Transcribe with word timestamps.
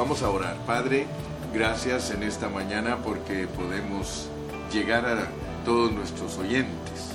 Vamos 0.00 0.22
a 0.22 0.30
orar. 0.30 0.56
Padre, 0.64 1.06
gracias 1.52 2.10
en 2.10 2.22
esta 2.22 2.48
mañana 2.48 2.96
porque 3.04 3.46
podemos 3.46 4.30
llegar 4.72 5.04
a 5.04 5.28
todos 5.66 5.92
nuestros 5.92 6.38
oyentes. 6.38 7.10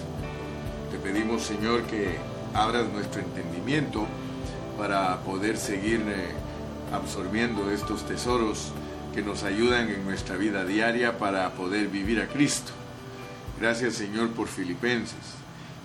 Te 0.92 1.00
pedimos, 1.00 1.42
Señor, 1.42 1.82
que 1.88 2.18
abras 2.54 2.88
nuestro 2.90 3.22
entendimiento 3.22 4.06
para 4.78 5.20
poder 5.22 5.58
seguir 5.58 6.04
eh, 6.08 6.28
absorbiendo 6.94 7.72
estos 7.72 8.06
tesoros 8.06 8.72
que 9.16 9.24
nos 9.24 9.42
ayudan 9.42 9.90
en 9.90 10.06
nuestra 10.06 10.38
vida 10.38 10.64
diaria 10.64 11.18
para 11.18 11.50
poder 11.54 11.88
vivir 11.88 12.22
a 12.22 12.28
Cristo. 12.28 12.72
Gracias 13.60 13.96
Señor 13.96 14.30
por 14.30 14.48
Filipenses. 14.48 15.34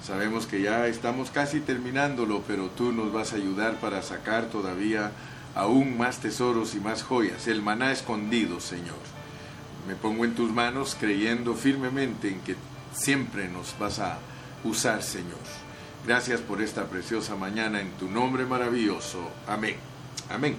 Sabemos 0.06 0.44
que 0.44 0.60
ya 0.60 0.86
estamos 0.86 1.30
casi 1.30 1.60
terminándolo, 1.60 2.42
pero 2.46 2.66
tú 2.66 2.92
nos 2.92 3.10
vas 3.10 3.32
a 3.32 3.36
ayudar 3.36 3.76
para 3.76 4.02
sacar 4.02 4.50
todavía 4.50 5.12
aún 5.54 5.98
más 5.98 6.20
tesoros 6.20 6.74
y 6.74 6.80
más 6.80 7.02
joyas, 7.02 7.46
el 7.46 7.62
maná 7.62 7.92
escondido, 7.92 8.60
Señor. 8.60 8.98
Me 9.86 9.94
pongo 9.94 10.24
en 10.24 10.34
tus 10.34 10.50
manos 10.50 10.96
creyendo 10.98 11.54
firmemente 11.54 12.28
en 12.28 12.40
que 12.40 12.56
siempre 12.94 13.48
nos 13.48 13.78
vas 13.78 13.98
a 13.98 14.18
usar, 14.64 15.02
Señor. 15.02 15.38
Gracias 16.06 16.40
por 16.40 16.62
esta 16.62 16.86
preciosa 16.86 17.36
mañana 17.36 17.80
en 17.80 17.90
tu 17.92 18.08
nombre 18.08 18.46
maravilloso. 18.46 19.30
Amén. 19.46 19.76
Amén. 20.30 20.56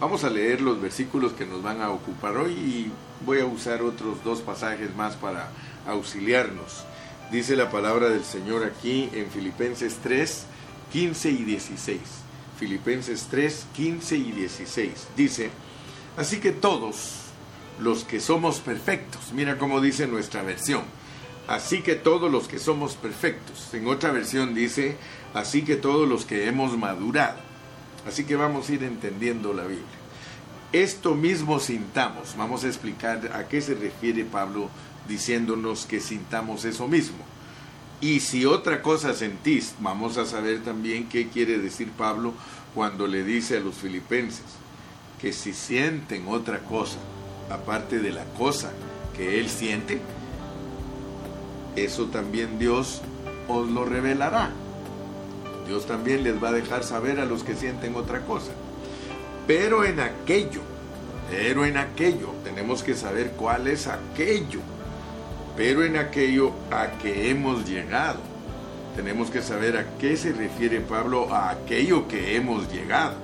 Vamos 0.00 0.24
a 0.24 0.30
leer 0.30 0.60
los 0.60 0.80
versículos 0.80 1.32
que 1.32 1.46
nos 1.46 1.62
van 1.62 1.80
a 1.80 1.90
ocupar 1.90 2.36
hoy 2.36 2.52
y 2.52 2.92
voy 3.24 3.40
a 3.40 3.46
usar 3.46 3.82
otros 3.82 4.22
dos 4.24 4.40
pasajes 4.40 4.94
más 4.94 5.16
para 5.16 5.50
auxiliarnos. 5.86 6.84
Dice 7.30 7.56
la 7.56 7.70
palabra 7.70 8.08
del 8.08 8.24
Señor 8.24 8.64
aquí 8.64 9.08
en 9.12 9.30
Filipenses 9.30 9.96
3, 10.02 10.46
15 10.92 11.30
y 11.30 11.44
16. 11.44 12.00
Filipenses 12.58 13.26
3, 13.30 13.66
15 13.74 14.16
y 14.16 14.32
16. 14.32 15.08
Dice, 15.16 15.50
así 16.16 16.38
que 16.38 16.52
todos 16.52 17.22
los 17.80 18.04
que 18.04 18.20
somos 18.20 18.60
perfectos, 18.60 19.32
mira 19.32 19.58
cómo 19.58 19.80
dice 19.80 20.06
nuestra 20.06 20.42
versión, 20.42 20.82
así 21.48 21.82
que 21.82 21.94
todos 21.94 22.30
los 22.30 22.48
que 22.48 22.58
somos 22.58 22.94
perfectos. 22.94 23.72
En 23.74 23.86
otra 23.86 24.10
versión 24.10 24.54
dice, 24.54 24.96
así 25.34 25.62
que 25.62 25.76
todos 25.76 26.08
los 26.08 26.24
que 26.24 26.46
hemos 26.48 26.76
madurado 26.76 27.46
Así 28.06 28.24
que 28.24 28.36
vamos 28.36 28.68
a 28.68 28.72
ir 28.72 28.84
entendiendo 28.84 29.52
la 29.52 29.64
Biblia. 29.64 29.84
Esto 30.72 31.14
mismo 31.14 31.58
sintamos. 31.58 32.36
Vamos 32.36 32.62
a 32.62 32.68
explicar 32.68 33.32
a 33.34 33.48
qué 33.48 33.60
se 33.60 33.74
refiere 33.74 34.24
Pablo 34.24 34.70
diciéndonos 35.08 35.86
que 35.86 36.00
sintamos 36.00 36.64
eso 36.64 36.86
mismo. 36.86 37.18
Y 38.00 38.20
si 38.20 38.44
otra 38.44 38.80
cosa 38.80 39.14
sentís, 39.14 39.74
vamos 39.80 40.18
a 40.18 40.26
saber 40.26 40.62
también 40.62 41.08
qué 41.08 41.28
quiere 41.28 41.58
decir 41.58 41.90
Pablo 41.90 42.34
cuando 42.76 43.06
le 43.06 43.24
dice 43.24 43.56
a 43.56 43.60
los 43.60 43.74
filipenses 43.76 44.44
que 45.18 45.32
si 45.32 45.54
sienten 45.54 46.28
otra 46.28 46.58
cosa, 46.58 46.98
aparte 47.48 48.00
de 48.00 48.12
la 48.12 48.24
cosa 48.36 48.70
que 49.16 49.40
él 49.40 49.48
siente, 49.48 49.98
eso 51.74 52.08
también 52.08 52.58
Dios 52.58 53.00
os 53.48 53.70
lo 53.70 53.86
revelará. 53.86 54.50
Dios 55.66 55.86
también 55.86 56.22
les 56.22 56.40
va 56.40 56.50
a 56.50 56.52
dejar 56.52 56.84
saber 56.84 57.18
a 57.18 57.24
los 57.24 57.44
que 57.44 57.56
sienten 57.56 57.94
otra 57.94 58.26
cosa. 58.26 58.52
Pero 59.46 59.82
en 59.82 59.98
aquello, 59.98 60.60
pero 61.30 61.64
en 61.64 61.78
aquello, 61.78 62.34
tenemos 62.44 62.82
que 62.82 62.94
saber 62.94 63.32
cuál 63.38 63.68
es 63.68 63.86
aquello. 63.86 64.60
Pero 65.56 65.82
en 65.82 65.96
aquello 65.96 66.52
a 66.70 66.98
que 66.98 67.30
hemos 67.30 67.66
llegado. 67.66 68.20
Tenemos 68.96 69.30
que 69.30 69.42
saber 69.42 69.76
a 69.76 69.98
qué 69.98 70.16
se 70.16 70.32
refiere 70.32 70.80
Pablo 70.80 71.32
a 71.32 71.50
aquello 71.50 72.08
que 72.08 72.34
hemos 72.34 72.72
llegado. 72.72 73.14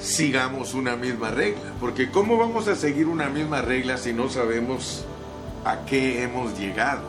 Sigamos 0.00 0.72
una 0.72 0.96
misma 0.96 1.30
regla, 1.30 1.74
porque 1.78 2.10
¿cómo 2.10 2.38
vamos 2.38 2.66
a 2.66 2.74
seguir 2.74 3.06
una 3.06 3.28
misma 3.28 3.60
regla 3.60 3.98
si 3.98 4.14
no 4.14 4.30
sabemos 4.30 5.04
a 5.62 5.84
qué 5.84 6.22
hemos 6.22 6.58
llegado? 6.58 7.02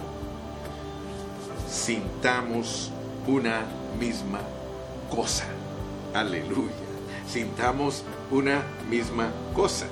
Sintamos 1.69 2.91
una 3.25 3.61
misma 3.97 4.41
cosa. 5.09 5.45
Aleluya. 6.13 6.73
Sintamos 7.29 8.03
una 8.29 8.61
misma 8.89 9.29
cosa. 9.53 9.87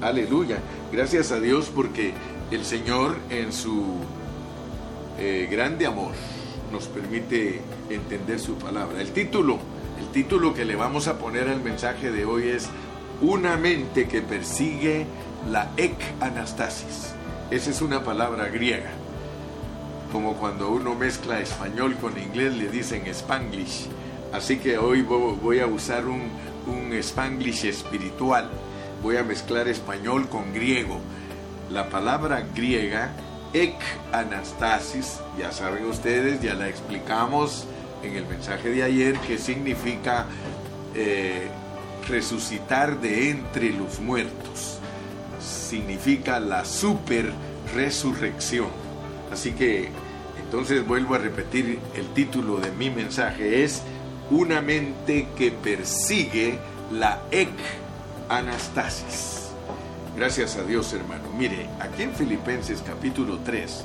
Aleluya. 0.00 0.58
Gracias 0.92 1.32
a 1.32 1.40
Dios 1.40 1.72
porque 1.74 2.14
el 2.52 2.64
Señor 2.64 3.16
en 3.30 3.52
su 3.52 3.96
eh, 5.18 5.48
grande 5.50 5.86
amor 5.86 6.12
nos 6.72 6.86
permite 6.86 7.60
entender 7.90 8.40
su 8.40 8.54
palabra. 8.54 9.00
El 9.00 9.12
título, 9.12 9.58
el 9.98 10.08
título 10.08 10.54
que 10.54 10.64
le 10.64 10.76
vamos 10.76 11.08
a 11.08 11.18
poner 11.18 11.48
al 11.48 11.62
mensaje 11.62 12.10
de 12.10 12.24
hoy 12.24 12.48
es 12.48 12.68
Una 13.20 13.56
mente 13.56 14.08
que 14.08 14.22
persigue 14.22 15.06
la 15.50 15.70
ek 15.76 15.96
anastasis. 16.20 17.14
Esa 17.50 17.70
es 17.70 17.82
una 17.82 18.02
palabra 18.02 18.48
griega 18.48 18.90
como 20.14 20.34
cuando 20.34 20.70
uno 20.70 20.94
mezcla 20.94 21.40
español 21.40 21.96
con 21.96 22.16
inglés 22.16 22.56
le 22.56 22.68
dicen 22.68 23.04
spanglish. 23.08 23.88
Así 24.32 24.58
que 24.58 24.78
hoy 24.78 25.02
voy 25.02 25.58
a 25.58 25.66
usar 25.66 26.06
un, 26.06 26.30
un 26.68 26.92
spanglish 26.92 27.64
espiritual. 27.64 28.48
Voy 29.02 29.16
a 29.16 29.24
mezclar 29.24 29.66
español 29.66 30.28
con 30.28 30.54
griego. 30.54 31.00
La 31.68 31.88
palabra 31.88 32.46
griega, 32.54 33.10
ek 33.54 33.76
anastasis, 34.12 35.20
ya 35.38 35.52
saben 35.52 35.86
ustedes, 35.86 36.42
ya 36.42 36.54
la 36.54 36.68
explicamos 36.68 37.66
en 38.02 38.16
el 38.16 38.26
mensaje 38.26 38.68
de 38.68 38.82
ayer, 38.82 39.16
que 39.20 39.38
significa 39.38 40.26
eh, 40.94 41.48
resucitar 42.08 43.00
de 43.00 43.30
entre 43.30 43.70
los 43.70 44.00
muertos. 44.00 44.78
Significa 45.40 46.40
la 46.40 46.64
super 46.64 47.32
resurrección. 47.74 48.68
Así 49.32 49.52
que 49.52 49.88
entonces 50.44 50.86
vuelvo 50.86 51.14
a 51.14 51.18
repetir, 51.18 51.78
el 51.94 52.06
título 52.14 52.58
de 52.58 52.70
mi 52.72 52.90
mensaje 52.90 53.64
es 53.64 53.82
Una 54.30 54.60
mente 54.60 55.28
que 55.36 55.50
persigue 55.50 56.58
la 56.92 57.22
ek 57.30 57.50
anastasis. 58.28 59.43
Gracias 60.16 60.56
a 60.56 60.62
Dios 60.62 60.92
hermano. 60.92 61.24
Mire, 61.36 61.68
aquí 61.80 62.04
en 62.04 62.14
Filipenses 62.14 62.82
capítulo 62.86 63.38
3, 63.44 63.84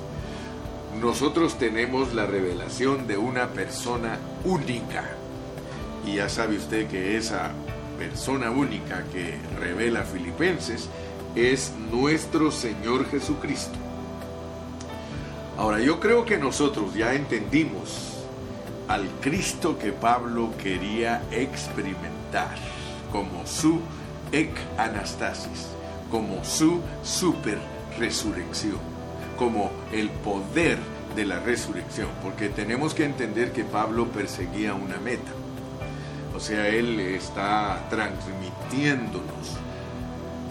nosotros 1.01 1.57
tenemos 1.57 2.13
la 2.13 2.27
revelación 2.27 3.07
de 3.07 3.17
una 3.17 3.47
persona 3.47 4.19
única. 4.43 5.05
Y 6.05 6.15
ya 6.15 6.29
sabe 6.29 6.57
usted 6.57 6.87
que 6.87 7.17
esa 7.17 7.51
persona 7.97 8.51
única 8.51 9.03
que 9.11 9.37
revela 9.59 10.03
Filipenses 10.03 10.87
es 11.35 11.73
nuestro 11.91 12.51
Señor 12.51 13.09
Jesucristo. 13.09 13.77
Ahora, 15.57 15.79
yo 15.79 15.99
creo 15.99 16.25
que 16.25 16.37
nosotros 16.37 16.93
ya 16.93 17.15
entendimos 17.15 18.23
al 18.87 19.07
Cristo 19.19 19.77
que 19.77 19.91
Pablo 19.91 20.51
quería 20.61 21.23
experimentar 21.31 22.55
como 23.11 23.45
su 23.45 23.81
ek 24.31 24.51
anastasis, 24.77 25.67
como 26.09 26.43
su 26.43 26.81
super 27.03 27.57
resurrección, 27.97 28.77
como 29.37 29.71
el 29.91 30.09
poder 30.09 30.77
de 31.15 31.25
la 31.25 31.39
resurrección, 31.39 32.09
porque 32.21 32.49
tenemos 32.49 32.93
que 32.93 33.05
entender 33.05 33.51
que 33.51 33.63
Pablo 33.63 34.07
perseguía 34.07 34.73
una 34.73 34.97
meta. 34.97 35.31
O 36.35 36.39
sea, 36.39 36.67
él 36.67 36.99
está 36.99 37.85
transmitiéndonos 37.89 39.57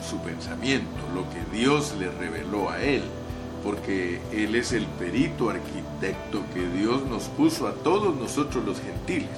su 0.09 0.19
pensamiento, 0.21 1.01
lo 1.15 1.29
que 1.31 1.57
Dios 1.57 1.95
le 1.99 2.11
reveló 2.11 2.71
a 2.71 2.81
él 2.83 3.03
porque 3.63 4.21
Él 4.33 4.55
es 4.55 4.73
el 4.73 4.87
perito 4.87 5.51
arquitecto 5.51 6.43
que 6.55 6.67
Dios 6.69 7.05
nos 7.07 7.25
puso 7.25 7.67
a 7.67 7.73
todos 7.73 8.17
nosotros 8.17 8.65
los 8.65 8.81
gentiles, 8.81 9.29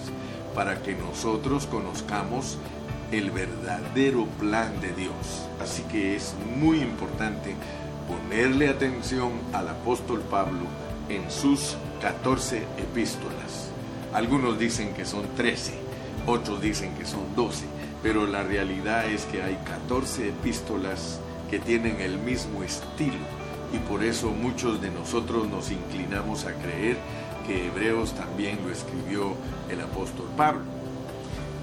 para 0.55 0.83
que 0.83 0.95
nosotros 0.95 1.67
conozcamos 1.67 2.59
el 3.13 3.31
verdadero 3.31 4.27
plan 4.39 4.81
de 4.81 4.93
Dios. 4.93 5.49
Así 5.61 5.83
que 5.85 6.17
es 6.17 6.35
muy 6.57 6.81
importante 6.81 7.55
ponerle 8.09 8.69
atención 8.69 9.33
al 9.53 9.69
apóstol 9.69 10.21
Pablo 10.31 10.67
en 11.09 11.31
sus 11.31 11.77
14 12.01 12.65
epístolas. 12.79 13.71
Algunos 14.13 14.59
dicen 14.59 14.95
que 14.95 15.05
son 15.05 15.25
13, 15.37 15.73
otros 16.27 16.61
dicen 16.61 16.95
que 16.95 17.05
son 17.05 17.35
12, 17.37 17.67
pero 18.03 18.27
la 18.27 18.43
realidad 18.43 19.07
es 19.07 19.25
que 19.27 19.43
hay 19.43 19.57
14 19.65 20.29
epístolas 20.29 21.21
que 21.51 21.59
tienen 21.59 22.01
el 22.01 22.19
mismo 22.19 22.63
estilo 22.63 23.41
y 23.73 23.79
por 23.79 24.03
eso 24.03 24.31
muchos 24.31 24.81
de 24.81 24.91
nosotros 24.91 25.49
nos 25.49 25.71
inclinamos 25.71 26.45
a 26.45 26.55
creer 26.55 26.97
que 27.47 27.67
Hebreos 27.69 28.13
también 28.15 28.59
lo 28.65 28.71
escribió 28.71 29.35
el 29.69 29.81
apóstol 29.81 30.27
Pablo. 30.37 30.80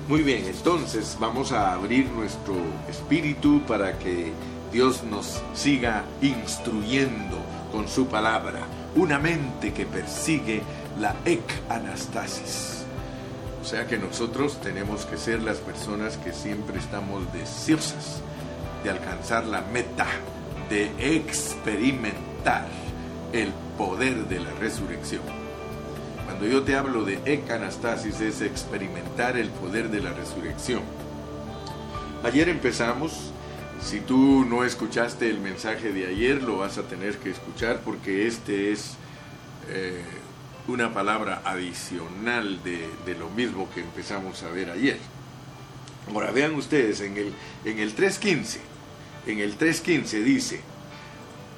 Muy 0.08 0.22
bien, 0.22 0.46
entonces 0.46 1.18
vamos 1.20 1.52
a 1.52 1.74
abrir 1.74 2.10
nuestro 2.12 2.56
espíritu 2.90 3.62
para 3.68 4.00
que 4.00 4.32
Dios 4.72 5.04
nos 5.04 5.42
siga 5.54 6.06
instruyendo 6.22 7.38
con 7.74 7.90
su 7.90 8.08
palabra. 8.08 8.62
Una 8.96 9.20
mente 9.20 9.74
que 9.74 9.86
persigue 9.86 10.62
la 10.98 11.14
ek 11.26 11.44
anastasis. 11.68 12.86
sea 13.64 13.86
que 13.86 13.98
nosotros 13.98 14.62
tenemos 14.62 15.06
que 15.06 15.18
ser 15.18 15.44
las 15.44 15.58
personas 15.58 16.16
que 16.16 16.32
siempre 16.32 16.80
estamos 16.80 17.22
deseosas 17.34 18.22
de 18.86 18.92
alcanzar 18.92 19.46
la 19.46 19.60
meta, 19.60 20.08
de 20.70 20.90
experimentar 21.18 22.70
el 23.34 23.52
poder 23.78 24.26
de 24.30 24.40
la 24.40 24.52
resurrección. 24.52 25.47
Cuando 26.28 26.46
yo 26.46 26.62
te 26.64 26.76
hablo 26.76 27.06
de 27.06 27.22
ecanastasis 27.24 28.20
es 28.20 28.42
experimentar 28.42 29.38
el 29.38 29.50
poder 29.50 29.90
de 29.90 30.02
la 30.02 30.12
resurrección. 30.12 30.82
Ayer 32.22 32.50
empezamos, 32.50 33.32
si 33.82 34.02
tú 34.02 34.44
no 34.44 34.66
escuchaste 34.66 35.30
el 35.30 35.40
mensaje 35.40 35.94
de 35.94 36.06
ayer, 36.06 36.44
lo 36.44 36.58
vas 36.58 36.78
a 36.78 36.84
tener 36.84 37.18
que 37.18 37.30
escuchar 37.30 37.80
porque 37.80 38.28
este 38.28 38.74
es 38.74 38.98
eh, 39.70 40.04
una 40.68 40.94
palabra 40.94 41.44
adicional 41.46 42.62
de, 42.62 43.16
lo 43.18 43.30
mismo 43.30 43.70
que 43.74 43.80
empezamos 43.80 44.44
a 44.44 44.50
ver 44.50 44.70
ayer. 44.70 44.98
Ahora 46.14 46.32
vean 46.32 46.56
ustedes, 46.56 47.00
en 47.00 47.16
el, 47.16 47.34
en 47.64 47.80
el 47.80 47.96
3.15, 47.96 48.58
en 49.28 49.40
el 49.40 49.58
3.15 49.58 50.24
dice, 50.24 50.60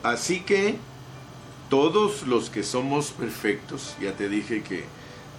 así 0.04 0.42
que 0.42 0.78
todos 1.70 2.24
los 2.28 2.50
que 2.50 2.64
somos 2.64 3.12
perfectos, 3.12 3.96
ya 4.02 4.14
te 4.14 4.28
dije 4.28 4.64
que 4.64 4.86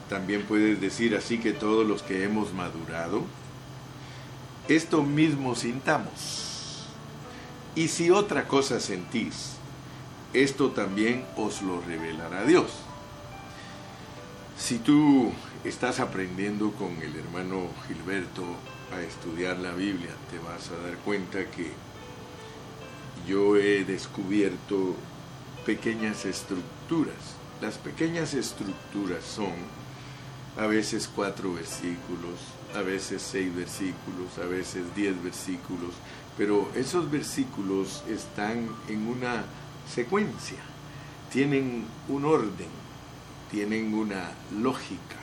también 0.08 0.42
puedes 0.42 0.80
decir 0.80 1.16
así 1.16 1.38
que 1.38 1.52
todos 1.52 1.86
los 1.86 2.02
que 2.02 2.24
hemos 2.24 2.52
madurado, 2.54 3.22
esto 4.68 5.02
mismo 5.02 5.54
sintamos. 5.54 6.86
Y 7.74 7.88
si 7.88 8.10
otra 8.10 8.46
cosa 8.48 8.80
sentís, 8.80 9.56
esto 10.32 10.70
también 10.70 11.24
os 11.36 11.62
lo 11.62 11.80
revelará 11.80 12.44
Dios. 12.44 12.70
Si 14.58 14.78
tú 14.78 15.32
estás 15.64 16.00
aprendiendo 16.00 16.72
con 16.72 16.90
el 17.02 17.16
hermano 17.16 17.68
Gilberto 17.86 18.44
a 18.92 19.00
estudiar 19.00 19.58
la 19.58 19.72
Biblia, 19.72 20.10
te 20.30 20.38
vas 20.38 20.70
a 20.70 20.86
dar 20.86 20.96
cuenta 20.98 21.50
que 21.50 21.70
yo 23.26 23.56
he 23.56 23.84
descubierto 23.84 24.94
pequeñas 25.70 26.24
estructuras. 26.24 27.36
Las 27.62 27.78
pequeñas 27.78 28.34
estructuras 28.34 29.22
son 29.22 29.52
a 30.58 30.66
veces 30.66 31.08
cuatro 31.14 31.54
versículos, 31.54 32.40
a 32.74 32.80
veces 32.80 33.22
seis 33.22 33.54
versículos, 33.54 34.36
a 34.42 34.46
veces 34.46 34.82
diez 34.96 35.22
versículos, 35.22 35.94
pero 36.36 36.68
esos 36.74 37.08
versículos 37.08 38.02
están 38.08 38.68
en 38.88 39.06
una 39.06 39.44
secuencia, 39.88 40.58
tienen 41.32 41.84
un 42.08 42.24
orden, 42.24 42.72
tienen 43.52 43.94
una 43.94 44.32
lógica, 44.60 45.20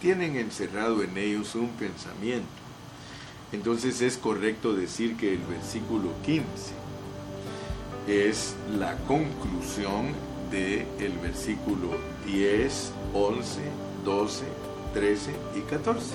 tienen 0.00 0.36
encerrado 0.36 1.02
en 1.02 1.18
ellos 1.18 1.54
un 1.54 1.68
pensamiento. 1.72 2.48
Entonces 3.52 4.00
es 4.00 4.16
correcto 4.16 4.72
decir 4.72 5.18
que 5.18 5.34
el 5.34 5.40
versículo 5.40 6.14
15 6.24 6.81
es 8.06 8.54
la 8.78 8.96
conclusión 9.08 10.12
del 10.50 10.86
el 11.00 11.18
versículo 11.18 11.88
10, 12.26 12.92
11, 13.14 13.60
12, 14.04 14.44
13 14.94 15.30
y 15.56 15.60
14. 15.62 16.06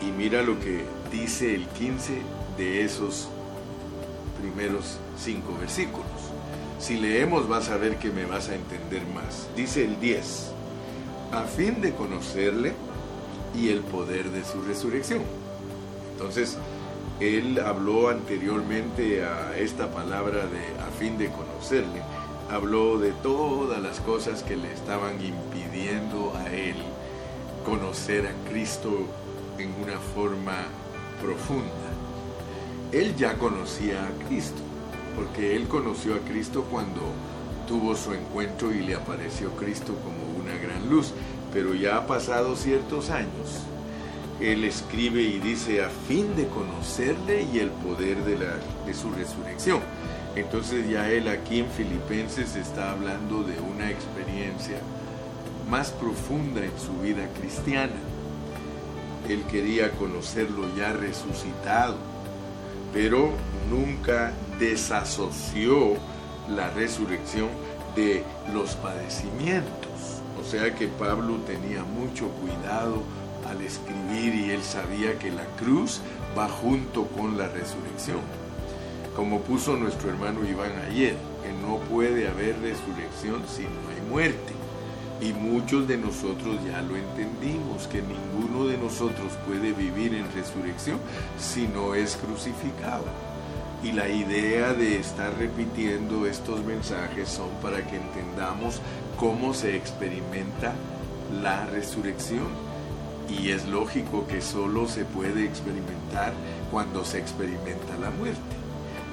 Y 0.00 0.12
mira 0.12 0.42
lo 0.42 0.58
que 0.58 0.84
dice 1.10 1.54
el 1.54 1.66
15 1.66 2.18
de 2.56 2.84
esos 2.84 3.28
primeros 4.40 4.98
cinco 5.16 5.56
versículos. 5.58 6.06
Si 6.78 6.96
leemos 6.98 7.48
vas 7.48 7.68
a 7.68 7.76
ver 7.76 7.98
que 7.98 8.10
me 8.10 8.24
vas 8.24 8.48
a 8.48 8.54
entender 8.54 9.02
más. 9.14 9.48
Dice 9.56 9.84
el 9.84 10.00
10, 10.00 10.50
a 11.32 11.42
fin 11.44 11.80
de 11.80 11.94
conocerle 11.94 12.72
y 13.54 13.68
el 13.68 13.80
poder 13.80 14.30
de 14.30 14.44
su 14.44 14.60
resurrección. 14.62 15.22
Entonces, 16.12 16.58
él 17.22 17.60
habló 17.60 18.08
anteriormente 18.08 19.24
a 19.24 19.56
esta 19.56 19.92
palabra 19.92 20.46
de 20.46 20.80
a 20.82 20.90
fin 20.98 21.18
de 21.18 21.30
conocerle, 21.30 22.02
habló 22.50 22.98
de 22.98 23.12
todas 23.12 23.80
las 23.80 24.00
cosas 24.00 24.42
que 24.42 24.56
le 24.56 24.72
estaban 24.72 25.14
impidiendo 25.24 26.34
a 26.36 26.52
él 26.52 26.74
conocer 27.64 28.26
a 28.26 28.50
Cristo 28.50 29.06
en 29.58 29.72
una 29.80 29.98
forma 29.98 30.64
profunda. 31.22 31.70
Él 32.90 33.14
ya 33.16 33.38
conocía 33.38 34.04
a 34.04 34.26
Cristo, 34.26 34.60
porque 35.14 35.54
él 35.54 35.68
conoció 35.68 36.16
a 36.16 36.18
Cristo 36.18 36.66
cuando 36.70 37.02
tuvo 37.68 37.94
su 37.94 38.12
encuentro 38.14 38.72
y 38.72 38.82
le 38.82 38.96
apareció 38.96 39.50
Cristo 39.52 39.94
como 40.02 40.42
una 40.42 40.56
gran 40.60 40.90
luz, 40.90 41.12
pero 41.52 41.72
ya 41.74 41.98
ha 41.98 42.06
pasado 42.06 42.56
ciertos 42.56 43.10
años. 43.10 43.62
Él 44.42 44.64
escribe 44.64 45.22
y 45.22 45.38
dice 45.38 45.84
a 45.84 45.88
fin 45.88 46.34
de 46.34 46.48
conocerle 46.48 47.46
y 47.52 47.60
el 47.60 47.70
poder 47.70 48.24
de, 48.24 48.38
la, 48.38 48.56
de 48.84 48.92
su 48.92 49.10
resurrección. 49.12 49.80
Entonces 50.34 50.88
ya 50.88 51.08
él 51.08 51.28
aquí 51.28 51.60
en 51.60 51.70
Filipenses 51.70 52.56
está 52.56 52.90
hablando 52.90 53.44
de 53.44 53.60
una 53.60 53.88
experiencia 53.88 54.78
más 55.70 55.92
profunda 55.92 56.64
en 56.64 56.72
su 56.78 56.92
vida 57.00 57.28
cristiana. 57.38 57.94
Él 59.28 59.44
quería 59.44 59.92
conocerlo 59.92 60.74
ya 60.76 60.92
resucitado, 60.92 61.96
pero 62.92 63.30
nunca 63.70 64.32
desasoció 64.58 65.94
la 66.48 66.70
resurrección 66.70 67.48
de 67.94 68.24
los 68.52 68.74
padecimientos. 68.74 70.20
O 70.40 70.44
sea 70.44 70.74
que 70.74 70.88
Pablo 70.88 71.36
tenía 71.46 71.84
mucho 71.84 72.28
cuidado 72.40 73.02
al 73.52 73.60
escribir 73.60 74.34
y 74.34 74.50
él 74.50 74.62
sabía 74.62 75.18
que 75.18 75.30
la 75.30 75.44
cruz 75.58 76.00
va 76.36 76.48
junto 76.48 77.06
con 77.06 77.38
la 77.38 77.48
resurrección. 77.48 78.20
Como 79.14 79.40
puso 79.40 79.76
nuestro 79.76 80.08
hermano 80.08 80.40
Iván 80.44 80.72
ayer, 80.88 81.16
que 81.42 81.52
no 81.66 81.76
puede 81.78 82.28
haber 82.28 82.58
resurrección 82.60 83.42
si 83.46 83.62
no 83.62 83.90
hay 83.94 84.10
muerte. 84.10 84.52
Y 85.20 85.32
muchos 85.34 85.86
de 85.86 85.98
nosotros 85.98 86.56
ya 86.66 86.82
lo 86.82 86.96
entendimos, 86.96 87.86
que 87.86 88.02
ninguno 88.02 88.66
de 88.66 88.78
nosotros 88.78 89.32
puede 89.46 89.72
vivir 89.72 90.14
en 90.14 90.32
resurrección 90.32 90.98
si 91.38 91.68
no 91.68 91.94
es 91.94 92.16
crucificado. 92.16 93.04
Y 93.84 93.92
la 93.92 94.08
idea 94.08 94.72
de 94.72 94.98
estar 94.98 95.36
repitiendo 95.38 96.26
estos 96.26 96.64
mensajes 96.64 97.28
son 97.28 97.50
para 97.60 97.86
que 97.86 97.96
entendamos 97.96 98.80
cómo 99.16 99.54
se 99.54 99.76
experimenta 99.76 100.72
la 101.42 101.66
resurrección. 101.66 102.71
Y 103.28 103.50
es 103.50 103.66
lógico 103.66 104.26
que 104.26 104.40
solo 104.40 104.88
se 104.88 105.04
puede 105.04 105.44
experimentar 105.44 106.32
cuando 106.70 107.04
se 107.04 107.18
experimenta 107.18 107.96
la 108.00 108.10
muerte. 108.10 108.40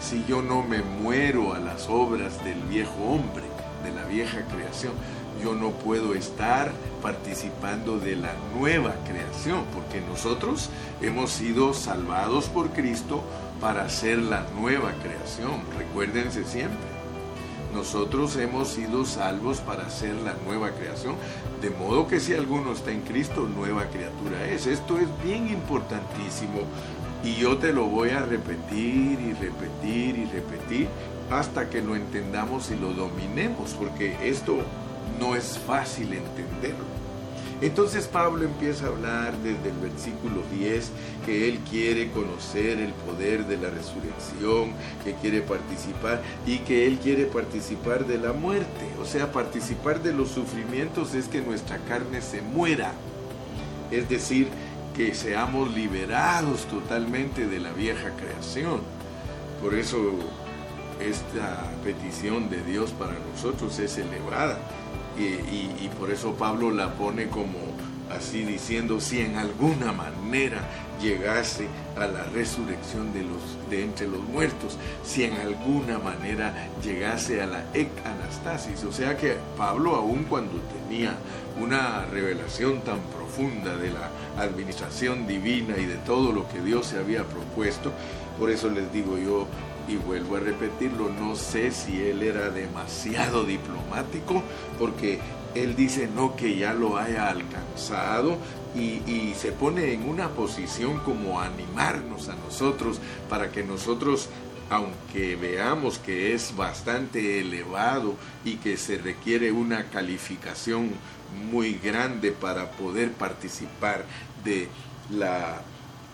Si 0.01 0.23
yo 0.27 0.41
no 0.41 0.63
me 0.63 0.81
muero 0.81 1.53
a 1.53 1.59
las 1.59 1.87
obras 1.89 2.43
del 2.43 2.59
viejo 2.63 3.03
hombre, 3.03 3.43
de 3.83 3.91
la 3.91 4.05
vieja 4.05 4.45
creación, 4.53 4.93
yo 5.43 5.55
no 5.55 5.71
puedo 5.71 6.13
estar 6.15 6.71
participando 7.01 7.97
de 7.97 8.15
la 8.15 8.33
nueva 8.57 8.95
creación, 9.07 9.63
porque 9.73 10.01
nosotros 10.01 10.69
hemos 11.01 11.31
sido 11.31 11.73
salvados 11.73 12.49
por 12.49 12.71
Cristo 12.71 13.23
para 13.61 13.89
ser 13.89 14.19
la 14.19 14.45
nueva 14.59 14.91
creación. 15.01 15.61
Recuérdense 15.77 16.43
siempre. 16.43 16.99
Nosotros 17.73 18.35
hemos 18.37 18.69
sido 18.69 19.05
salvos 19.05 19.59
para 19.59 19.89
ser 19.89 20.15
la 20.15 20.33
nueva 20.45 20.71
creación, 20.71 21.15
de 21.61 21.69
modo 21.69 22.07
que 22.07 22.19
si 22.19 22.33
alguno 22.33 22.73
está 22.73 22.91
en 22.91 23.01
Cristo, 23.01 23.47
nueva 23.47 23.85
criatura 23.85 24.45
es. 24.45 24.65
Esto 24.65 24.97
es 24.97 25.07
bien 25.23 25.49
importantísimo 25.49 26.61
y 27.23 27.35
yo 27.35 27.57
te 27.57 27.73
lo 27.73 27.85
voy 27.85 28.11
a 28.11 28.21
repetir 28.21 29.19
y 29.19 29.33
repetir 29.33 30.17
y 30.17 30.25
repetir 30.25 30.87
hasta 31.29 31.69
que 31.69 31.81
lo 31.81 31.95
entendamos 31.95 32.71
y 32.71 32.75
lo 32.75 32.93
dominemos, 32.93 33.73
porque 33.73 34.17
esto 34.27 34.57
no 35.19 35.35
es 35.35 35.59
fácil 35.59 36.13
entenderlo. 36.13 36.88
Entonces 37.61 38.07
Pablo 38.07 38.45
empieza 38.45 38.85
a 38.85 38.89
hablar 38.89 39.37
desde 39.39 39.69
el 39.69 39.77
versículo 39.77 40.43
10 40.57 40.91
que 41.25 41.49
él 41.49 41.59
quiere 41.69 42.09
conocer 42.11 42.79
el 42.79 42.93
poder 42.93 43.45
de 43.47 43.57
la 43.57 43.69
resurrección, 43.69 44.71
que 45.03 45.13
quiere 45.15 45.41
participar 45.41 46.21
y 46.45 46.59
que 46.59 46.87
él 46.87 46.99
quiere 46.99 47.25
participar 47.25 48.05
de 48.05 48.17
la 48.17 48.31
muerte. 48.31 48.87
O 49.01 49.05
sea, 49.05 49.31
participar 49.33 50.01
de 50.01 50.13
los 50.13 50.29
sufrimientos 50.29 51.13
es 51.13 51.27
que 51.27 51.41
nuestra 51.41 51.79
carne 51.79 52.21
se 52.21 52.41
muera. 52.41 52.93
Es 53.91 54.07
decir, 54.07 54.47
que 54.95 55.13
seamos 55.13 55.73
liberados 55.73 56.65
totalmente 56.65 57.45
de 57.45 57.59
la 57.59 57.73
vieja 57.73 58.11
creación. 58.15 58.81
Por 59.61 59.75
eso 59.75 59.97
esta 61.01 61.71
petición 61.83 62.49
de 62.49 62.61
Dios 62.63 62.91
para 62.91 63.15
nosotros 63.31 63.79
es 63.79 63.97
elevada 63.97 64.59
y, 65.23 65.89
por 65.99 66.11
eso 66.11 66.33
Pablo 66.33 66.71
la 66.71 66.93
pone 66.93 67.27
como 67.27 67.57
así 68.09 68.43
diciendo, 68.43 68.99
si 68.99 69.19
en 69.19 69.35
alguna 69.35 69.91
manera 69.91 70.61
llegase 71.01 71.67
a 71.95 72.07
la 72.07 72.23
resurrección 72.23 73.13
de, 73.13 73.23
los, 73.23 73.69
de 73.69 73.83
entre 73.83 74.07
los 74.07 74.21
muertos, 74.21 74.77
si 75.03 75.25
en 75.25 75.33
alguna 75.33 75.99
manera 75.99 76.53
llegase 76.83 77.41
a 77.41 77.45
la 77.45 77.63
ecanastasis. 77.73 78.83
O 78.83 78.91
sea 78.91 79.15
que 79.15 79.35
Pablo, 79.57 79.95
aun 79.95 80.23
cuando 80.23 80.59
tenía 80.87 81.15
una 81.61 82.05
revelación 82.05 82.81
tan 82.81 82.99
profunda, 82.99 83.19
profunda 83.29 83.77
de 83.77 83.91
la 83.91 84.09
administración 84.41 85.27
divina 85.27 85.77
y 85.77 85.85
de 85.85 85.97
todo 85.97 86.31
lo 86.31 86.49
que 86.49 86.59
Dios 86.61 86.87
se 86.87 86.97
había 86.97 87.23
propuesto. 87.25 87.91
Por 88.39 88.49
eso 88.49 88.69
les 88.69 88.91
digo 88.91 89.19
yo, 89.19 89.45
y 89.87 89.95
vuelvo 89.95 90.35
a 90.35 90.39
repetirlo, 90.39 91.09
no 91.09 91.35
sé 91.35 91.71
si 91.71 92.01
él 92.01 92.21
era 92.23 92.49
demasiado 92.49 93.43
diplomático, 93.43 94.43
porque 94.77 95.19
él 95.55 95.75
dice 95.75 96.07
no 96.13 96.35
que 96.35 96.55
ya 96.57 96.73
lo 96.73 96.97
haya 96.97 97.29
alcanzado 97.29 98.37
y, 98.75 99.01
y, 99.11 99.33
se 99.35 99.51
pone 99.51 99.93
en 99.93 100.07
una 100.07 100.29
posición 100.29 100.99
como 100.99 101.41
animarnos 101.41 102.29
a 102.29 102.35
nosotros 102.35 102.99
para 103.27 103.51
que 103.51 103.63
nosotros 103.63 104.29
aunque 104.69 105.35
veamos 105.35 105.97
que 105.97 106.33
es 106.33 106.55
bastante 106.55 107.39
elevado 107.39 108.15
y 108.45 108.57
que 108.57 108.77
se 108.77 108.99
requiere 108.99 109.51
una 109.51 109.85
calificación 109.85 110.91
muy 111.51 111.73
grande 111.73 112.31
para 112.31 112.71
poder 112.71 113.11
participar 113.11 114.05
de 114.43 114.67
la, 115.09 115.63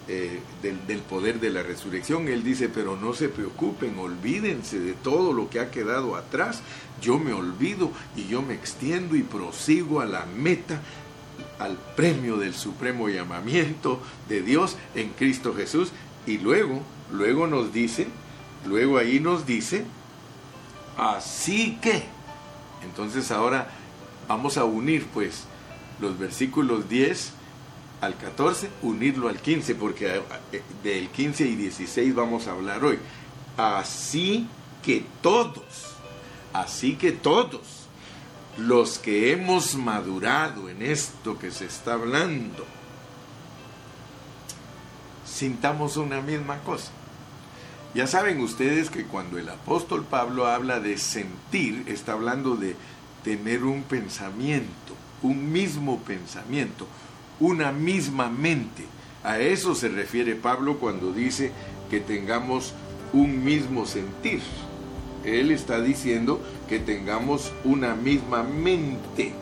eh, 0.07 0.39
del, 0.62 0.85
del, 0.88 1.00
poder 1.00 1.39
de 1.39 1.50
la 1.50 1.63
resurrección. 1.63 2.27
Él 2.27 2.43
dice, 2.43 2.69
pero 2.69 2.95
no 2.95 3.13
se 3.13 3.29
preocupen, 3.29 3.97
olvídense 3.97 4.79
de 4.79 4.93
todo 4.93 5.33
lo 5.33 5.50
que 5.50 5.59
ha 5.59 5.71
quedado 5.71 6.15
atrás. 6.15 6.62
Yo 7.01 7.19
me 7.19 7.33
olvido 7.33 7.91
y 8.15 8.27
yo 8.27 8.41
me 8.41 8.53
extiendo 8.53 9.15
y 9.15 9.24
prosigo 9.24 10.01
a 10.01 10.05
la 10.05 10.25
meta, 10.25 10.81
al 11.59 11.77
premio 11.95 12.38
del 12.38 12.53
supremo 12.53 13.09
llamamiento 13.09 14.01
de 14.29 14.41
Dios 14.41 14.77
en 14.95 15.09
Cristo 15.09 15.53
Jesús. 15.53 15.91
Y 16.25 16.38
luego, 16.38 16.81
luego 17.12 17.47
nos 17.47 17.74
dice, 17.74 18.07
Luego 18.65 18.97
ahí 18.97 19.19
nos 19.19 19.45
dice, 19.45 19.85
así 20.97 21.77
que. 21.81 22.03
Entonces 22.83 23.31
ahora 23.31 23.69
vamos 24.27 24.57
a 24.57 24.65
unir 24.65 25.05
pues 25.13 25.45
los 26.00 26.17
versículos 26.17 26.89
10 26.89 27.31
al 28.05 28.17
14, 28.17 28.69
unirlo 28.83 29.27
al 29.27 29.39
15, 29.39 29.75
porque 29.75 30.21
eh, 30.51 30.62
del 30.83 31.09
15 31.09 31.45
y 31.45 31.55
16 31.55 32.15
vamos 32.15 32.47
a 32.47 32.51
hablar 32.51 32.83
hoy. 32.83 33.00
Así 33.57 34.47
que 34.83 35.05
todos, 35.21 35.95
así 36.53 36.95
que 36.95 37.12
todos, 37.12 37.88
los 38.57 39.00
que 39.00 39.31
hemos 39.31 39.75
madurado 39.75 40.69
en 40.69 40.81
esto 40.81 41.38
que 41.38 41.51
se 41.51 41.65
está 41.65 41.93
hablando, 41.93 42.65
sintamos 45.25 45.97
una 45.97 46.21
misma 46.21 46.59
cosa. 46.59 46.91
Ya 47.93 48.07
saben 48.07 48.41
ustedes 48.41 48.89
que 48.89 49.05
cuando 49.05 49.38
el 49.38 49.47
apóstol 49.50 50.03
Pablo 50.03 50.47
habla 50.47 50.79
de 50.79 50.97
sentir, 50.97 51.85
está 51.88 52.13
hablando 52.13 52.57
de 52.57 52.75
tener 53.24 53.63
un 53.63 53.83
pensamiento, 53.83 54.93
un 55.21 55.51
mismo 55.51 56.00
pensamiento, 56.00 56.88
una 57.39 57.72
misma 57.72 58.30
mente. 58.30 58.86
A 59.24 59.39
eso 59.39 59.75
se 59.75 59.89
refiere 59.89 60.36
Pablo 60.36 60.77
cuando 60.77 61.12
dice 61.12 61.51
que 61.89 62.00
tengamos 62.00 62.74
un 63.13 63.44
mismo 63.44 63.86
sentir. 63.86 64.42
Él 65.24 65.51
está 65.51 65.82
diciendo 65.82 66.39
que 66.70 66.80
tengamos 66.80 67.51
una 67.63 67.96
misma 67.96 68.44
mente. 68.44 69.34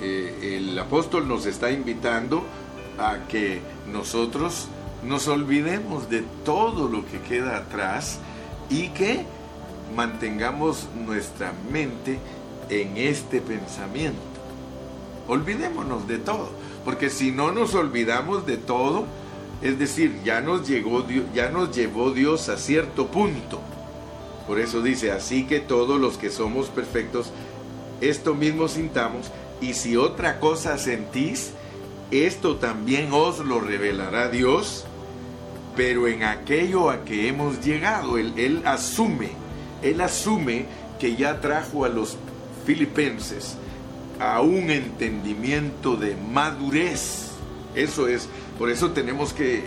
Eh, 0.00 0.56
el 0.58 0.78
apóstol 0.78 1.26
nos 1.26 1.46
está 1.46 1.70
invitando 1.70 2.44
a 2.98 3.26
que 3.28 3.60
nosotros 3.90 4.68
nos 5.04 5.28
olvidemos 5.28 6.10
de 6.10 6.22
todo 6.44 6.88
lo 6.88 7.06
que 7.06 7.20
queda 7.20 7.56
atrás 7.56 8.18
y 8.68 8.88
que 8.88 9.24
mantengamos 9.96 10.88
nuestra 11.06 11.52
mente 11.72 12.18
en 12.68 12.96
este 12.96 13.40
pensamiento. 13.40 14.27
Olvidémonos 15.28 16.08
de 16.08 16.18
todo, 16.18 16.48
porque 16.86 17.10
si 17.10 17.30
no 17.30 17.52
nos 17.52 17.74
olvidamos 17.74 18.46
de 18.46 18.56
todo, 18.56 19.04
es 19.60 19.78
decir, 19.78 20.22
ya 20.24 20.40
nos, 20.40 20.66
llegó, 20.66 21.04
ya 21.34 21.50
nos 21.50 21.76
llevó 21.76 22.12
Dios 22.12 22.48
a 22.48 22.56
cierto 22.56 23.08
punto. 23.08 23.60
Por 24.46 24.58
eso 24.58 24.80
dice, 24.80 25.12
así 25.12 25.46
que 25.46 25.60
todos 25.60 26.00
los 26.00 26.16
que 26.16 26.30
somos 26.30 26.68
perfectos, 26.68 27.30
esto 28.00 28.34
mismo 28.34 28.68
sintamos, 28.68 29.30
y 29.60 29.74
si 29.74 29.98
otra 29.98 30.40
cosa 30.40 30.78
sentís, 30.78 31.52
esto 32.10 32.56
también 32.56 33.12
os 33.12 33.40
lo 33.40 33.60
revelará 33.60 34.30
Dios, 34.30 34.86
pero 35.76 36.08
en 36.08 36.22
aquello 36.22 36.88
a 36.88 37.04
que 37.04 37.28
hemos 37.28 37.62
llegado, 37.62 38.16
él, 38.16 38.32
él 38.38 38.62
asume, 38.64 39.32
él 39.82 40.00
asume 40.00 40.64
que 40.98 41.16
ya 41.16 41.42
trajo 41.42 41.84
a 41.84 41.90
los 41.90 42.16
filipenses 42.64 43.58
a 44.20 44.40
un 44.40 44.70
entendimiento 44.70 45.96
de 45.96 46.16
madurez. 46.16 47.30
Eso 47.74 48.08
es, 48.08 48.28
por 48.58 48.70
eso 48.70 48.90
tenemos 48.90 49.32
que 49.32 49.62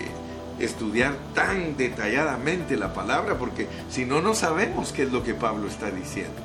estudiar 0.60 1.16
tan 1.34 1.78
detalladamente 1.78 2.78
la 2.78 2.94
palabra, 2.94 3.38
porque 3.38 3.68
si 3.90 4.06
no, 4.06 4.22
no 4.22 4.36
sabemos 4.36 4.92
qué 4.92 5.04
es 5.04 5.12
lo 5.12 5.24
que 5.24 5.34
Pablo 5.34 5.68
está 5.68 5.92
diciendo. 5.92 6.42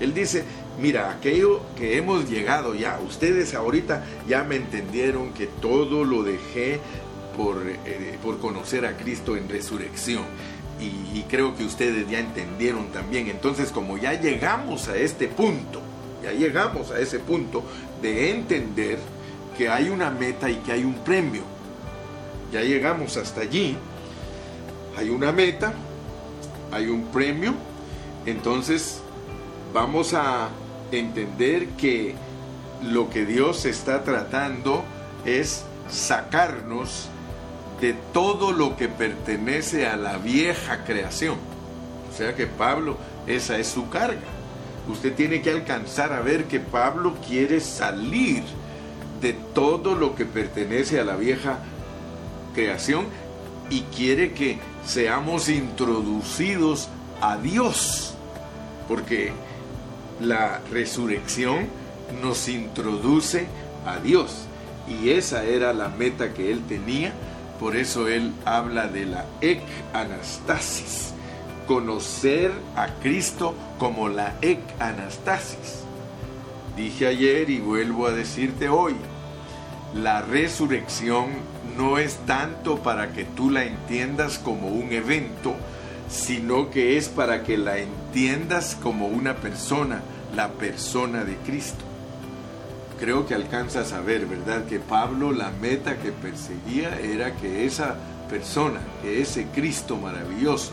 Él 0.00 0.12
dice, 0.12 0.44
mira, 0.80 1.10
aquello 1.10 1.60
que 1.76 1.96
hemos 1.96 2.28
llegado 2.28 2.74
ya, 2.74 2.98
ustedes 3.06 3.54
ahorita 3.54 4.04
ya 4.28 4.44
me 4.44 4.56
entendieron 4.56 5.32
que 5.32 5.46
todo 5.46 6.04
lo 6.04 6.22
dejé 6.22 6.80
por, 7.36 7.62
eh, 7.66 8.18
por 8.22 8.38
conocer 8.38 8.84
a 8.84 8.96
Cristo 8.96 9.36
en 9.36 9.48
resurrección. 9.48 10.24
Y, 10.78 11.18
y 11.18 11.24
creo 11.28 11.56
que 11.56 11.64
ustedes 11.64 12.08
ya 12.10 12.18
entendieron 12.18 12.88
también. 12.88 13.28
Entonces, 13.28 13.70
como 13.70 13.96
ya 13.96 14.20
llegamos 14.20 14.88
a 14.88 14.96
este 14.96 15.28
punto, 15.28 15.80
ya 16.26 16.32
llegamos 16.32 16.90
a 16.90 16.98
ese 16.98 17.20
punto 17.20 17.62
de 18.02 18.32
entender 18.32 18.98
que 19.56 19.68
hay 19.68 19.88
una 19.90 20.10
meta 20.10 20.50
y 20.50 20.56
que 20.56 20.72
hay 20.72 20.82
un 20.82 20.94
premio. 20.94 21.42
Ya 22.52 22.62
llegamos 22.62 23.16
hasta 23.16 23.42
allí. 23.42 23.76
Hay 24.96 25.08
una 25.08 25.30
meta, 25.30 25.72
hay 26.72 26.88
un 26.88 27.06
premio. 27.12 27.54
Entonces, 28.24 29.00
vamos 29.72 30.14
a 30.14 30.48
entender 30.90 31.68
que 31.76 32.16
lo 32.82 33.08
que 33.08 33.24
Dios 33.24 33.64
está 33.64 34.02
tratando 34.02 34.82
es 35.24 35.64
sacarnos 35.88 37.08
de 37.80 37.94
todo 38.12 38.50
lo 38.50 38.76
que 38.76 38.88
pertenece 38.88 39.86
a 39.86 39.96
la 39.96 40.18
vieja 40.18 40.82
creación. 40.84 41.36
O 42.12 42.16
sea 42.16 42.34
que 42.34 42.48
Pablo, 42.48 42.96
esa 43.28 43.58
es 43.58 43.68
su 43.68 43.88
carga. 43.90 44.35
Usted 44.88 45.14
tiene 45.14 45.42
que 45.42 45.50
alcanzar 45.50 46.12
a 46.12 46.20
ver 46.20 46.44
que 46.44 46.60
Pablo 46.60 47.16
quiere 47.26 47.60
salir 47.60 48.42
de 49.20 49.32
todo 49.32 49.94
lo 49.94 50.14
que 50.14 50.24
pertenece 50.24 51.00
a 51.00 51.04
la 51.04 51.16
vieja 51.16 51.58
creación 52.54 53.06
y 53.68 53.80
quiere 53.82 54.32
que 54.32 54.58
seamos 54.84 55.48
introducidos 55.48 56.88
a 57.20 57.36
Dios. 57.36 58.14
Porque 58.86 59.32
la 60.20 60.60
resurrección 60.70 61.66
nos 62.22 62.48
introduce 62.48 63.46
a 63.84 63.98
Dios. 63.98 64.46
Y 64.88 65.10
esa 65.10 65.44
era 65.44 65.72
la 65.72 65.88
meta 65.88 66.32
que 66.32 66.52
él 66.52 66.62
tenía. 66.68 67.12
Por 67.58 67.76
eso 67.76 68.06
él 68.06 68.32
habla 68.44 68.86
de 68.86 69.06
la 69.06 69.24
ek 69.40 69.62
anastasis. 69.92 71.15
Conocer 71.66 72.52
a 72.76 72.86
Cristo 73.02 73.54
como 73.78 74.08
la 74.08 74.34
ek 74.40 74.60
anastasis. 74.78 75.82
Dije 76.76 77.06
ayer 77.06 77.50
y 77.50 77.58
vuelvo 77.58 78.06
a 78.06 78.12
decirte 78.12 78.68
hoy. 78.68 78.94
La 79.94 80.22
resurrección 80.22 81.30
no 81.76 81.98
es 81.98 82.16
tanto 82.26 82.82
para 82.82 83.12
que 83.12 83.24
tú 83.24 83.50
la 83.50 83.64
entiendas 83.64 84.38
como 84.38 84.68
un 84.68 84.92
evento, 84.92 85.54
sino 86.08 86.70
que 86.70 86.96
es 86.96 87.08
para 87.08 87.42
que 87.42 87.56
la 87.56 87.78
entiendas 87.78 88.76
como 88.82 89.08
una 89.08 89.36
persona, 89.36 90.02
la 90.34 90.52
persona 90.52 91.24
de 91.24 91.36
Cristo. 91.38 91.84
Creo 93.00 93.26
que 93.26 93.34
alcanzas 93.34 93.92
a 93.92 94.00
ver, 94.00 94.26
¿verdad? 94.26 94.66
Que 94.66 94.78
Pablo 94.78 95.32
la 95.32 95.50
meta 95.50 95.98
que 95.98 96.12
perseguía 96.12 96.98
era 97.00 97.34
que 97.34 97.66
esa 97.66 97.96
persona, 98.30 98.80
que 99.02 99.20
ese 99.20 99.46
Cristo 99.46 99.96
maravilloso, 99.96 100.72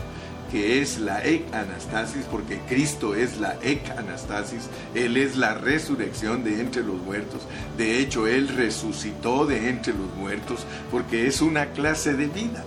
que 0.53 0.83
es 0.83 0.99
la 0.99 1.25
ek 1.25 1.51
anastasis, 1.51 2.25
porque 2.29 2.59
Cristo 2.69 3.15
es 3.15 3.39
la 3.39 3.57
ek 3.63 3.89
anastasis, 3.97 4.69
Él 4.93 5.17
es 5.17 5.35
la 5.35 5.55
resurrección 5.55 6.43
de 6.43 6.61
entre 6.61 6.83
los 6.83 7.01
muertos. 7.01 7.41
De 7.75 7.97
hecho, 7.97 8.27
Él 8.27 8.47
resucitó 8.47 9.47
de 9.47 9.67
entre 9.67 9.93
los 9.93 10.15
muertos 10.15 10.67
porque 10.91 11.25
es 11.25 11.41
una 11.41 11.71
clase 11.71 12.13
de 12.13 12.27
vida. 12.27 12.63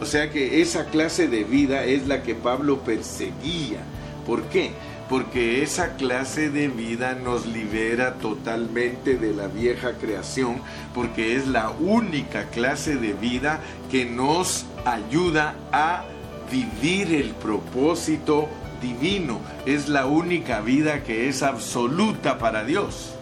O 0.00 0.04
sea 0.04 0.32
que 0.32 0.62
esa 0.62 0.86
clase 0.86 1.28
de 1.28 1.44
vida 1.44 1.84
es 1.84 2.08
la 2.08 2.24
que 2.24 2.34
Pablo 2.34 2.80
perseguía. 2.80 3.78
¿Por 4.26 4.42
qué? 4.48 4.72
Porque 5.08 5.62
esa 5.62 5.94
clase 5.94 6.50
de 6.50 6.66
vida 6.66 7.14
nos 7.14 7.46
libera 7.46 8.14
totalmente 8.14 9.16
de 9.16 9.32
la 9.32 9.46
vieja 9.46 9.92
creación, 9.92 10.60
porque 10.92 11.36
es 11.36 11.46
la 11.46 11.70
única 11.70 12.46
clase 12.46 12.96
de 12.96 13.12
vida 13.12 13.60
que 13.92 14.06
nos 14.06 14.66
ayuda 14.84 15.54
a 15.70 16.04
vivir 16.50 17.14
el 17.14 17.30
propósito 17.30 18.48
divino. 18.80 19.40
Es 19.66 19.88
la 19.88 20.06
única 20.06 20.60
vida 20.60 21.02
que 21.02 21.28
es 21.28 21.42
absoluta 21.42 22.38
para 22.38 22.64
Dios. 22.64 23.14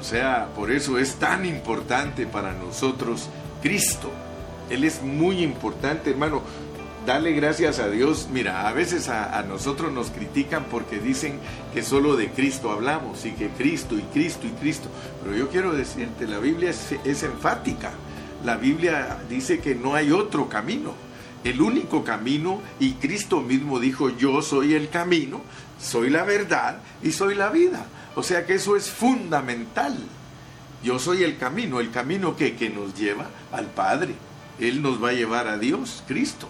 O 0.00 0.04
sea, 0.04 0.48
por 0.54 0.70
eso 0.70 0.98
es 0.98 1.16
tan 1.16 1.46
importante 1.46 2.26
para 2.26 2.52
nosotros 2.52 3.28
Cristo. 3.62 4.10
Él 4.70 4.84
es 4.84 5.02
muy 5.02 5.42
importante, 5.42 6.10
hermano. 6.10 6.42
Dale 7.06 7.32
gracias 7.32 7.78
a 7.78 7.88
Dios. 7.88 8.28
Mira, 8.32 8.68
a 8.68 8.72
veces 8.72 9.08
a, 9.08 9.40
nosotros 9.44 9.92
nos 9.92 10.10
critican 10.10 10.64
porque 10.64 10.98
dicen 10.98 11.38
que 11.72 11.82
solo 11.82 12.16
de 12.16 12.30
Cristo 12.30 12.72
hablamos 12.72 13.24
y 13.24 13.30
que 13.30 13.48
Cristo 13.50 13.96
y 13.96 14.02
Cristo 14.02 14.46
y 14.46 14.50
Cristo. 14.50 14.88
Pero 15.22 15.36
yo 15.36 15.48
quiero 15.48 15.72
decirte, 15.72 16.26
la 16.26 16.38
Biblia 16.38 16.70
es 16.70 17.22
enfática. 17.22 17.92
La 18.44 18.56
Biblia 18.56 19.18
dice 19.28 19.60
que 19.60 19.76
no 19.76 19.94
hay 19.94 20.10
otro 20.10 20.48
camino. 20.48 21.05
El 21.46 21.62
único 21.62 22.02
camino, 22.02 22.60
y 22.80 22.94
Cristo 22.94 23.40
mismo 23.40 23.78
dijo, 23.78 24.10
yo 24.10 24.42
soy 24.42 24.74
el 24.74 24.88
camino, 24.88 25.42
soy 25.80 26.10
la 26.10 26.24
verdad 26.24 26.80
y 27.04 27.12
soy 27.12 27.36
la 27.36 27.50
vida. 27.50 27.86
O 28.16 28.24
sea 28.24 28.44
que 28.44 28.54
eso 28.54 28.74
es 28.74 28.90
fundamental. 28.90 29.96
Yo 30.82 30.98
soy 30.98 31.22
el 31.22 31.38
camino, 31.38 31.78
el 31.78 31.92
camino 31.92 32.34
que, 32.34 32.56
que 32.56 32.68
nos 32.68 32.96
lleva 32.96 33.30
al 33.52 33.66
Padre. 33.66 34.16
Él 34.58 34.82
nos 34.82 35.00
va 35.00 35.10
a 35.10 35.12
llevar 35.12 35.46
a 35.46 35.56
Dios, 35.56 36.02
Cristo. 36.08 36.48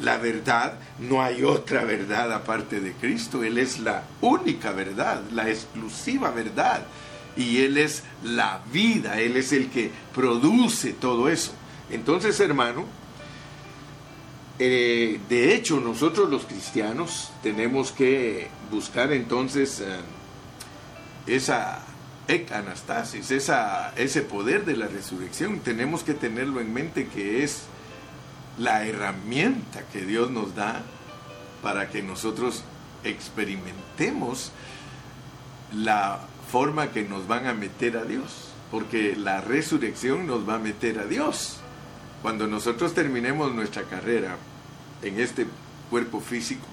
La 0.00 0.18
verdad, 0.18 0.78
no 1.00 1.22
hay 1.22 1.42
otra 1.42 1.82
verdad 1.82 2.32
aparte 2.32 2.80
de 2.80 2.92
Cristo. 2.92 3.42
Él 3.42 3.58
es 3.58 3.80
la 3.80 4.04
única 4.20 4.70
verdad, 4.70 5.22
la 5.32 5.50
exclusiva 5.50 6.30
verdad. 6.30 6.86
Y 7.36 7.62
Él 7.62 7.78
es 7.78 8.04
la 8.22 8.60
vida, 8.72 9.18
Él 9.18 9.36
es 9.36 9.52
el 9.52 9.70
que 9.70 9.90
produce 10.14 10.92
todo 10.92 11.28
eso. 11.28 11.52
Entonces, 11.90 12.38
hermano, 12.38 12.99
eh, 14.62 15.18
de 15.30 15.54
hecho, 15.54 15.80
nosotros 15.80 16.28
los 16.28 16.44
cristianos 16.44 17.30
tenemos 17.42 17.92
que 17.92 18.48
buscar 18.70 19.10
entonces 19.10 19.80
eh, 19.80 20.00
esa 21.26 21.80
anastasis, 22.52 23.30
esa, 23.30 23.94
ese 23.96 24.20
poder 24.20 24.66
de 24.66 24.76
la 24.76 24.86
resurrección. 24.86 25.60
Tenemos 25.60 26.04
que 26.04 26.12
tenerlo 26.12 26.60
en 26.60 26.74
mente 26.74 27.08
que 27.08 27.42
es 27.42 27.62
la 28.58 28.84
herramienta 28.84 29.84
que 29.90 30.04
Dios 30.04 30.30
nos 30.30 30.54
da 30.54 30.82
para 31.62 31.88
que 31.88 32.02
nosotros 32.02 32.62
experimentemos 33.02 34.52
la 35.74 36.20
forma 36.52 36.90
que 36.90 37.02
nos 37.02 37.26
van 37.26 37.46
a 37.46 37.54
meter 37.54 37.96
a 37.96 38.04
Dios, 38.04 38.50
porque 38.70 39.16
la 39.16 39.40
resurrección 39.40 40.26
nos 40.26 40.46
va 40.46 40.56
a 40.56 40.58
meter 40.58 40.98
a 40.98 41.06
Dios. 41.06 41.60
Cuando 42.20 42.46
nosotros 42.46 42.92
terminemos 42.92 43.54
nuestra 43.54 43.84
carrera 43.84 44.36
en 45.02 45.20
este 45.20 45.46
cuerpo 45.88 46.20
físico, 46.20 46.66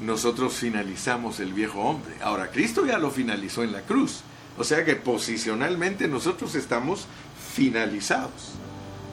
nosotros 0.00 0.54
finalizamos 0.54 1.40
el 1.40 1.52
viejo 1.52 1.80
hombre. 1.80 2.14
Ahora, 2.22 2.50
Cristo 2.50 2.84
ya 2.86 2.98
lo 2.98 3.10
finalizó 3.10 3.62
en 3.62 3.72
la 3.72 3.82
cruz. 3.82 4.22
O 4.58 4.64
sea 4.64 4.84
que 4.84 4.96
posicionalmente 4.96 6.08
nosotros 6.08 6.54
estamos 6.54 7.06
finalizados. 7.54 8.52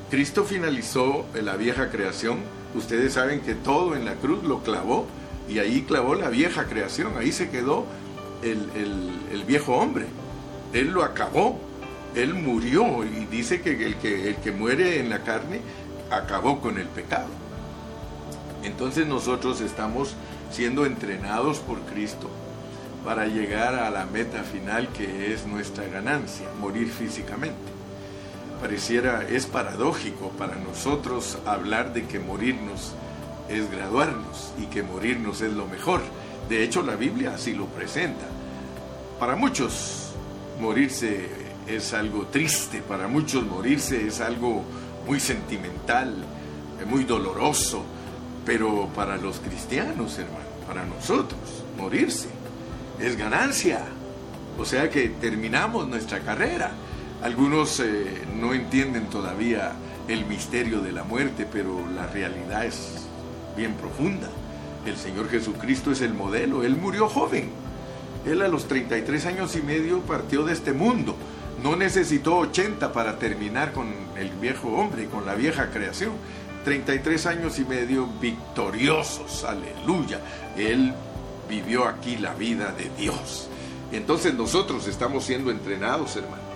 Cristo 0.09 0.43
finalizó 0.43 1.25
la 1.33 1.55
vieja 1.55 1.89
creación. 1.89 2.39
Ustedes 2.75 3.13
saben 3.13 3.41
que 3.41 3.55
todo 3.55 3.95
en 3.95 4.05
la 4.05 4.15
cruz 4.15 4.43
lo 4.43 4.63
clavó 4.63 5.07
y 5.47 5.59
ahí 5.59 5.83
clavó 5.83 6.15
la 6.15 6.29
vieja 6.29 6.65
creación. 6.65 7.13
Ahí 7.17 7.31
se 7.31 7.49
quedó 7.49 7.85
el, 8.43 9.43
viejo 9.47 9.75
hombre. 9.75 10.05
Él 10.73 10.89
lo 10.89 11.03
acabó. 11.03 11.59
Él 12.15 12.33
murió 12.33 13.03
y 13.03 13.25
dice 13.25 13.61
que 13.61 13.85
el, 13.85 13.95
que 13.97 14.29
el 14.29 14.35
que 14.38 14.51
muere 14.51 14.99
en 14.99 15.09
la 15.09 15.23
carne 15.23 15.61
acabó 16.09 16.59
con 16.59 16.77
el 16.77 16.88
pecado. 16.88 17.29
Entonces 18.63 19.08
nosotros 19.08 19.62
estamos 19.62 20.16
siendo 20.51 20.86
entrenados 20.86 21.60
por 21.60 21.80
Cristo 21.82 22.30
para 23.06 23.28
llegar 23.28 23.75
a 23.75 23.89
la 23.89 24.06
meta 24.06 24.44
final 24.44 24.89
que 24.89 25.34
es 25.34 25.46
nuestra 25.46 25.88
ganancia, 25.88 26.48
morir 26.60 26.89
físicamente 26.89 27.80
pareciera, 28.60 29.25
es 29.28 29.46
paradójico 29.46 30.30
para 30.32 30.56
nosotros 30.56 31.38
hablar 31.46 31.94
de 31.94 32.06
que 32.06 32.20
morirnos 32.20 32.94
es 33.48 33.72
graduarnos 33.72 34.54
y 34.60 34.66
que 34.66 34.84
morirnos 34.84 35.41
es 35.41 35.54
lo 35.54 35.65
mejor. 35.65 36.02
De 36.50 36.63
hecho, 36.63 36.84
la 36.84 36.95
Biblia 36.95 37.34
así 37.36 37.54
lo 37.54 37.65
presenta. 37.67 38.26
Para 39.19 39.36
muchos 39.36 40.12
morirse 40.60 41.30
es 41.67 41.93
algo 41.93 42.26
triste, 42.28 42.82
para 42.82 43.08
muchos 43.08 43.45
morirse 43.45 44.06
es 44.08 44.19
algo 44.19 44.63
muy 45.08 45.19
sentimental, 45.19 46.13
muy 46.86 47.06
doloroso, 47.06 47.84
pero 48.49 48.89
para 48.95 49.17
los 49.17 49.38
cristianos, 49.38 50.17
hermano, 50.17 50.39
para 50.65 50.83
nosotros, 50.83 51.39
morirse 51.77 52.29
es 52.99 53.15
ganancia. 53.15 53.85
O 54.57 54.65
sea 54.65 54.89
que 54.89 55.09
terminamos 55.09 55.88
nuestra 55.88 56.21
carrera 56.21 56.71
algunos 57.21 57.79
eh, 57.79 58.23
no 58.39 58.55
entienden 58.55 59.05
todavía 59.12 59.73
el 60.07 60.25
misterio 60.25 60.81
de 60.81 60.93
la 60.93 61.03
muerte, 61.03 61.45
pero 61.51 61.85
la 61.93 62.07
realidad 62.07 62.65
es 62.65 63.07
bien 63.55 63.73
profunda. 63.73 64.29
El 64.83 64.97
Señor 64.97 65.29
Jesucristo 65.29 65.91
es 65.91 66.01
el 66.01 66.15
modelo. 66.15 66.63
Él 66.63 66.75
murió 66.75 67.07
joven. 67.07 67.51
Él 68.25 68.41
a 68.41 68.47
los 68.47 68.67
33 68.67 69.27
años 69.27 69.55
y 69.57 69.62
medio 69.62 69.99
partió 69.99 70.43
de 70.43 70.53
este 70.53 70.73
mundo. 70.73 71.15
No 71.62 71.75
necesitó 71.75 72.38
80 72.38 72.93
para 72.93 73.19
terminar 73.19 73.73
con 73.73 73.93
el 74.17 74.31
viejo 74.31 74.69
hombre, 74.69 75.05
con 75.05 75.27
la 75.27 75.35
vieja 75.35 75.69
creación. 75.69 76.13
33 76.63 77.26
años 77.26 77.60
y 77.60 77.65
medio 77.65 78.08
victoriosos, 78.19 79.43
aleluya. 79.43 80.19
Él 80.58 80.93
vivió 81.50 81.86
aquí 81.86 82.17
la 82.17 82.34
vida 82.34 82.72
de 82.72 82.89
Dios. 82.98 83.48
Entonces 83.91 84.34
nosotros 84.34 84.88
estamos 84.88 85.24
siendo 85.24 85.52
entrenados, 85.52 86.15
hermano 86.15 86.50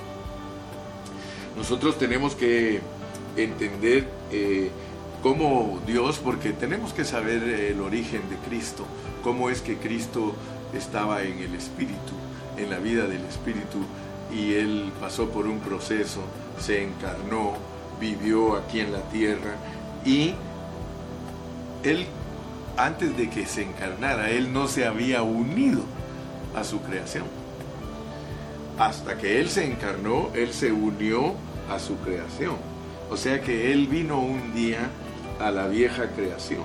nosotros 1.56 1.98
tenemos 1.98 2.36
que 2.36 2.82
entender 3.38 4.08
eh, 4.32 4.72
cómo 5.22 5.80
Dios, 5.86 6.20
porque 6.24 6.52
tenemos 6.52 6.94
que 6.94 7.06
saber 7.06 7.44
el 7.44 7.80
origen 7.82 8.22
de 8.30 8.38
Cristo, 8.48 8.86
cómo 9.24 9.50
es 9.50 9.62
que 9.62 9.78
Cristo 9.78 10.34
estaba 10.74 11.22
en 11.24 11.40
el 11.40 11.54
Espíritu, 11.56 12.14
en 12.58 12.70
la 12.70 12.80
vida 12.80 13.08
del 13.08 13.24
Espíritu, 13.26 13.80
y 14.34 14.56
Él 14.56 14.92
pasó 15.00 15.30
por 15.30 15.48
un 15.48 15.60
proceso, 15.60 16.22
se 16.60 16.84
encarnó, 16.84 17.54
vivió 18.00 18.56
aquí 18.56 18.80
en 18.80 18.92
la 18.92 19.02
tierra, 19.10 19.56
y 20.06 20.34
Él, 21.84 22.06
antes 22.78 23.16
de 23.18 23.30
que 23.30 23.46
se 23.46 23.64
encarnara, 23.64 24.30
Él 24.30 24.52
no 24.54 24.68
se 24.68 24.86
había 24.86 25.24
unido 25.24 25.82
a 26.56 26.64
su 26.64 26.82
creación 26.82 27.26
hasta 28.78 29.18
que 29.18 29.40
Él 29.40 29.50
se 29.50 29.66
encarnó, 29.66 30.30
Él 30.34 30.54
se 30.54 30.72
unió 30.72 31.36
a 31.70 31.80
su 31.80 31.98
creación. 31.98 32.56
O 33.10 33.18
sea 33.18 33.42
que 33.42 33.72
Él 33.72 33.88
vino 33.88 34.20
un 34.20 34.54
día 34.54 34.90
a 35.40 35.52
la 35.52 35.68
vieja 35.68 36.08
creación. 36.10 36.64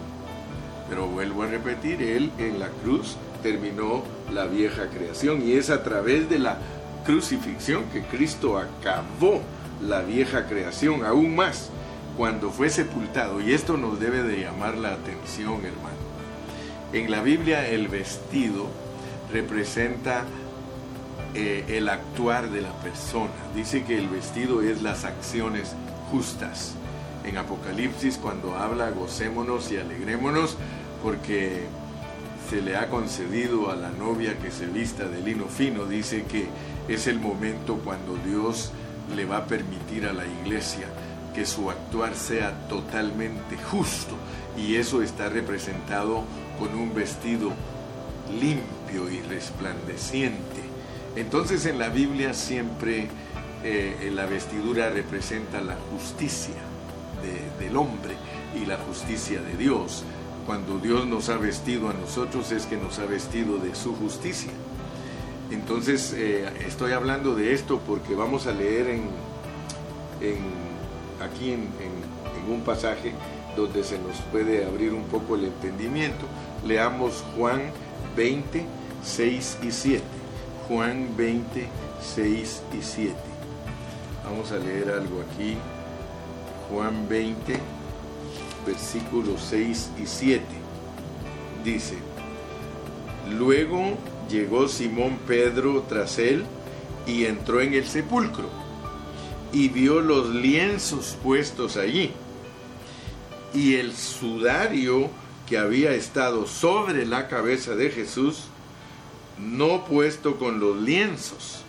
Pero 0.89 1.07
vuelvo 1.07 1.43
a 1.43 1.47
repetir, 1.47 2.03
Él 2.03 2.31
en 2.39 2.59
la 2.59 2.69
cruz 2.69 3.17
terminó 3.43 4.03
la 4.33 4.47
vieja 4.47 4.89
creación 4.89 5.47
y 5.47 5.53
es 5.53 5.71
a 5.71 5.83
través 5.83 6.29
de 6.29 6.39
la 6.39 6.59
crucifixión 7.05 7.85
que 7.93 8.03
Cristo 8.03 8.59
acabó 8.59 9.41
la 9.83 10.01
vieja 10.01 10.47
creación 10.47 11.05
aún 11.05 11.37
más 11.37 11.71
cuando 12.19 12.51
fue 12.51 12.69
sepultado. 12.69 13.41
Y 13.41 13.53
esto 13.53 13.79
nos 13.79 14.01
debe 14.01 14.25
de 14.25 14.41
llamar 14.41 14.77
la 14.77 14.93
atención, 14.93 15.65
hermano. 15.65 15.97
En 16.93 17.11
la 17.11 17.23
Biblia 17.23 17.69
el 17.69 17.87
vestido 17.87 18.67
representa 19.33 20.25
eh, 21.35 21.65
el 21.69 21.89
actuar 21.89 22.51
de 22.51 22.61
la 22.61 22.73
persona. 22.81 23.31
Dice 23.55 23.85
que 23.85 23.97
el 23.97 24.09
vestido 24.09 24.63
es 24.63 24.83
las 24.83 25.05
acciones 25.05 25.75
justas. 26.11 26.75
En 27.25 27.39
Apocalipsis 27.39 28.19
cuando 28.19 28.57
habla 28.57 28.91
gocémonos 28.91 29.71
y 29.71 29.77
alegrémonos 29.77 30.57
porque 31.05 31.67
se 32.51 32.63
le 32.63 32.77
ha 32.77 32.89
concedido 32.89 33.71
a 33.71 33.77
la 33.77 33.91
novia 33.91 34.37
que 34.39 34.51
se 34.51 34.67
vista 34.67 35.07
de 35.07 35.21
lino 35.21 35.47
fino, 35.47 35.85
dice 35.85 36.25
que 36.25 36.49
es 36.89 37.07
el 37.07 37.21
momento 37.21 37.77
cuando 37.85 38.17
Dios 38.17 38.73
le 39.15 39.25
va 39.25 39.39
a 39.39 39.47
permitir 39.47 40.07
a 40.07 40.13
la 40.13 40.25
iglesia 40.27 40.89
que 41.39 41.47
su 41.47 41.71
actuar 41.71 42.17
sea 42.17 42.67
totalmente 42.69 43.57
justo 43.71 44.17
y 44.57 44.75
eso 44.75 45.03
está 45.03 45.29
representado 45.29 46.25
con 46.59 46.75
un 46.75 46.93
vestido 46.93 47.53
limpio 48.41 49.09
y 49.09 49.21
resplandeciente 49.21 50.69
entonces 51.15 51.67
en 51.67 51.79
la 51.79 51.91
Biblia 51.91 52.35
siempre 52.35 53.09
eh, 53.63 54.11
la 54.13 54.27
vestidura 54.27 54.91
representa 54.91 55.61
la 55.61 55.77
justicia 55.93 56.55
del 57.61 57.77
hombre 57.77 58.15
y 58.55 58.67
la 58.67 58.77
justicia 58.77 59.41
de 59.43 59.57
Dios. 59.57 60.05
Cuando 60.47 60.79
Dios 60.79 61.07
nos 61.07 61.29
ha 61.29 61.37
vestido 61.37 61.91
a 61.91 61.93
nosotros 61.93 62.53
es 62.53 62.67
que 62.67 62.77
nos 62.77 62.99
ha 62.99 63.07
vestido 63.07 63.59
de 63.59 63.75
su 63.75 63.95
justicia. 63.95 64.51
Entonces 65.51 66.13
eh, 66.17 66.49
estoy 66.67 66.93
hablando 66.93 67.35
de 67.35 67.53
esto 67.53 67.81
porque 67.87 68.15
vamos 68.15 68.47
a 68.47 68.53
leer 68.53 68.89
en, 68.89 70.68
aquí 71.21 71.53
en, 71.53 71.69
en 71.81 72.53
un 72.53 72.63
pasaje 72.63 73.13
donde 73.57 73.83
se 73.83 73.99
nos 73.99 74.17
puede 74.33 74.65
abrir 74.65 74.93
un 74.93 75.05
poco 75.05 75.35
el 75.35 75.45
entendimiento. 75.45 76.27
Leamos 76.67 77.25
Juan 77.37 77.71
20, 78.17 78.65
6 79.03 79.59
y 79.63 79.71
7. 79.71 80.05
Juan 80.69 81.09
20, 81.17 81.67
6 82.01 82.63
y 82.79 82.83
7. 82.83 83.15
Vamos 84.25 84.53
a 84.53 84.59
leer 84.59 84.91
algo 84.91 85.23
aquí. 85.23 85.57
Juan 86.71 87.09
20, 87.09 87.59
versículos 88.67 89.41
6 89.49 89.91
y 90.03 90.07
7. 90.07 90.43
Dice, 91.65 91.97
luego 93.31 93.97
llegó 94.29 94.69
Simón 94.69 95.19
Pedro 95.27 95.85
tras 95.89 96.19
él 96.19 96.45
y 97.07 97.25
entró 97.25 97.61
en 97.61 97.75
el 97.75 97.87
sepulcro 97.87 98.68
y 99.53 99.69
vio 99.69 100.01
los 100.01 100.29
lienzos 100.29 101.17
puestos 101.23 101.77
allí 101.77 102.13
y 103.55 103.77
el 103.77 103.95
sudario 103.95 105.11
que 105.49 105.59
había 105.59 105.93
estado 105.93 106.47
sobre 106.47 107.07
la 107.07 107.29
cabeza 107.29 107.75
de 107.75 107.91
Jesús, 107.91 108.45
no 109.39 109.85
puesto 109.85 110.37
con 110.37 110.61
los 110.61 110.77
lienzos, 110.77 111.63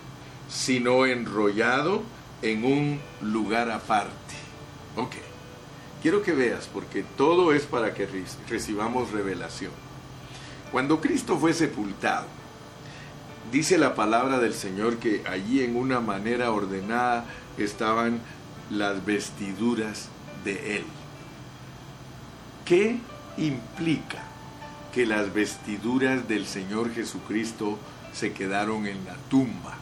sino 0.50 1.06
enrollado 1.06 2.04
en 2.42 2.66
un 2.66 3.00
lugar 3.22 3.72
aparte. 3.72 4.36
Ok, 4.98 5.16
quiero 6.02 6.22
que 6.22 6.34
veas, 6.34 6.68
porque 6.68 7.04
todo 7.16 7.54
es 7.54 7.64
para 7.64 7.94
que 7.94 8.08
recibamos 8.50 9.12
revelación. 9.12 9.72
Cuando 10.72 11.00
Cristo 11.00 11.38
fue 11.38 11.54
sepultado, 11.54 12.28
dice 13.52 13.78
la 13.78 13.96
palabra 13.96 14.40
del 14.40 14.54
Señor 14.54 14.98
que 14.98 15.24
allí 15.28 15.64
en 15.64 15.76
una 15.76 16.00
manera 16.00 16.52
ordenada 16.52 17.26
estaban 17.64 18.20
las 18.70 19.06
vestiduras 19.06 20.10
de 20.44 20.78
Él. 20.78 20.84
¿Qué 22.66 23.00
implica 23.38 24.24
que 24.94 25.06
las 25.06 25.34
vestiduras 25.34 26.28
del 26.28 26.46
Señor 26.46 26.94
Jesucristo 26.94 27.80
se 28.14 28.34
quedaron 28.34 28.86
en 28.86 29.04
la 29.06 29.16
tumba? 29.30 29.78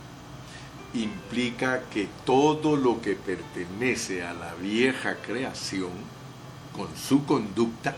Implica 0.93 1.83
que 1.91 2.07
todo 2.25 2.77
lo 2.77 3.01
que 3.01 3.15
pertenece 3.15 4.23
a 4.23 4.33
la 4.33 4.53
vieja 4.55 5.17
creación, 5.17 5.91
con 6.75 6.87
su 6.95 7.25
conducta, 7.25 7.95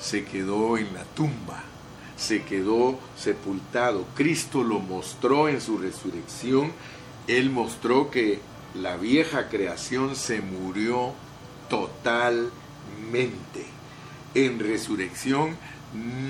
se 0.00 0.24
quedó 0.24 0.78
en 0.78 0.94
la 0.94 1.04
tumba, 1.04 1.62
se 2.16 2.42
quedó 2.42 2.98
sepultado. 3.16 4.04
Cristo 4.14 4.62
lo 4.62 4.78
mostró 4.78 5.48
en 5.48 5.60
su 5.60 5.78
resurrección. 5.78 6.72
Él 7.26 7.50
mostró 7.50 8.10
que 8.10 8.40
la 8.74 8.96
vieja 8.96 9.48
creación 9.48 10.16
se 10.16 10.40
murió 10.40 11.12
totalmente 11.68 12.50
en 14.34 14.58
resurrección 14.58 15.56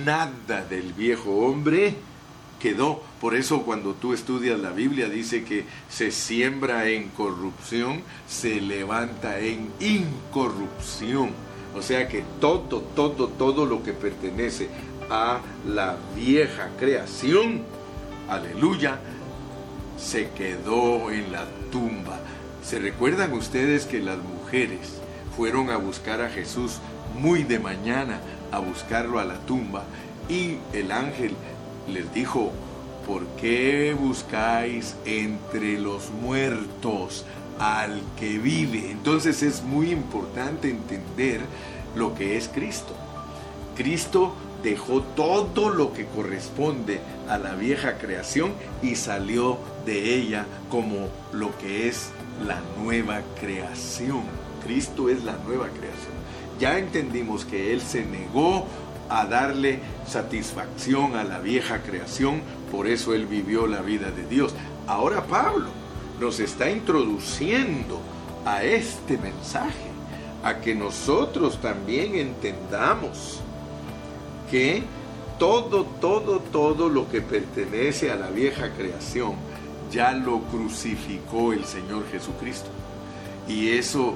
nada 0.05 0.65
del 0.65 0.93
viejo 0.93 1.31
hombre 1.47 1.95
quedó. 2.61 3.03
Por 3.21 3.35
eso 3.35 3.63
cuando 3.63 3.95
tú 3.95 4.13
estudias 4.13 4.59
la 4.59 4.71
Biblia 4.71 5.09
dice 5.09 5.45
que 5.45 5.65
se 5.89 6.11
siembra 6.11 6.89
en 6.89 7.09
corrupción, 7.09 8.03
se 8.29 8.61
levanta 8.61 9.41
en 9.41 9.71
incorrupción. 9.81 11.31
O 11.75 11.83
sea 11.83 12.09
que 12.09 12.23
todo, 12.41 12.81
todo, 12.95 13.29
todo 13.29 13.67
lo 13.67 13.83
que 13.83 13.93
pertenece 13.93 14.69
a 15.11 15.41
la 15.67 15.97
vieja 16.15 16.71
creación, 16.79 17.63
aleluya, 18.29 19.01
se 19.99 20.31
quedó 20.31 21.11
en 21.11 21.33
la 21.33 21.47
tumba. 21.71 22.21
¿Se 22.63 22.79
recuerdan 22.79 23.33
ustedes 23.33 23.87
que 23.87 24.01
las 24.01 24.19
mujeres 24.19 25.01
fueron 25.37 25.71
a 25.71 25.77
buscar 25.77 26.21
a 26.23 26.31
Jesús 26.31 26.79
muy 27.19 27.43
de 27.43 27.59
mañana 27.59 28.21
a 28.53 28.59
buscarlo 28.59 29.19
a 29.19 29.25
la 29.25 29.39
tumba 29.41 29.85
y 30.29 30.59
el 30.73 30.93
ángel 30.93 31.35
les 31.89 32.13
dijo, 32.15 32.53
¿por 33.07 33.27
qué 33.41 33.97
buscáis 33.99 34.95
entre 35.05 35.81
los 35.81 36.11
muertos 36.11 37.25
al 37.59 38.01
que 38.19 38.39
vive? 38.39 38.91
Entonces 38.91 39.43
es 39.43 39.63
muy 39.63 39.91
importante 39.91 40.71
entender 40.71 41.41
lo 41.97 42.15
que 42.15 42.37
es 42.37 42.49
Cristo. 42.49 42.95
Cristo 43.77 44.35
dejó 44.63 45.03
todo 45.03 45.71
lo 45.71 45.93
que 45.93 46.07
corresponde 46.07 47.01
a 47.29 47.39
la 47.39 47.55
vieja 47.55 47.99
creación 47.99 48.53
y 48.83 48.95
salió 48.95 49.59
de 49.85 50.15
ella 50.15 50.47
como 50.71 51.09
lo 51.33 51.57
que 51.59 51.89
es 51.89 52.11
la 52.43 52.61
nueva 52.83 53.21
creación. 53.41 54.23
Cristo 54.65 55.09
es 55.09 55.25
la 55.25 55.37
nueva 55.47 55.69
creación 55.69 56.23
ya 56.63 56.79
entendimos 56.79 57.45
que 57.45 57.73
Él 57.73 57.81
se 57.81 58.05
negó 58.05 58.69
a 59.09 59.27
darle 59.27 59.81
satisfacción 60.07 61.17
a 61.17 61.25
la 61.25 61.41
vieja 61.41 61.83
creación, 61.83 62.41
por 62.71 62.87
eso 62.87 63.15
Él 63.15 63.27
vivió 63.27 63.67
la 63.67 63.81
vida 63.81 64.13
de 64.13 64.25
Dios. 64.29 64.55
Ahora 64.87 65.25
Pablo 65.25 65.67
nos 66.21 66.39
está 66.39 66.71
introduciendo 66.71 68.01
a 68.45 68.63
este 68.63 69.19
mensaje, 69.19 69.91
a 70.45 70.61
que 70.61 70.77
nosotros 70.77 71.61
también 71.61 72.15
entendamos 72.15 73.41
que 74.49 74.85
todo, 75.41 75.85
todo, 76.01 76.39
todo 76.39 76.89
lo 76.89 77.11
que 77.11 77.23
pertenece 77.23 78.13
a 78.13 78.15
la 78.15 78.29
vieja 78.29 78.71
creación 78.71 79.35
ya 79.93 80.13
lo 80.13 80.41
crucificó 80.41 81.53
el 81.53 81.65
Señor 81.65 82.05
Jesucristo. 82.11 82.71
Y 83.47 83.71
eso 83.71 84.15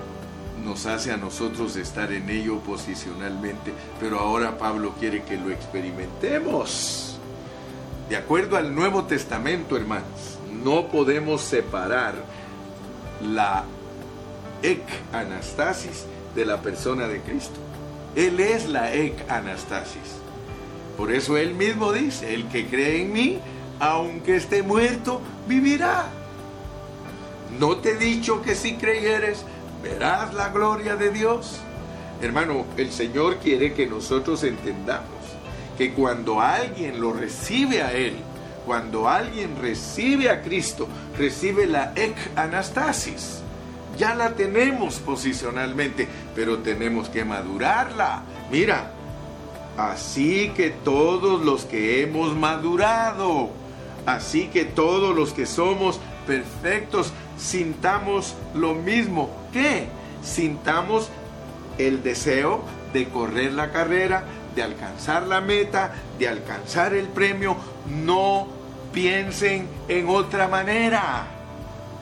nos 0.65 0.87
hace 0.87 1.13
a 1.13 1.17
nosotros 1.17 1.77
estar 1.77 2.13
en 2.13 2.29
ello 2.31 2.59
posicionalmente, 2.61 3.73
pero 4.01 4.19
ahora 4.19 4.59
Pablo 4.59 4.95
quiere 4.99 5.23
que 5.23 5.37
lo 5.37 5.51
experimentemos. 5.51 7.19
De 8.09 8.17
acuerdo 8.17 8.57
al 8.57 8.75
Nuevo 8.75 9.05
Testamento, 9.05 9.77
hermanos, 9.77 10.39
no 10.65 10.89
podemos 10.89 11.43
separar 11.43 12.15
la 13.23 13.65
ec 14.63 14.83
anastasis 15.13 16.07
de 16.35 16.47
la 16.47 16.63
persona 16.63 17.07
de 17.09 17.21
Cristo. 17.21 17.61
Él 18.15 18.41
es 18.41 18.69
la 18.69 18.95
ec 18.95 19.31
anastasis. 19.31 20.21
Por 20.97 21.13
eso 21.13 21.37
él 21.37 21.55
mismo 21.55 21.93
dice, 21.93 22.35
el 22.35 22.49
que 22.49 22.67
cree 22.67 23.03
en 23.03 23.13
mí, 23.13 23.41
aunque 23.81 24.37
esté 24.37 24.63
muerto, 24.63 25.21
vivirá. 25.47 26.07
¿No 27.59 27.77
te 27.77 27.93
he 27.93 27.97
dicho 27.97 28.43
que 28.43 28.55
si 28.55 28.75
creyeres, 28.75 29.45
verás 29.83 30.35
la 30.35 30.49
gloria 30.49 30.97
de 30.97 31.11
Dios. 31.11 31.59
Hermano, 32.21 32.65
el 32.77 32.91
Señor 32.91 33.37
quiere 33.37 33.73
que 33.73 33.87
nosotros 33.87 34.43
entendamos 34.43 35.11
que 35.77 35.93
cuando 35.93 36.41
alguien 36.41 37.01
lo 37.01 37.13
recibe 37.13 37.83
a 37.83 37.93
Él, 37.93 38.17
cuando 38.65 39.09
alguien 39.09 39.57
recibe 39.61 40.31
a 40.31 40.43
Cristo, 40.43 40.89
recibe 41.17 41.67
la 41.67 41.93
ec 41.95 42.17
anastasis. 42.35 43.43
Ya 43.97 44.15
la 44.15 44.35
tenemos 44.35 44.99
posicionalmente, 44.99 46.09
pero 46.35 46.59
tenemos 46.59 47.09
que 47.09 47.25
madurarla. 47.25 48.23
Mira, 48.51 48.91
así 49.77 50.53
que 50.57 50.71
todos 50.71 51.45
los 51.45 51.65
que 51.65 52.03
hemos 52.03 52.35
madurado, 52.35 53.51
así 54.07 54.47
que 54.49 54.65
todos 54.65 55.15
los 55.15 55.33
que 55.33 55.47
somos 55.47 56.01
perfectos, 56.27 57.13
sintamos 57.37 58.35
lo 58.55 58.75
mismo. 58.75 59.31
¿Qué? 59.53 59.89
Sintamos 60.23 61.11
el 61.79 62.03
deseo 62.03 62.63
de 62.93 63.09
correr 63.09 63.53
la 63.53 63.71
carrera, 63.71 64.25
de 64.55 64.63
alcanzar 64.63 65.27
la 65.27 65.41
meta, 65.41 65.95
de 66.19 66.29
alcanzar 66.29 66.95
el 66.95 67.07
premio. 67.07 67.57
No 68.05 68.49
piensen 68.93 69.69
en 69.89 70.09
otra 70.09 70.49
manera. 70.49 71.27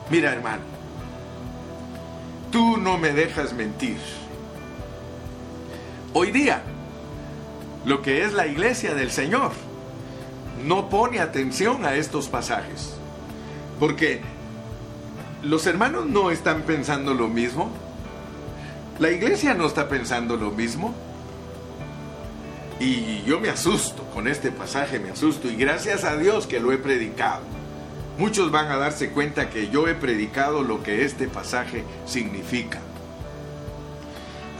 Mira, 0.09 0.31
hermano, 0.31 0.63
tú 2.51 2.77
no 2.77 2.97
me 2.97 3.11
dejas 3.11 3.53
mentir. 3.53 3.97
Hoy 6.13 6.31
día, 6.31 6.61
lo 7.83 8.01
que 8.01 8.23
es 8.23 8.33
la 8.33 8.47
iglesia 8.47 8.93
del 8.93 9.11
Señor 9.11 9.51
no 10.63 10.89
pone 10.89 11.19
atención 11.19 11.85
a 11.85 11.95
estos 11.95 12.27
pasajes. 12.27 12.95
Porque 13.79 14.21
los 15.43 15.65
hermanos 15.67 16.05
no 16.05 16.31
están 16.31 16.63
pensando 16.63 17.13
lo 17.13 17.27
mismo. 17.27 17.71
La 18.99 19.11
iglesia 19.11 19.53
no 19.53 19.65
está 19.67 19.89
pensando 19.89 20.37
lo 20.37 20.51
mismo. 20.51 20.93
Y 22.79 23.23
yo 23.23 23.39
me 23.39 23.49
asusto 23.49 24.03
con 24.13 24.27
este 24.27 24.51
pasaje, 24.51 24.99
me 24.99 25.11
asusto. 25.11 25.49
Y 25.49 25.55
gracias 25.55 26.03
a 26.03 26.17
Dios 26.17 26.47
que 26.47 26.59
lo 26.59 26.71
he 26.71 26.77
predicado. 26.77 27.41
Muchos 28.17 28.49
van 28.51 28.67
a 28.67 28.77
darse 28.77 29.09
cuenta 29.09 29.49
que 29.49 29.69
yo 29.69 29.87
he 29.87 29.93
predicado 29.93 30.63
lo 30.63 30.83
que 30.83 31.03
este 31.03 31.27
pasaje 31.27 31.83
significa. 32.05 32.79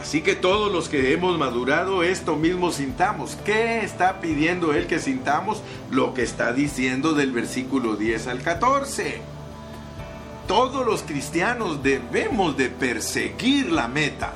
Así 0.06 0.20
que 0.20 0.36
todos 0.36 0.70
los 0.70 0.88
que 0.88 1.12
hemos 1.12 1.36
madurado 1.36 2.04
esto 2.04 2.36
mismo 2.36 2.70
sintamos. 2.70 3.36
¿Qué 3.44 3.80
está 3.80 4.20
pidiendo 4.20 4.72
Él 4.72 4.86
que 4.86 5.00
sintamos? 5.00 5.64
Lo 5.90 6.14
que 6.14 6.22
está 6.22 6.52
diciendo 6.52 7.12
del 7.12 7.32
versículo 7.32 7.96
10 7.96 8.28
al 8.28 8.40
14 8.40 9.20
todos 10.46 10.86
los 10.86 11.02
cristianos 11.02 11.82
debemos 11.82 12.56
de 12.56 12.68
perseguir 12.68 13.72
la 13.72 13.88
meta. 13.88 14.34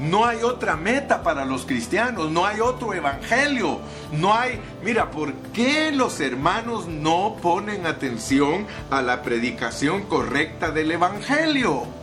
No 0.00 0.24
hay 0.24 0.42
otra 0.44 0.76
meta 0.76 1.22
para 1.22 1.44
los 1.44 1.66
cristianos, 1.66 2.30
no 2.30 2.46
hay 2.46 2.60
otro 2.60 2.94
evangelio, 2.94 3.80
no 4.12 4.32
hay... 4.32 4.58
Mira, 4.82 5.10
¿por 5.10 5.34
qué 5.52 5.92
los 5.92 6.20
hermanos 6.20 6.86
no 6.86 7.36
ponen 7.42 7.84
atención 7.84 8.66
a 8.90 9.02
la 9.02 9.20
predicación 9.20 10.04
correcta 10.04 10.70
del 10.70 10.92
evangelio? 10.92 12.01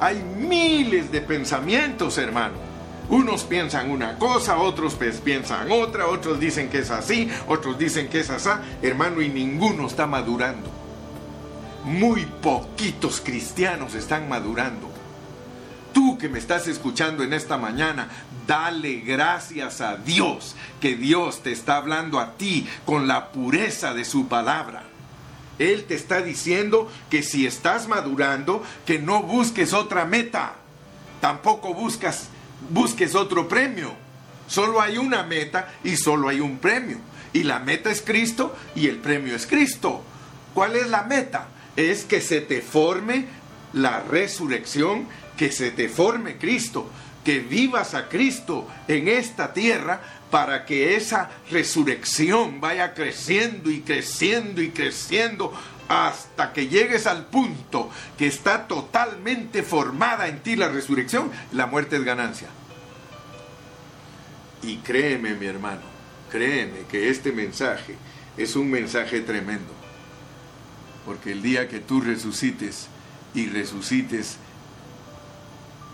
Hay 0.00 0.22
miles 0.22 1.10
de 1.12 1.20
pensamientos, 1.20 2.18
hermano. 2.18 2.54
Unos 3.08 3.44
piensan 3.44 3.90
una 3.90 4.18
cosa, 4.18 4.56
otros 4.56 4.94
piensan 5.22 5.70
otra, 5.70 6.06
otros 6.06 6.40
dicen 6.40 6.70
que 6.70 6.78
es 6.78 6.90
así, 6.90 7.28
otros 7.48 7.78
dicen 7.78 8.08
que 8.08 8.20
es 8.20 8.30
así, 8.30 8.48
hermano, 8.80 9.20
y 9.20 9.28
ninguno 9.28 9.86
está 9.86 10.06
madurando. 10.06 10.70
Muy 11.84 12.24
poquitos 12.24 13.20
cristianos 13.20 13.94
están 13.94 14.28
madurando. 14.28 14.90
Tú 15.92 16.16
que 16.16 16.30
me 16.30 16.38
estás 16.38 16.66
escuchando 16.66 17.22
en 17.22 17.34
esta 17.34 17.58
mañana, 17.58 18.08
dale 18.46 18.96
gracias 18.96 19.82
a 19.82 19.96
Dios 19.96 20.56
que 20.80 20.96
Dios 20.96 21.42
te 21.42 21.52
está 21.52 21.76
hablando 21.76 22.18
a 22.18 22.32
ti 22.32 22.66
con 22.86 23.06
la 23.06 23.28
pureza 23.28 23.92
de 23.92 24.04
su 24.06 24.26
palabra. 24.26 24.83
Él 25.58 25.84
te 25.84 25.94
está 25.94 26.20
diciendo 26.22 26.90
que 27.10 27.22
si 27.22 27.46
estás 27.46 27.88
madurando, 27.88 28.62
que 28.86 28.98
no 28.98 29.22
busques 29.22 29.72
otra 29.72 30.04
meta. 30.04 30.54
Tampoco 31.20 31.74
buscas, 31.74 32.28
busques 32.70 33.14
otro 33.14 33.48
premio. 33.48 33.92
Solo 34.46 34.80
hay 34.80 34.98
una 34.98 35.22
meta 35.22 35.72
y 35.84 35.96
solo 35.96 36.28
hay 36.28 36.40
un 36.40 36.58
premio. 36.58 36.98
Y 37.32 37.44
la 37.44 37.58
meta 37.58 37.90
es 37.90 38.02
Cristo 38.02 38.54
y 38.74 38.88
el 38.88 38.98
premio 38.98 39.34
es 39.34 39.46
Cristo. 39.46 40.02
¿Cuál 40.54 40.76
es 40.76 40.88
la 40.88 41.02
meta? 41.02 41.48
es 41.76 42.04
que 42.04 42.20
se 42.20 42.40
te 42.40 42.60
forme 42.60 43.26
la 43.72 44.00
resurrección, 44.00 45.06
que 45.36 45.50
se 45.50 45.70
te 45.70 45.88
forme 45.88 46.36
Cristo, 46.36 46.88
que 47.24 47.40
vivas 47.40 47.94
a 47.94 48.08
Cristo 48.08 48.68
en 48.86 49.08
esta 49.08 49.52
tierra 49.52 50.02
para 50.34 50.66
que 50.66 50.96
esa 50.96 51.30
resurrección 51.48 52.60
vaya 52.60 52.92
creciendo 52.92 53.70
y 53.70 53.82
creciendo 53.82 54.62
y 54.62 54.70
creciendo 54.70 55.52
hasta 55.86 56.52
que 56.52 56.66
llegues 56.66 57.06
al 57.06 57.26
punto 57.26 57.88
que 58.18 58.26
está 58.26 58.66
totalmente 58.66 59.62
formada 59.62 60.26
en 60.26 60.40
ti 60.40 60.56
la 60.56 60.68
resurrección, 60.68 61.30
la 61.52 61.68
muerte 61.68 61.94
es 61.94 62.02
ganancia. 62.02 62.48
Y 64.64 64.78
créeme 64.78 65.34
mi 65.34 65.46
hermano, 65.46 65.82
créeme 66.32 66.80
que 66.90 67.10
este 67.10 67.30
mensaje 67.30 67.94
es 68.36 68.56
un 68.56 68.68
mensaje 68.72 69.20
tremendo. 69.20 69.72
Porque 71.06 71.30
el 71.30 71.42
día 71.42 71.68
que 71.68 71.78
tú 71.78 72.00
resucites 72.00 72.88
y 73.34 73.46
resucites 73.50 74.38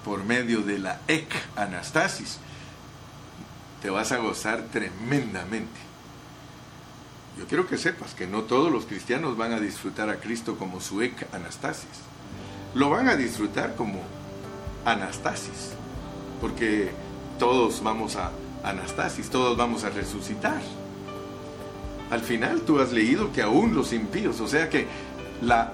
por 0.03 0.25
medio 0.25 0.63
de 0.63 0.79
la 0.79 1.03
ek 1.09 1.31
anastasis, 1.57 2.39
te 3.83 3.91
vas 3.91 4.13
a 4.13 4.19
gozar 4.19 4.63
tremendamente. 4.73 5.81
Yo 7.39 7.47
quiero 7.47 7.67
que 7.67 7.79
sepas 7.79 8.15
que 8.15 8.27
no 8.27 8.43
todos 8.43 8.71
los 8.71 8.85
cristianos 8.85 9.37
van 9.37 9.53
a 9.53 9.61
disfrutar 9.61 10.11
a 10.11 10.17
Cristo 10.17 10.57
como 10.59 10.81
su 10.81 11.01
ek 11.03 11.27
anastasis. 11.33 11.89
Lo 12.75 12.91
van 12.91 13.09
a 13.09 13.17
disfrutar 13.17 13.75
como 13.77 14.03
anastasis, 14.85 15.73
porque 16.41 16.91
todos 17.39 17.83
vamos 17.83 18.17
a 18.17 18.31
anastasis, 18.63 19.31
todos 19.31 19.57
vamos 19.57 19.85
a 19.85 19.91
resucitar 19.91 20.61
al 22.11 22.21
final 22.21 22.63
tú 22.63 22.81
has 22.81 22.93
leído 22.93 23.33
que 23.33 23.41
aún 23.41 23.75
los 23.75 23.93
impíos, 23.93 24.41
o 24.41 24.49
sea 24.49 24.69
que 24.69 24.87
la 25.41 25.73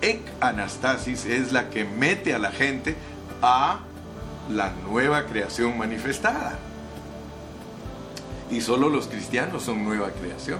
ek 0.00 0.20
anastasis 0.40 1.26
es 1.26 1.52
la 1.52 1.68
que 1.68 1.84
mete 1.84 2.34
a 2.34 2.38
la 2.38 2.50
gente 2.50 2.96
a 3.42 3.80
la 4.50 4.72
nueva 4.88 5.26
creación 5.26 5.76
manifestada. 5.78 6.58
Y 8.50 8.60
solo 8.60 8.88
los 8.88 9.08
cristianos 9.08 9.62
son 9.62 9.84
nueva 9.84 10.10
creación. 10.10 10.58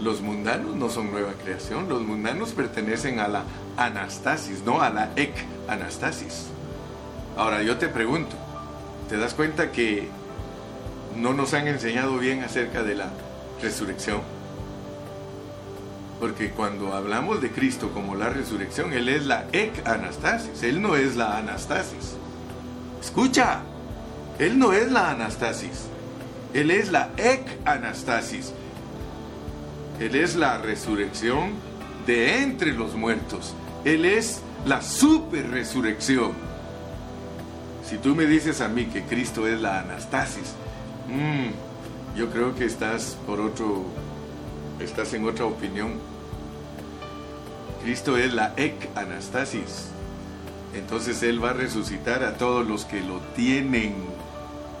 Los 0.00 0.20
mundanos 0.20 0.74
no 0.74 0.88
son 0.88 1.12
nueva 1.12 1.32
creación, 1.34 1.88
los 1.88 2.02
mundanos 2.02 2.50
pertenecen 2.52 3.20
a 3.20 3.28
la 3.28 3.44
anastasis, 3.76 4.64
no 4.64 4.82
a 4.82 4.90
la 4.90 5.10
ek 5.14 5.32
anastasis. 5.68 6.46
Ahora 7.36 7.62
yo 7.62 7.78
te 7.78 7.88
pregunto, 7.88 8.34
¿te 9.08 9.16
das 9.16 9.34
cuenta 9.34 9.70
que 9.70 10.08
no 11.16 11.32
nos 11.34 11.54
han 11.54 11.68
enseñado 11.68 12.18
bien 12.18 12.42
acerca 12.42 12.82
de 12.82 12.94
la 12.94 13.10
resurrección. 13.60 14.20
Porque 16.20 16.50
cuando 16.50 16.94
hablamos 16.94 17.40
de 17.40 17.50
Cristo 17.50 17.90
como 17.92 18.14
la 18.14 18.28
resurrección, 18.28 18.92
Él 18.92 19.08
es 19.08 19.26
la 19.26 19.46
ek 19.52 19.86
anastasis, 19.86 20.62
Él 20.62 20.80
no 20.80 20.96
es 20.96 21.16
la 21.16 21.36
anastasis. 21.36 22.16
Escucha, 23.00 23.60
Él 24.38 24.58
no 24.58 24.72
es 24.72 24.90
la 24.90 25.10
anastasis, 25.10 25.86
Él 26.54 26.70
es 26.70 26.90
la 26.90 27.10
ek 27.16 27.60
anastasis. 27.64 28.52
Él 30.00 30.14
es 30.16 30.34
la 30.36 30.58
resurrección 30.58 31.52
de 32.06 32.42
entre 32.42 32.72
los 32.72 32.94
muertos. 32.94 33.54
Él 33.84 34.04
es 34.04 34.42
la 34.66 34.82
super 34.82 35.48
resurrección. 35.50 36.32
Si 37.88 37.98
tú 37.98 38.14
me 38.14 38.26
dices 38.26 38.60
a 38.60 38.68
mí 38.68 38.86
que 38.86 39.02
Cristo 39.02 39.46
es 39.46 39.60
la 39.60 39.80
anastasis, 39.80 40.54
mmm, 41.08 42.16
yo 42.16 42.30
creo 42.30 42.54
que 42.54 42.64
estás 42.64 43.16
por 43.26 43.40
otro, 43.40 43.84
estás 44.80 45.12
en 45.14 45.26
otra 45.26 45.46
opinión. 45.46 45.94
Cristo 47.82 48.16
es 48.16 48.32
la 48.32 48.54
ek 48.56 48.90
anastasis. 48.94 49.88
Entonces 50.74 51.22
Él 51.22 51.42
va 51.42 51.50
a 51.50 51.54
resucitar 51.54 52.22
a 52.24 52.36
todos 52.36 52.66
los 52.66 52.84
que 52.84 53.00
lo 53.00 53.18
tienen. 53.34 54.11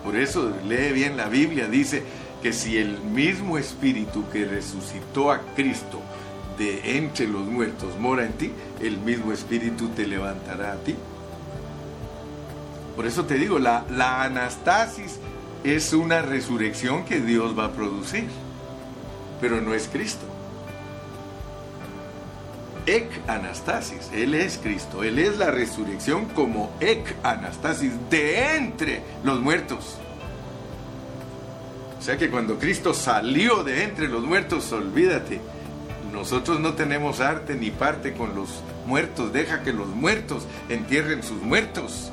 Por 0.04 0.16
eso 0.16 0.52
lee 0.66 0.92
bien 0.92 1.16
la 1.16 1.28
Biblia, 1.28 1.68
dice 1.68 2.02
que 2.42 2.52
si 2.52 2.76
el 2.76 3.00
mismo 3.00 3.56
espíritu 3.56 4.28
que 4.30 4.44
resucitó 4.44 5.30
a 5.30 5.40
Cristo 5.54 6.00
de 6.58 6.96
entre 6.96 7.28
los 7.28 7.42
muertos 7.42 7.98
mora 7.98 8.24
en 8.24 8.32
ti, 8.32 8.52
el 8.80 8.98
mismo 8.98 9.32
espíritu 9.32 9.88
te 9.90 10.06
levantará 10.06 10.72
a 10.72 10.76
ti. 10.76 10.96
Por 12.96 13.06
eso 13.06 13.24
te 13.24 13.36
digo, 13.36 13.58
la, 13.58 13.84
la 13.90 14.24
anastasis 14.24 15.18
es 15.64 15.92
una 15.92 16.20
resurrección 16.20 17.04
que 17.04 17.20
Dios 17.20 17.56
va 17.58 17.66
a 17.66 17.72
producir, 17.72 18.26
pero 19.40 19.60
no 19.60 19.72
es 19.72 19.88
Cristo. 19.88 20.31
Ek 22.86 23.08
Anastasis, 23.28 24.10
Él 24.12 24.34
es 24.34 24.58
Cristo, 24.58 25.04
Él 25.04 25.18
es 25.18 25.38
la 25.38 25.50
resurrección 25.50 26.26
como 26.26 26.72
Ek 26.80 27.16
Anastasis 27.22 27.92
de 28.10 28.56
entre 28.56 29.02
los 29.22 29.40
muertos. 29.40 29.98
O 31.98 32.02
sea 32.02 32.16
que 32.16 32.30
cuando 32.30 32.58
Cristo 32.58 32.94
salió 32.94 33.62
de 33.62 33.84
entre 33.84 34.08
los 34.08 34.24
muertos, 34.24 34.72
olvídate, 34.72 35.40
nosotros 36.12 36.58
no 36.58 36.74
tenemos 36.74 37.20
arte 37.20 37.54
ni 37.54 37.70
parte 37.70 38.12
con 38.14 38.34
los 38.34 38.48
muertos, 38.86 39.32
deja 39.32 39.62
que 39.62 39.72
los 39.72 39.86
muertos 39.86 40.44
entierren 40.68 41.22
sus 41.22 41.40
muertos. 41.40 42.10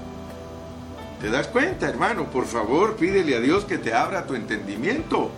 ¿Te 1.20 1.30
das 1.30 1.48
cuenta, 1.48 1.90
hermano? 1.90 2.26
Por 2.26 2.46
favor, 2.46 2.96
pídele 2.96 3.36
a 3.36 3.40
Dios 3.40 3.66
que 3.66 3.78
te 3.78 3.94
abra 3.94 4.26
tu 4.26 4.36
entendimiento. 4.36 5.32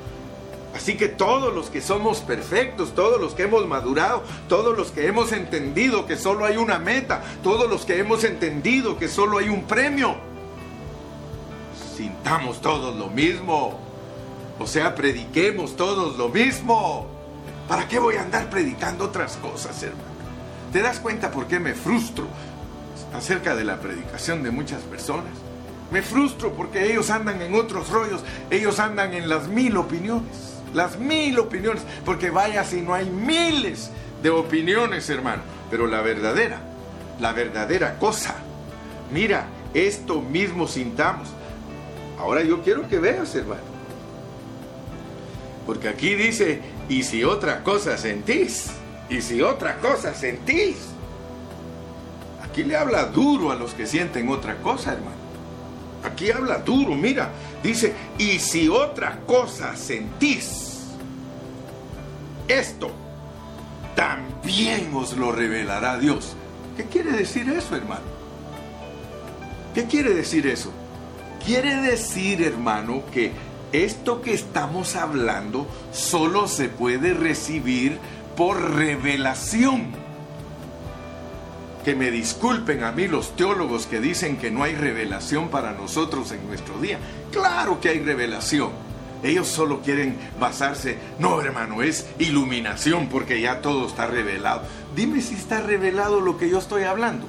Así 0.76 0.96
que 0.96 1.10
todos 1.10 1.54
los 1.54 1.70
que 1.70 1.82
somos 1.82 2.20
perfectos, 2.20 2.96
todos 2.96 3.20
los 3.20 3.34
que 3.34 3.44
hemos 3.44 3.68
madurado, 3.68 4.24
todos 4.48 4.78
los 4.78 4.92
que 4.92 5.08
hemos 5.08 5.32
entendido 5.32 6.06
que 6.06 6.16
solo 6.16 6.46
hay 6.46 6.58
una 6.58 6.80
meta, 6.80 7.22
todos 7.44 7.70
los 7.70 7.86
que 7.86 8.00
hemos 8.00 8.24
entendido 8.24 8.98
que 8.98 9.08
solo 9.08 9.38
hay 9.38 9.50
un 9.50 9.64
premio, 9.64 10.16
sintamos 11.96 12.62
todos 12.62 12.96
lo 12.96 13.08
mismo. 13.08 13.80
O 14.60 14.68
sea, 14.68 14.96
prediquemos 14.96 15.76
todos 15.76 16.18
lo 16.18 16.30
mismo. 16.30 17.08
¿Para 17.68 17.88
qué 17.88 18.00
voy 18.00 18.16
a 18.16 18.22
andar 18.22 18.50
predicando 18.50 19.06
otras 19.06 19.38
cosas, 19.38 19.82
hermano? 19.84 20.12
¿Te 20.72 20.82
das 20.82 21.00
cuenta 21.00 21.32
por 21.32 21.48
qué 21.48 21.60
me 21.60 21.74
frustro 21.74 22.26
acerca 23.14 23.56
de 23.56 23.66
la 23.66 23.80
predicación 23.80 24.42
de 24.42 24.52
muchas 24.52 24.82
personas? 24.84 25.32
Me 25.92 26.02
frustro 26.02 26.54
porque 26.54 26.92
ellos 26.92 27.10
andan 27.10 27.42
en 27.42 27.54
otros 27.56 27.90
rollos, 27.90 28.24
ellos 28.50 28.80
andan 28.80 29.14
en 29.14 29.28
las 29.28 29.50
mil 29.50 29.76
opiniones, 29.76 30.51
las 30.74 30.98
mil 30.98 31.40
opiniones, 31.40 31.84
porque 32.06 32.30
vaya 32.30 32.64
si 32.64 32.82
no 32.82 32.94
hay 32.94 33.10
miles 33.10 33.92
de 34.22 34.30
opiniones, 34.30 35.10
hermano, 35.10 35.42
pero 35.70 35.88
la 35.88 36.02
verdadera, 36.02 36.60
la 37.20 37.34
verdadera 37.34 37.98
cosa, 37.98 38.36
mira, 39.12 39.48
esto 39.74 40.22
mismo 40.22 40.68
sintamos. 40.68 41.28
Ahora 42.20 42.44
yo 42.44 42.62
quiero 42.62 42.88
que 42.88 43.00
veas, 43.00 43.34
hermano, 43.36 43.62
porque 45.66 45.90
aquí 45.90 46.16
dice, 46.16 46.62
y 46.90 47.04
si 47.04 47.24
otra 47.24 47.64
cosa 47.64 47.98
sentís, 47.98 48.72
y 49.10 49.22
si 49.22 49.42
otra 49.42 49.78
cosa 49.78 50.14
sentís, 50.14 50.78
aquí 52.44 52.64
le 52.64 52.76
habla 52.76 53.06
duro 53.06 53.52
a 53.52 53.56
los 53.56 53.74
que 53.74 53.88
sienten 53.88 54.30
otra 54.30 54.58
cosa, 54.58 54.94
hermano. 54.94 55.21
Aquí 56.04 56.32
habla 56.32 56.58
duro, 56.60 56.96
mira, 56.96 57.30
dice, 57.62 57.94
y 58.18 58.40
si 58.40 58.68
otra 58.68 59.20
cosa 59.26 59.76
sentís, 59.76 60.88
esto 62.48 62.92
también 63.96 64.94
os 64.94 65.16
lo 65.16 65.32
revelará 65.32 66.00
Dios. 66.00 66.36
¿Qué 66.76 66.86
quiere 66.86 67.12
decir 67.12 67.50
eso, 67.50 67.76
hermano? 67.76 68.02
¿Qué 69.74 69.86
quiere 69.86 70.14
decir 70.14 70.48
eso? 70.48 70.72
Quiere 71.46 71.78
decir, 71.78 72.42
hermano, 72.42 73.04
que 73.12 73.32
esto 73.72 74.22
que 74.22 74.34
estamos 74.34 74.96
hablando 74.96 75.68
solo 75.92 76.48
se 76.48 76.68
puede 76.68 77.14
recibir 77.14 78.00
por 78.36 78.76
revelación. 78.76 80.01
Que 81.84 81.96
me 81.96 82.12
disculpen 82.12 82.84
a 82.84 82.92
mí 82.92 83.08
los 83.08 83.36
teólogos 83.36 83.88
que 83.88 84.00
dicen 84.00 84.38
que 84.38 84.52
no 84.52 84.64
hay 84.64 84.76
revelación 84.76 85.50
para 85.50 85.72
nosotros 85.72 86.32
en 86.32 86.46
nuestro 86.48 86.80
día. 86.80 87.00
Claro 87.32 87.80
que 87.80 87.90
hay 87.90 88.00
revelación. 88.00 88.70
Ellos 89.24 89.48
solo 89.48 89.82
quieren 89.82 90.18
basarse, 90.40 90.98
no 91.20 91.42
hermano, 91.42 91.82
es 91.82 92.08
iluminación 92.18 93.08
porque 93.08 93.40
ya 93.40 93.62
todo 93.62 93.88
está 93.88 94.08
revelado. 94.08 94.64
Dime 94.96 95.22
si 95.22 95.36
está 95.36 95.62
revelado 95.62 96.22
lo 96.22 96.38
que 96.38 96.50
yo 96.50 96.60
estoy 96.60 96.84
hablando. 96.84 97.28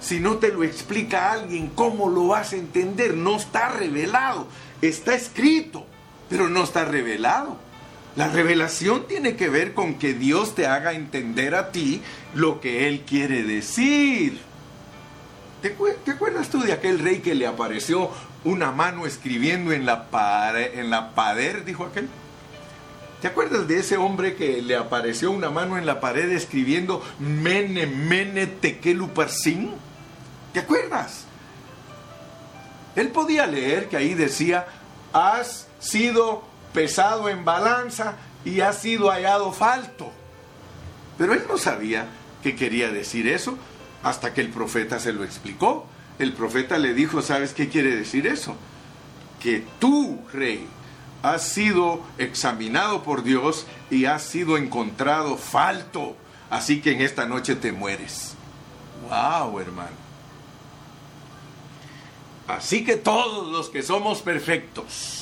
Si 0.00 0.20
no 0.20 0.36
te 0.36 0.48
lo 0.48 0.64
explica 0.64 1.32
alguien, 1.32 1.68
¿cómo 1.74 2.08
lo 2.08 2.28
vas 2.28 2.52
a 2.52 2.56
entender? 2.56 3.14
No 3.14 3.36
está 3.36 3.68
revelado. 3.68 4.46
Está 4.80 5.14
escrito, 5.14 5.86
pero 6.28 6.48
no 6.48 6.64
está 6.64 6.86
revelado. 6.86 7.58
La 8.16 8.28
revelación 8.28 9.06
tiene 9.06 9.36
que 9.36 9.48
ver 9.48 9.72
con 9.72 9.94
que 9.94 10.14
Dios 10.14 10.54
te 10.54 10.66
haga 10.66 10.92
entender 10.92 11.54
a 11.54 11.70
ti 11.70 12.02
lo 12.34 12.60
que 12.60 12.88
Él 12.88 13.02
quiere 13.06 13.44
decir. 13.44 14.40
¿Te, 15.62 15.76
acuerdas 16.10 16.48
tú 16.48 16.62
de 16.62 16.72
aquel 16.72 16.98
rey 16.98 17.20
que 17.20 17.34
le 17.34 17.46
apareció 17.46 18.10
una 18.44 18.72
mano 18.72 19.06
escribiendo 19.06 19.72
en 19.72 19.86
la, 19.86 20.10
pared, 20.10 20.78
en 20.78 20.90
la 20.90 21.14
pared, 21.14 21.62
dijo 21.62 21.84
aquel? 21.84 22.08
¿Te 23.20 23.28
acuerdas 23.28 23.68
de 23.68 23.78
ese 23.78 23.98
hombre 23.98 24.34
que 24.34 24.62
le 24.62 24.76
apareció 24.76 25.30
una 25.30 25.50
mano 25.50 25.76
en 25.76 25.84
la 25.84 26.00
pared 26.00 26.30
escribiendo 26.30 27.04
Mene, 27.18 27.86
Mene, 27.86 28.46
Tekeluparsin? 28.46 29.72
¿Te 30.54 30.60
acuerdas? 30.60 31.26
Él 32.96 33.08
podía 33.08 33.46
leer 33.46 33.88
que 33.88 33.98
ahí 33.98 34.14
decía, 34.14 34.66
has 35.12 35.68
sido 35.78 36.49
pesado 36.72 37.28
en 37.28 37.44
balanza 37.44 38.16
y 38.44 38.60
has 38.60 38.78
sido 38.78 39.10
hallado 39.10 39.52
falto. 39.52 40.10
Pero 41.18 41.34
él 41.34 41.44
no 41.48 41.58
sabía 41.58 42.06
qué 42.42 42.56
quería 42.56 42.90
decir 42.90 43.28
eso 43.28 43.58
hasta 44.02 44.32
que 44.32 44.40
el 44.40 44.48
profeta 44.48 44.98
se 44.98 45.12
lo 45.12 45.24
explicó. 45.24 45.86
El 46.18 46.32
profeta 46.32 46.78
le 46.78 46.94
dijo, 46.94 47.22
¿sabes 47.22 47.52
qué 47.52 47.68
quiere 47.68 47.94
decir 47.96 48.26
eso? 48.26 48.56
Que 49.40 49.64
tú, 49.78 50.20
rey, 50.32 50.66
has 51.22 51.48
sido 51.48 52.02
examinado 52.18 53.02
por 53.02 53.22
Dios 53.22 53.66
y 53.90 54.06
has 54.06 54.22
sido 54.22 54.56
encontrado 54.56 55.36
falto. 55.36 56.16
Así 56.50 56.80
que 56.80 56.92
en 56.92 57.02
esta 57.02 57.26
noche 57.26 57.56
te 57.56 57.72
mueres. 57.72 58.34
¡Wow, 59.08 59.60
hermano! 59.60 60.00
Así 62.48 62.84
que 62.84 62.96
todos 62.96 63.48
los 63.48 63.68
que 63.68 63.82
somos 63.82 64.22
perfectos, 64.22 65.19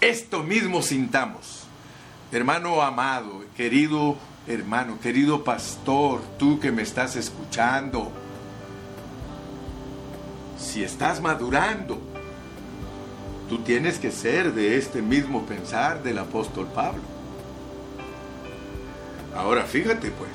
esto 0.00 0.42
mismo 0.42 0.82
sintamos. 0.82 1.64
Hermano 2.32 2.82
amado, 2.82 3.44
querido 3.56 4.16
hermano, 4.46 4.98
querido 5.00 5.42
pastor, 5.42 6.20
tú 6.38 6.60
que 6.60 6.70
me 6.70 6.82
estás 6.82 7.16
escuchando, 7.16 8.10
si 10.58 10.84
estás 10.84 11.20
madurando, 11.20 11.98
tú 13.48 13.58
tienes 13.58 13.98
que 13.98 14.10
ser 14.10 14.54
de 14.54 14.76
este 14.78 15.02
mismo 15.02 15.44
pensar 15.46 16.02
del 16.02 16.18
apóstol 16.18 16.68
Pablo. 16.74 17.02
Ahora 19.34 19.64
fíjate 19.64 20.10
pues, 20.10 20.30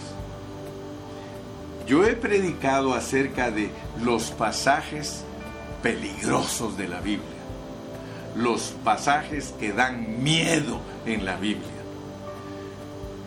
yo 1.88 2.06
he 2.06 2.14
predicado 2.14 2.94
acerca 2.94 3.50
de 3.50 3.72
los 4.02 4.32
pasajes 4.32 5.24
peligrosos 5.82 6.78
de 6.78 6.88
la 6.88 7.00
Biblia, 7.00 7.41
los 8.36 8.74
pasajes 8.84 9.54
que 9.60 9.74
dan 9.74 10.24
miedo 10.24 10.80
en 11.06 11.26
la 11.26 11.38
Biblia. 11.38 11.70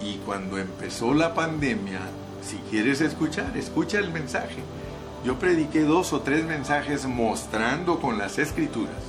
Y 0.03 0.17
cuando 0.19 0.59
empezó 0.59 1.15
la 1.15 1.35
pandemia, 1.35 2.01
si 2.43 2.57
quieres 2.71 3.01
escuchar, 3.01 3.57
escucha 3.57 3.99
el 3.99 4.11
mensaje. 4.11 4.63
Yo 5.25 5.39
prediqué 5.39 5.83
dos 5.83 6.13
o 6.13 6.21
tres 6.21 6.45
mensajes 6.45 7.07
mostrando 7.07 8.01
con 8.01 8.19
las 8.19 8.39
escrituras 8.39 9.03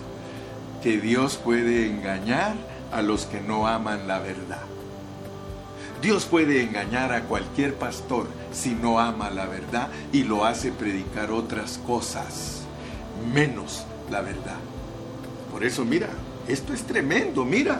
que 0.81 0.99
Dios 1.01 1.35
puede 1.35 1.87
engañar 1.87 2.55
a 2.91 3.01
los 3.01 3.25
que 3.25 3.41
no 3.41 3.67
aman 3.67 4.07
la 4.07 4.19
verdad. 4.19 4.61
Dios 6.01 6.25
puede 6.25 6.61
engañar 6.61 7.11
a 7.11 7.23
cualquier 7.23 7.73
pastor 7.73 8.27
si 8.51 8.75
no 8.75 8.99
ama 8.99 9.29
la 9.29 9.47
verdad 9.47 9.89
y 10.13 10.23
lo 10.23 10.45
hace 10.45 10.71
predicar 10.71 11.31
otras 11.31 11.79
cosas 11.79 12.61
menos 13.33 13.85
la 14.09 14.21
verdad. 14.21 14.74
Por 15.55 15.63
eso, 15.63 15.85
mira, 15.85 16.09
esto 16.49 16.73
es 16.73 16.83
tremendo, 16.83 17.45
mira. 17.45 17.79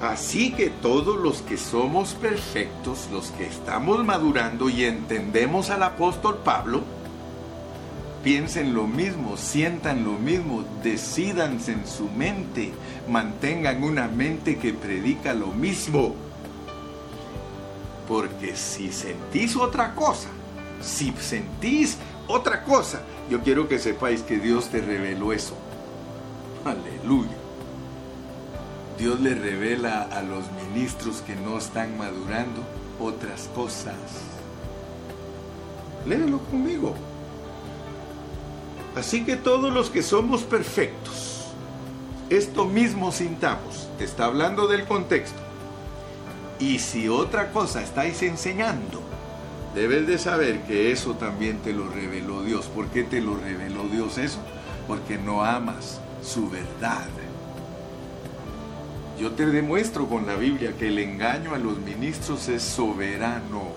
Así 0.00 0.50
que 0.50 0.68
todos 0.68 1.16
los 1.16 1.42
que 1.42 1.56
somos 1.56 2.14
perfectos, 2.14 3.08
los 3.12 3.30
que 3.30 3.46
estamos 3.46 4.04
madurando 4.04 4.68
y 4.68 4.82
entendemos 4.82 5.70
al 5.70 5.84
apóstol 5.84 6.38
Pablo, 6.44 6.82
piensen 8.24 8.74
lo 8.74 8.88
mismo, 8.88 9.36
sientan 9.36 10.02
lo 10.02 10.14
mismo, 10.14 10.64
decidanse 10.82 11.70
en 11.70 11.86
su 11.86 12.08
mente, 12.10 12.72
mantengan 13.08 13.84
una 13.84 14.08
mente 14.08 14.58
que 14.58 14.72
predica 14.72 15.34
lo 15.34 15.52
mismo. 15.52 16.16
Porque 18.08 18.56
si 18.56 18.90
sentís 18.90 19.54
otra 19.54 19.94
cosa, 19.94 20.30
si 20.82 21.12
sentís 21.20 21.96
otra 22.26 22.64
cosa, 22.64 23.02
yo 23.30 23.40
quiero 23.42 23.68
que 23.68 23.78
sepáis 23.78 24.22
que 24.22 24.40
Dios 24.40 24.68
te 24.68 24.80
reveló 24.80 25.32
eso. 25.32 25.54
Aleluya. 26.64 27.36
Dios 28.98 29.20
le 29.20 29.34
revela 29.34 30.02
a 30.02 30.22
los 30.22 30.44
ministros 30.52 31.22
que 31.22 31.36
no 31.36 31.58
están 31.58 31.96
madurando 31.96 32.62
otras 32.98 33.48
cosas. 33.54 33.94
Léelo 36.06 36.40
conmigo. 36.40 36.94
Así 38.96 39.24
que 39.24 39.36
todos 39.36 39.72
los 39.72 39.90
que 39.90 40.02
somos 40.02 40.42
perfectos, 40.42 41.46
esto 42.30 42.64
mismo 42.64 43.12
sintamos, 43.12 43.88
está 44.00 44.24
hablando 44.24 44.66
del 44.66 44.84
contexto. 44.86 45.38
Y 46.58 46.80
si 46.80 47.08
otra 47.08 47.52
cosa 47.52 47.82
estáis 47.82 48.22
enseñando, 48.22 49.08
Debes 49.74 50.06
de 50.06 50.18
saber 50.18 50.62
que 50.62 50.90
eso 50.90 51.14
también 51.14 51.58
te 51.58 51.72
lo 51.72 51.88
reveló 51.88 52.42
Dios. 52.42 52.66
¿Por 52.66 52.86
qué 52.88 53.04
te 53.04 53.20
lo 53.20 53.36
reveló 53.36 53.84
Dios 53.84 54.18
eso? 54.18 54.38
Porque 54.86 55.18
no 55.18 55.44
amas 55.44 56.00
su 56.28 56.50
verdad. 56.50 57.08
Yo 59.18 59.32
te 59.32 59.46
demuestro 59.46 60.06
con 60.06 60.26
la 60.26 60.36
Biblia 60.36 60.74
que 60.78 60.88
el 60.88 60.98
engaño 60.98 61.54
a 61.54 61.58
los 61.58 61.78
ministros 61.78 62.48
es 62.48 62.62
soberano. 62.62 63.72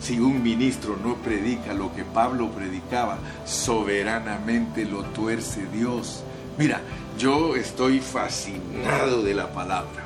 Si 0.00 0.18
un 0.18 0.42
ministro 0.42 0.96
no 0.96 1.14
predica 1.14 1.72
lo 1.72 1.94
que 1.94 2.04
Pablo 2.04 2.50
predicaba, 2.50 3.18
soberanamente 3.46 4.84
lo 4.84 5.04
tuerce 5.04 5.66
Dios. 5.72 6.24
Mira, 6.58 6.80
yo 7.16 7.54
estoy 7.54 8.00
fascinado 8.00 9.22
de 9.22 9.34
la 9.34 9.52
palabra. 9.52 10.02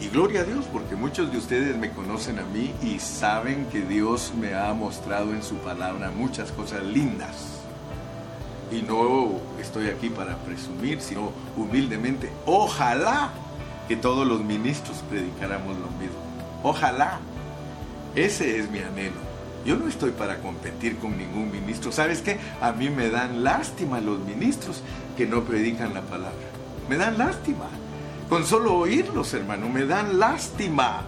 Y 0.00 0.08
gloria 0.08 0.42
a 0.42 0.44
Dios, 0.44 0.64
porque 0.72 0.94
muchos 0.94 1.30
de 1.30 1.38
ustedes 1.38 1.76
me 1.76 1.90
conocen 1.90 2.38
a 2.38 2.44
mí 2.44 2.72
y 2.82 3.00
saben 3.00 3.66
que 3.66 3.82
Dios 3.82 4.32
me 4.40 4.54
ha 4.54 4.72
mostrado 4.72 5.34
en 5.34 5.42
su 5.42 5.56
palabra 5.56 6.10
muchas 6.10 6.52
cosas 6.52 6.84
lindas. 6.84 7.59
Y 8.70 8.82
no 8.82 9.40
estoy 9.60 9.88
aquí 9.88 10.10
para 10.10 10.36
presumir, 10.38 11.00
sino 11.00 11.32
humildemente, 11.56 12.30
ojalá 12.46 13.30
que 13.88 13.96
todos 13.96 14.26
los 14.26 14.42
ministros 14.44 14.98
predicáramos 15.08 15.76
lo 15.76 15.88
mismo. 15.98 16.18
Ojalá. 16.62 17.18
Ese 18.14 18.58
es 18.58 18.70
mi 18.70 18.80
anhelo. 18.80 19.30
Yo 19.64 19.76
no 19.76 19.88
estoy 19.88 20.10
para 20.10 20.38
competir 20.38 20.96
con 20.98 21.16
ningún 21.16 21.50
ministro. 21.50 21.92
¿Sabes 21.92 22.22
qué? 22.22 22.38
A 22.60 22.72
mí 22.72 22.88
me 22.88 23.10
dan 23.10 23.44
lástima 23.44 24.00
los 24.00 24.18
ministros 24.20 24.82
que 25.16 25.26
no 25.26 25.42
predican 25.42 25.94
la 25.94 26.02
palabra. 26.02 26.32
Me 26.88 26.96
dan 26.96 27.18
lástima. 27.18 27.66
Con 28.28 28.46
solo 28.46 28.74
oírlos, 28.74 29.34
hermano, 29.34 29.68
me 29.68 29.84
dan 29.84 30.18
lástima. 30.18 31.02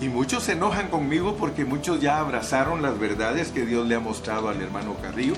Y 0.00 0.08
muchos 0.08 0.44
se 0.44 0.52
enojan 0.52 0.88
conmigo 0.88 1.36
porque 1.36 1.64
muchos 1.64 2.00
ya 2.00 2.18
abrazaron 2.18 2.80
las 2.80 2.98
verdades 2.98 3.50
que 3.50 3.66
Dios 3.66 3.86
le 3.86 3.96
ha 3.96 4.00
mostrado 4.00 4.48
al 4.48 4.60
hermano 4.62 4.96
Carrillo. 5.02 5.34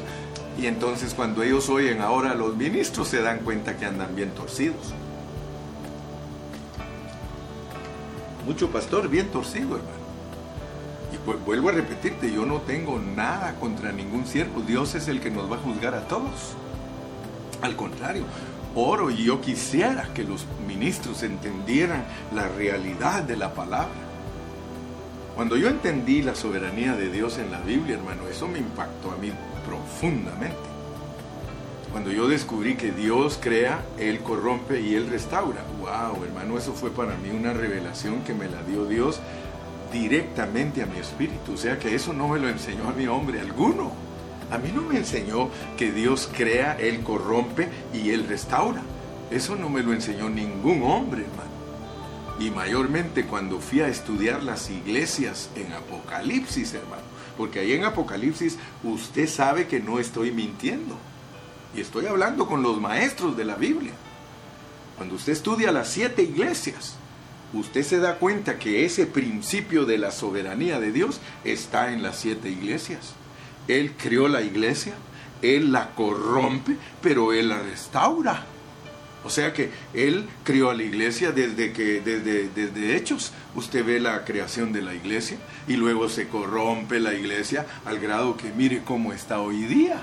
Y 0.59 0.67
entonces 0.67 1.15
cuando 1.15 1.43
ellos 1.43 1.69
oyen 1.69 2.01
ahora 2.01 2.33
a 2.33 2.35
los 2.35 2.57
ministros 2.57 3.09
se 3.09 3.23
dan 3.23 3.39
cuenta 3.39 3.77
que 3.77 3.87
andan 3.87 4.15
bien 4.15 4.31
torcidos. 4.31 4.93
Mucho 8.47 8.71
pastor 8.71 9.09
bien 9.09 9.29
torcido, 9.29 9.77
hermano. 9.77 10.03
Y 11.13 11.45
vuelvo 11.47 11.69
a 11.69 11.73
repetirte, 11.73 12.33
yo 12.33 12.45
no 12.45 12.61
tengo 12.63 12.99
nada 12.99 13.55
contra 13.61 13.93
ningún 13.93 14.27
siervo. 14.27 14.61
Dios 14.61 14.95
es 14.95 15.09
el 15.09 15.21
que 15.21 15.31
nos 15.31 15.51
va 15.51 15.57
a 15.57 15.61
juzgar 15.61 15.95
a 15.95 16.09
todos. 16.09 16.55
Al 17.61 17.77
contrario, 17.77 18.25
oro 18.75 19.11
y 19.11 19.25
yo 19.25 19.41
quisiera 19.41 20.09
que 20.15 20.25
los 20.25 20.47
ministros 20.67 21.23
entendieran 21.23 22.05
la 22.35 22.49
realidad 22.49 23.23
de 23.23 23.37
la 23.37 23.55
palabra. 23.55 23.93
Cuando 25.37 25.57
yo 25.57 25.69
entendí 25.69 26.23
la 26.23 26.35
soberanía 26.35 26.95
de 26.95 27.11
Dios 27.11 27.39
en 27.39 27.51
la 27.51 27.61
Biblia, 27.61 27.97
hermano, 27.97 28.29
eso 28.29 28.49
me 28.49 28.59
impactó 28.59 29.13
a 29.13 29.17
mí 29.17 29.33
profundamente. 29.73 30.57
Cuando 31.91 32.11
yo 32.11 32.29
descubrí 32.29 32.75
que 32.75 32.93
Dios 32.93 33.39
crea, 33.41 33.83
Él 33.99 34.21
corrompe 34.21 34.81
y 34.81 34.95
Él 34.95 35.09
restaura. 35.09 35.63
¡Wow, 35.81 36.25
hermano! 36.25 36.59
Eso 36.59 36.73
fue 36.73 36.91
para 36.91 37.17
mí 37.17 37.31
una 37.31 37.53
revelación 37.53 38.23
que 38.25 38.35
me 38.35 38.49
la 38.49 38.63
dio 38.63 38.85
Dios 38.87 39.21
directamente 39.93 40.83
a 40.83 40.87
mi 40.87 40.99
espíritu. 40.99 41.53
O 41.55 41.57
sea 41.57 41.79
que 41.79 41.95
eso 41.95 42.13
no 42.13 42.29
me 42.29 42.39
lo 42.39 42.49
enseñó 42.49 42.89
a 42.89 42.93
mi 42.93 43.07
hombre 43.07 43.41
alguno. 43.41 43.93
A 44.51 44.59
mí 44.59 44.71
no 44.75 44.83
me 44.83 44.99
enseñó 44.99 45.49
que 45.79 45.93
Dios 45.93 46.29
crea, 46.35 46.77
Él 46.79 47.03
corrompe 47.03 47.69
y 47.95 48.11
Él 48.11 48.27
restaura. 48.29 48.83
Eso 49.31 49.57
no 49.57 49.71
me 49.71 49.83
lo 49.83 49.95
enseñó 49.95 50.29
ningún 50.29 50.83
hombre, 50.83 51.23
hermano. 51.23 51.51
Y 52.39 52.51
mayormente 52.51 53.25
cuando 53.25 53.61
fui 53.61 53.81
a 53.81 53.89
estudiar 53.89 54.43
las 54.43 54.71
iglesias 54.71 55.49
en 55.57 55.73
Apocalipsis, 55.73 56.75
hermano. 56.75 57.13
Porque 57.37 57.61
ahí 57.61 57.73
en 57.73 57.85
Apocalipsis 57.85 58.59
usted 58.83 59.29
sabe 59.29 59.67
que 59.67 59.81
no 59.81 59.99
estoy 59.99 60.31
mintiendo. 60.31 60.97
Y 61.75 61.81
estoy 61.81 62.07
hablando 62.07 62.47
con 62.47 62.63
los 62.63 62.81
maestros 62.81 63.37
de 63.37 63.45
la 63.45 63.57
Biblia. 63.57 63.93
Cuando 64.97 65.15
usted 65.15 65.33
estudia 65.33 65.73
las 65.73 65.89
siete 65.89 66.23
iglesias, 66.23 66.97
usted 67.55 67.83
se 67.83 67.99
da 67.99 68.19
cuenta 68.19 68.59
que 68.59 68.85
ese 68.85 69.07
principio 69.07 69.85
de 69.85 69.99
la 69.99 70.11
soberanía 70.11 70.79
de 70.79 70.93
Dios 70.93 71.21
está 71.45 71.93
en 71.93 72.03
las 72.03 72.19
siete 72.19 72.51
iglesias. 72.51 73.15
Él 73.69 73.95
creó 73.97 74.29
la 74.29 74.43
iglesia, 74.43 74.95
Él 75.41 75.73
la 75.73 75.95
corrompe, 75.95 76.77
pero 77.01 77.33
Él 77.33 77.49
la 77.49 77.63
restaura. 77.63 78.45
O 79.25 79.31
sea 79.31 79.53
que 79.53 79.71
Él 79.95 80.29
crió 80.45 80.71
a 80.71 80.75
la 80.75 80.83
iglesia 80.83 81.33
desde 81.33 81.73
que, 81.73 82.01
desde, 82.01 82.49
desde 82.49 82.97
Hechos, 82.97 83.33
usted 83.55 83.85
ve 83.85 84.01
la 84.01 84.25
creación 84.25 84.73
de 84.73 84.83
la 84.83 84.95
iglesia 84.95 85.39
y 85.69 85.75
luego 85.75 86.09
se 86.09 86.29
corrompe 86.29 86.99
la 86.99 87.15
iglesia 87.15 87.67
al 87.85 87.99
grado 87.99 88.37
que 88.37 88.51
mire 88.51 88.83
cómo 88.85 89.13
está 89.13 89.41
hoy 89.41 89.63
día. 89.63 90.01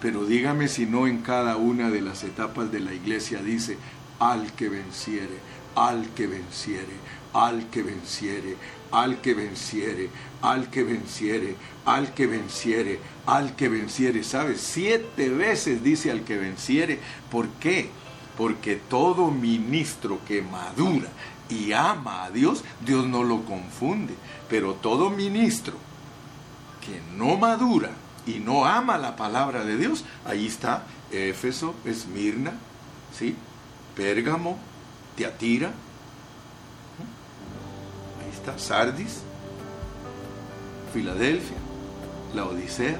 Pero 0.00 0.24
dígame 0.24 0.68
si 0.68 0.86
no 0.86 1.06
en 1.06 1.22
cada 1.22 1.56
una 1.56 1.90
de 1.90 2.00
las 2.00 2.24
etapas 2.24 2.70
de 2.72 2.80
la 2.80 2.92
iglesia 2.92 3.42
dice, 3.42 3.78
al 4.18 4.52
que 4.52 4.68
venciere, 4.68 5.38
al 5.74 6.08
que 6.14 6.26
venciere, 6.26 6.94
al 7.32 7.68
que 7.70 7.82
venciere, 7.82 8.56
al 8.92 9.20
que 9.20 9.34
venciere, 9.34 10.08
al 10.42 10.70
que 10.70 10.82
venciere, 10.84 11.54
al 11.84 12.14
que 12.14 12.26
venciere, 12.26 13.00
al 13.26 13.56
que 13.56 13.68
venciere. 13.68 14.24
¿Sabes? 14.24 14.60
Siete 14.60 15.28
veces 15.28 15.82
dice 15.82 16.10
al 16.10 16.24
que 16.24 16.36
venciere. 16.36 16.98
¿Por 17.30 17.48
qué? 17.60 17.90
Porque 18.36 18.76
todo 18.76 19.30
ministro 19.30 20.20
que 20.26 20.42
madura 20.42 21.08
y 21.48 21.72
ama 21.72 22.24
a 22.24 22.30
Dios, 22.30 22.64
Dios 22.84 23.06
no 23.06 23.24
lo 23.24 23.44
confunde. 23.44 24.14
Pero 24.48 24.74
todo 24.74 25.10
ministro 25.10 25.74
que 26.84 27.00
no 27.16 27.36
madura 27.36 27.90
y 28.26 28.40
no 28.40 28.64
ama 28.64 28.98
la 28.98 29.16
palabra 29.16 29.64
de 29.64 29.76
Dios, 29.76 30.04
ahí 30.24 30.46
está 30.46 30.84
Éfeso, 31.10 31.74
Esmirna, 31.84 32.52
¿sí? 33.16 33.36
Pérgamo, 33.94 34.58
Teatira, 35.16 35.68
ahí 38.20 38.30
está 38.32 38.58
Sardis, 38.58 39.20
Filadelfia, 40.92 41.56
la 42.34 42.44
Odisea, 42.44 42.98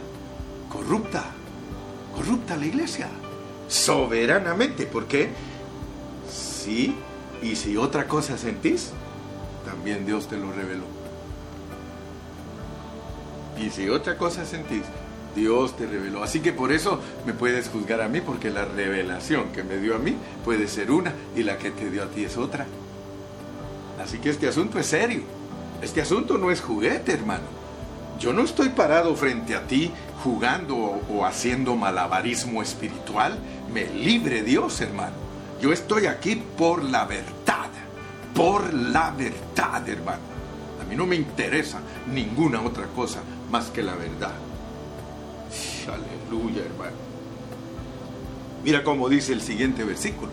corrupta, 0.70 1.24
corrupta 2.14 2.56
la 2.56 2.66
iglesia, 2.66 3.08
soberanamente, 3.68 4.86
porque 4.86 5.30
sí, 6.30 6.94
y 7.42 7.56
si 7.56 7.76
otra 7.76 8.06
cosa 8.06 8.38
sentís, 8.38 8.90
también 9.64 10.06
Dios 10.06 10.28
te 10.28 10.36
lo 10.36 10.52
reveló. 10.52 10.84
Y 13.58 13.70
si 13.70 13.88
otra 13.88 14.16
cosa 14.16 14.44
sentís, 14.44 14.82
Dios 15.34 15.76
te 15.76 15.86
reveló. 15.86 16.22
Así 16.22 16.40
que 16.40 16.52
por 16.52 16.72
eso 16.72 17.00
me 17.24 17.32
puedes 17.32 17.68
juzgar 17.68 18.00
a 18.00 18.08
mí, 18.08 18.20
porque 18.20 18.50
la 18.50 18.64
revelación 18.64 19.52
que 19.52 19.62
me 19.62 19.78
dio 19.78 19.94
a 19.94 19.98
mí 19.98 20.16
puede 20.44 20.68
ser 20.68 20.90
una 20.90 21.12
y 21.36 21.42
la 21.42 21.58
que 21.58 21.70
te 21.70 21.90
dio 21.90 22.02
a 22.02 22.06
ti 22.06 22.24
es 22.24 22.36
otra. 22.36 22.66
Así 24.02 24.18
que 24.18 24.30
este 24.30 24.48
asunto 24.48 24.78
es 24.78 24.86
serio. 24.86 25.22
Este 25.82 26.00
asunto 26.00 26.38
no 26.38 26.50
es 26.50 26.60
juguete, 26.60 27.12
hermano. 27.12 27.44
Yo 28.18 28.32
no 28.32 28.42
estoy 28.42 28.70
parado 28.70 29.14
frente 29.14 29.54
a 29.54 29.66
ti 29.66 29.90
jugando 30.24 30.76
o 30.76 31.26
haciendo 31.26 31.76
malabarismo 31.76 32.62
espiritual. 32.62 33.38
Me 33.72 33.86
libre 33.86 34.42
Dios, 34.42 34.80
hermano. 34.80 35.14
Yo 35.60 35.72
estoy 35.72 36.06
aquí 36.06 36.36
por 36.56 36.84
la 36.84 37.04
verdad. 37.04 37.70
Por 38.34 38.72
la 38.72 39.10
verdad, 39.10 39.88
hermano. 39.88 40.22
A 40.80 40.84
mí 40.84 40.94
no 40.94 41.06
me 41.06 41.16
interesa 41.16 41.80
ninguna 42.12 42.60
otra 42.60 42.86
cosa 42.86 43.20
más 43.50 43.70
que 43.70 43.82
la 43.82 43.94
verdad. 43.94 44.34
Aleluya, 45.86 46.62
hermano. 46.62 46.96
Mira 48.64 48.82
cómo 48.84 49.08
dice 49.08 49.32
el 49.32 49.40
siguiente 49.40 49.84
versículo. 49.84 50.32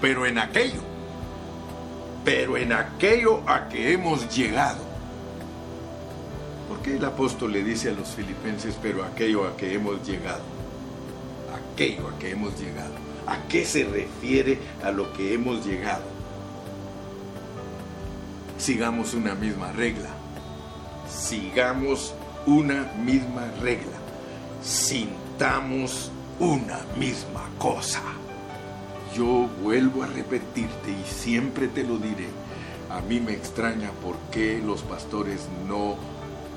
Pero 0.00 0.26
en 0.26 0.38
aquello, 0.38 0.82
pero 2.24 2.56
en 2.56 2.72
aquello 2.72 3.40
a 3.48 3.68
que 3.68 3.92
hemos 3.92 4.34
llegado. 4.34 4.82
¿Por 6.68 6.78
qué 6.80 6.96
el 6.96 7.04
apóstol 7.04 7.52
le 7.52 7.64
dice 7.64 7.90
a 7.90 7.92
los 7.92 8.08
filipenses, 8.08 8.76
pero 8.80 9.04
aquello 9.04 9.46
a 9.46 9.56
que 9.56 9.74
hemos 9.74 10.06
llegado? 10.06 10.53
Aquello 11.54 12.08
a 12.08 12.18
que 12.18 12.30
hemos 12.30 12.58
llegado. 12.60 12.94
¿A 13.26 13.38
qué 13.48 13.64
se 13.64 13.84
refiere 13.84 14.58
a 14.82 14.90
lo 14.90 15.12
que 15.12 15.34
hemos 15.34 15.64
llegado? 15.64 16.04
Sigamos 18.58 19.14
una 19.14 19.34
misma 19.34 19.72
regla. 19.72 20.10
Sigamos 21.08 22.14
una 22.46 22.92
misma 23.04 23.50
regla. 23.60 23.98
Sintamos 24.62 26.10
una 26.38 26.80
misma 26.98 27.48
cosa. 27.58 28.02
Yo 29.14 29.48
vuelvo 29.62 30.02
a 30.02 30.06
repetirte 30.06 30.90
y 30.90 31.04
siempre 31.08 31.68
te 31.68 31.84
lo 31.84 31.98
diré. 31.98 32.28
A 32.90 33.00
mí 33.00 33.20
me 33.20 33.32
extraña 33.32 33.90
por 34.02 34.16
qué 34.30 34.60
los 34.64 34.82
pastores 34.82 35.48
no 35.68 35.96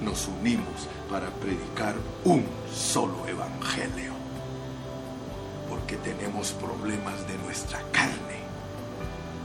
nos 0.02 0.28
unimos 0.28 0.88
para 1.10 1.30
predicar 1.30 1.96
un 2.24 2.46
solo 2.74 3.28
evangelio. 3.28 4.17
Porque 5.88 6.12
tenemos 6.12 6.52
problemas 6.52 7.26
de 7.30 7.38
nuestra 7.46 7.80
carne. 7.94 8.42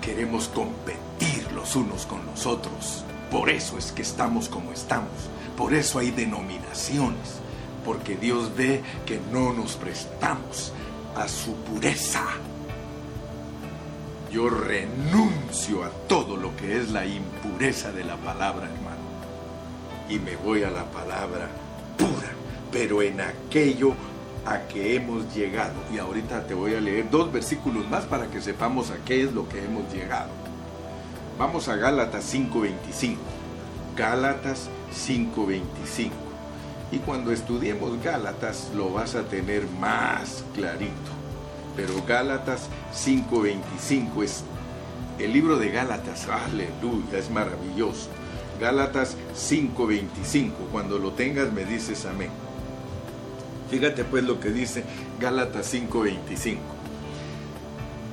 Queremos 0.01 0.49
competir 0.49 1.53
los 1.53 1.77
unos 1.77 2.05
con 2.05 2.27
los 2.27 2.47
otros. 2.47 3.05
Por 3.31 3.49
eso 3.49 3.79
es 3.79 3.93
que 3.93 4.03
estamos 4.03 4.49
como 4.49 4.73
estamos. 4.73 5.13
Por 5.57 5.73
eso 5.73 6.01
hay 6.01 6.11
denominaciones, 6.11 7.39
porque 7.85 8.17
Dios 8.17 8.57
ve 8.57 8.83
que 9.07 9.21
no 9.31 9.53
nos 9.53 9.77
prestamos 9.77 10.73
a 11.15 11.29
su 11.29 11.55
pureza. 11.59 12.25
Yo 14.33 14.49
renuncio 14.49 15.85
a 15.85 15.91
todo 16.09 16.37
lo 16.37 16.57
que 16.57 16.77
es 16.77 16.91
la 16.91 17.07
impureza 17.07 17.93
de 17.93 18.03
la 18.03 18.17
palabra, 18.17 18.65
hermano, 18.65 19.07
y 20.09 20.19
me 20.19 20.35
voy 20.35 20.65
a 20.65 20.71
la 20.71 20.87
palabra 20.87 21.49
pura, 21.97 22.33
pero 22.73 23.01
en 23.01 23.21
aquello 23.21 23.95
a 24.47 24.61
que 24.69 24.97
hemos 24.97 25.35
llegado. 25.35 25.75
Y 25.93 25.99
ahorita 25.99 26.47
te 26.47 26.55
voy 26.55 26.75
a 26.75 26.81
leer 26.81 27.11
dos 27.11 27.33
versículos 27.33 27.89
más 27.89 28.05
para 28.05 28.27
que 28.27 28.41
sepamos 28.41 28.91
a 28.91 28.97
qué 29.05 29.23
es 29.23 29.33
lo 29.33 29.49
que 29.49 29.65
hemos 29.65 29.93
llegado. 29.93 30.31
Vamos 31.39 31.69
a 31.69 31.77
Gálatas 31.77 32.25
5:25. 32.25 33.17
Gálatas 33.97 34.69
5.25. 34.93 36.11
Y 36.91 36.99
cuando 36.99 37.33
estudiemos 37.33 38.03
Gálatas 38.03 38.71
lo 38.75 38.93
vas 38.93 39.15
a 39.15 39.25
tener 39.25 39.67
más 39.81 40.45
clarito. 40.55 40.93
Pero 41.77 41.95
Gálatas 42.07 42.69
5.25 42.95 44.23
es 44.23 44.45
el 45.19 45.33
libro 45.33 45.59
de 45.59 45.71
Gálatas, 45.71 46.27
aleluya, 46.29 47.19
es 47.19 47.31
maravilloso. 47.31 48.09
Gálatas 48.61 49.17
5.25, 49.35 50.53
cuando 50.71 50.99
lo 50.99 51.13
tengas 51.13 51.53
me 51.53 51.65
dices 51.65 52.07
amén. 52.07 52.31
Fíjate 53.73 54.05
pues 54.05 54.23
lo 54.23 54.39
que 54.39 54.51
dice 54.51 54.85
Gálatas 55.19 55.73
5.25. 55.73 56.59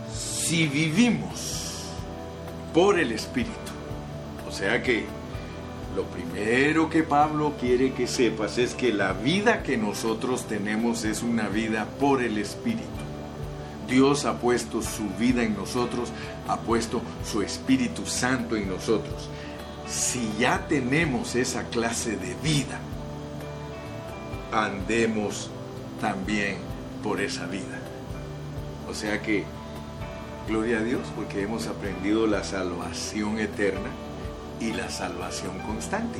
Si 0.10 0.68
vivimos 0.68 1.84
por 2.74 2.97
el 2.97 3.12
Espíritu, 3.12 3.51
o 4.47 4.53
sea 4.53 4.82
que 4.82 5.03
lo 5.97 6.03
primero 6.05 6.89
que 6.89 7.03
Pablo 7.03 7.55
quiere 7.60 7.91
que 7.91 8.07
sepas 8.07 8.57
es 8.57 8.74
que 8.74 8.93
la 8.93 9.12
vida 9.12 9.62
que 9.62 9.76
nosotros 9.76 10.47
tenemos 10.47 11.03
es 11.03 11.24
una 11.24 11.49
vida 11.49 11.89
por 11.99 12.24
el 12.24 12.38
Espíritu. 12.38 12.88
Dios 13.86 14.24
ha 14.24 14.39
puesto 14.39 14.82
su 14.82 15.10
vida 15.20 15.43
en 15.43 15.57
nosotros, 15.57 16.14
ha 16.47 16.55
puesto 16.62 17.01
su 17.30 17.41
Espíritu 17.41 18.05
Santo 18.05 18.55
en 18.55 18.70
nosotros. 18.70 19.30
Si 19.89 20.32
ya 20.39 20.70
tenemos 20.70 21.36
esa 21.36 21.66
clase 21.66 22.12
de 22.12 22.34
vida, 22.41 22.80
andemos 24.52 25.50
también 26.02 26.58
por 27.04 27.22
esa 27.22 27.45
vida. 27.45 27.80
O 28.89 28.93
sea 28.93 29.22
que, 29.22 29.43
gloria 30.47 30.80
a 30.80 30.84
Dios, 30.84 31.02
porque 31.16 31.43
hemos 31.43 31.68
aprendido 31.68 32.28
la 32.28 32.43
salvación 32.43 33.39
eterna 33.39 33.89
y 34.60 34.74
la 34.74 34.89
salvación 34.89 35.60
constante. 35.60 36.20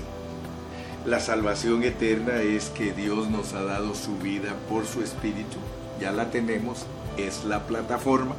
La 1.06 1.20
salvación 1.20 1.84
eterna 1.84 2.42
es 2.42 2.70
que 2.70 2.92
Dios 2.92 3.30
nos 3.30 3.54
ha 3.54 3.64
dado 3.64 3.96
su 3.96 4.18
vida 4.18 4.54
por 4.68 4.86
su 4.86 5.02
Espíritu, 5.02 5.58
ya 6.00 6.12
la 6.12 6.30
tenemos, 6.30 6.86
es 7.18 7.46
la 7.46 7.66
plataforma, 7.66 8.36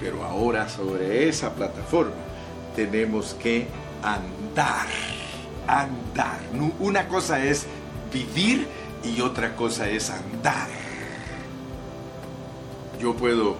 pero 0.00 0.24
ahora 0.24 0.68
sobre 0.68 1.28
esa 1.28 1.54
plataforma 1.54 2.12
tenemos 2.74 3.34
que 3.34 3.66
andar, 4.02 4.86
andar. 5.66 6.40
Una 6.78 7.08
cosa 7.08 7.42
es 7.42 7.66
vivir 8.12 8.68
y 9.06 9.20
otra 9.20 9.54
cosa 9.54 9.88
es 9.88 10.10
andar. 10.10 10.68
Yo 13.00 13.14
puedo 13.14 13.56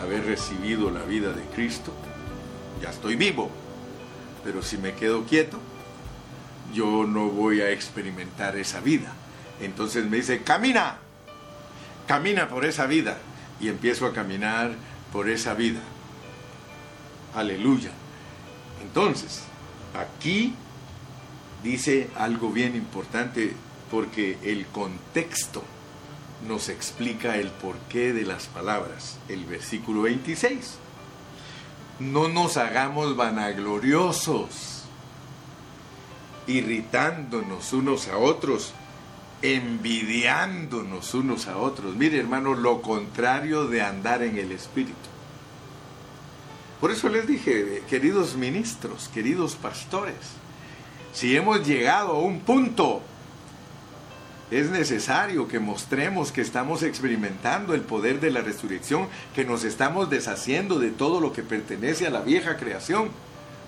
haber 0.00 0.24
recibido 0.24 0.90
la 0.90 1.02
vida 1.04 1.32
de 1.32 1.42
Cristo, 1.54 1.92
ya 2.82 2.90
estoy 2.90 3.16
vivo, 3.16 3.50
pero 4.42 4.62
si 4.62 4.76
me 4.78 4.94
quedo 4.94 5.24
quieto, 5.24 5.58
yo 6.72 7.04
no 7.04 7.28
voy 7.28 7.60
a 7.60 7.70
experimentar 7.70 8.56
esa 8.56 8.80
vida. 8.80 9.12
Entonces 9.60 10.06
me 10.06 10.16
dice, 10.16 10.42
camina, 10.42 10.96
camina 12.06 12.48
por 12.48 12.64
esa 12.64 12.86
vida. 12.86 13.18
Y 13.60 13.68
empiezo 13.68 14.06
a 14.06 14.12
caminar 14.12 14.72
por 15.12 15.28
esa 15.28 15.54
vida. 15.54 15.80
Aleluya. 17.34 17.90
Entonces, 18.82 19.42
aquí 19.94 20.54
dice 21.62 22.10
algo 22.16 22.50
bien 22.50 22.74
importante 22.74 23.54
porque 23.94 24.38
el 24.42 24.66
contexto 24.66 25.62
nos 26.48 26.68
explica 26.68 27.36
el 27.36 27.50
porqué 27.50 28.12
de 28.12 28.24
las 28.24 28.46
palabras. 28.46 29.20
El 29.28 29.44
versículo 29.44 30.02
26. 30.02 30.78
No 32.00 32.26
nos 32.26 32.56
hagamos 32.56 33.14
vanagloriosos, 33.14 34.82
irritándonos 36.48 37.72
unos 37.72 38.08
a 38.08 38.18
otros, 38.18 38.72
envidiándonos 39.42 41.14
unos 41.14 41.46
a 41.46 41.58
otros. 41.58 41.94
Mire 41.94 42.18
hermano, 42.18 42.54
lo 42.54 42.82
contrario 42.82 43.68
de 43.68 43.82
andar 43.82 44.24
en 44.24 44.38
el 44.38 44.50
Espíritu. 44.50 45.08
Por 46.80 46.90
eso 46.90 47.08
les 47.08 47.28
dije, 47.28 47.84
queridos 47.88 48.34
ministros, 48.34 49.08
queridos 49.14 49.54
pastores, 49.54 50.16
si 51.12 51.36
hemos 51.36 51.64
llegado 51.64 52.16
a 52.16 52.18
un 52.18 52.40
punto 52.40 53.00
es 54.50 54.70
necesario 54.70 55.48
que 55.48 55.58
mostremos 55.58 56.30
que 56.30 56.40
estamos 56.40 56.82
experimentando 56.82 57.74
el 57.74 57.80
poder 57.80 58.20
de 58.20 58.30
la 58.30 58.42
resurrección, 58.42 59.08
que 59.34 59.44
nos 59.44 59.64
estamos 59.64 60.10
deshaciendo 60.10 60.78
de 60.78 60.90
todo 60.90 61.20
lo 61.20 61.32
que 61.32 61.42
pertenece 61.42 62.06
a 62.06 62.10
la 62.10 62.20
vieja 62.20 62.56
creación. 62.56 63.08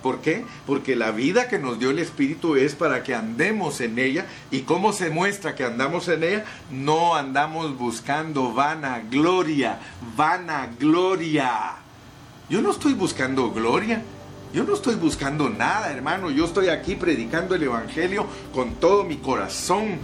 ¿Por 0.02 0.20
qué? 0.20 0.44
Porque 0.66 0.94
la 0.94 1.10
vida 1.10 1.48
que 1.48 1.58
nos 1.58 1.80
dio 1.80 1.90
el 1.90 1.98
Espíritu 1.98 2.54
es 2.54 2.74
para 2.74 3.02
que 3.02 3.14
andemos 3.14 3.80
en 3.80 3.98
ella. 3.98 4.26
¿Y 4.50 4.60
cómo 4.60 4.92
se 4.92 5.10
muestra 5.10 5.54
que 5.54 5.64
andamos 5.64 6.06
en 6.08 6.22
ella? 6.22 6.44
No 6.70 7.16
andamos 7.16 7.76
buscando 7.76 8.52
vana 8.52 9.02
gloria, 9.10 9.80
vana 10.14 10.70
gloria. 10.78 11.76
Yo 12.48 12.62
no 12.62 12.70
estoy 12.70 12.92
buscando 12.92 13.50
gloria. 13.50 14.02
Yo 14.52 14.62
no 14.62 14.74
estoy 14.74 14.94
buscando 14.94 15.48
nada, 15.50 15.90
hermano. 15.90 16.30
Yo 16.30 16.44
estoy 16.44 16.68
aquí 16.68 16.94
predicando 16.94 17.54
el 17.54 17.64
Evangelio 17.64 18.26
con 18.54 18.74
todo 18.74 19.02
mi 19.02 19.16
corazón 19.16 19.98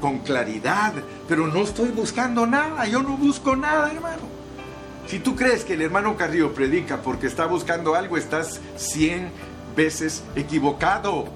con 0.00 0.18
claridad, 0.20 0.92
pero 1.28 1.46
no 1.46 1.62
estoy 1.62 1.90
buscando 1.90 2.46
nada, 2.46 2.86
yo 2.86 3.02
no 3.02 3.16
busco 3.16 3.56
nada, 3.56 3.90
hermano. 3.90 4.36
Si 5.06 5.20
tú 5.20 5.36
crees 5.36 5.64
que 5.64 5.74
el 5.74 5.82
hermano 5.82 6.16
Carrillo 6.16 6.52
predica 6.52 7.02
porque 7.02 7.28
está 7.28 7.46
buscando 7.46 7.94
algo, 7.94 8.16
estás 8.16 8.60
cien 8.76 9.30
veces 9.76 10.24
equivocado. 10.34 11.26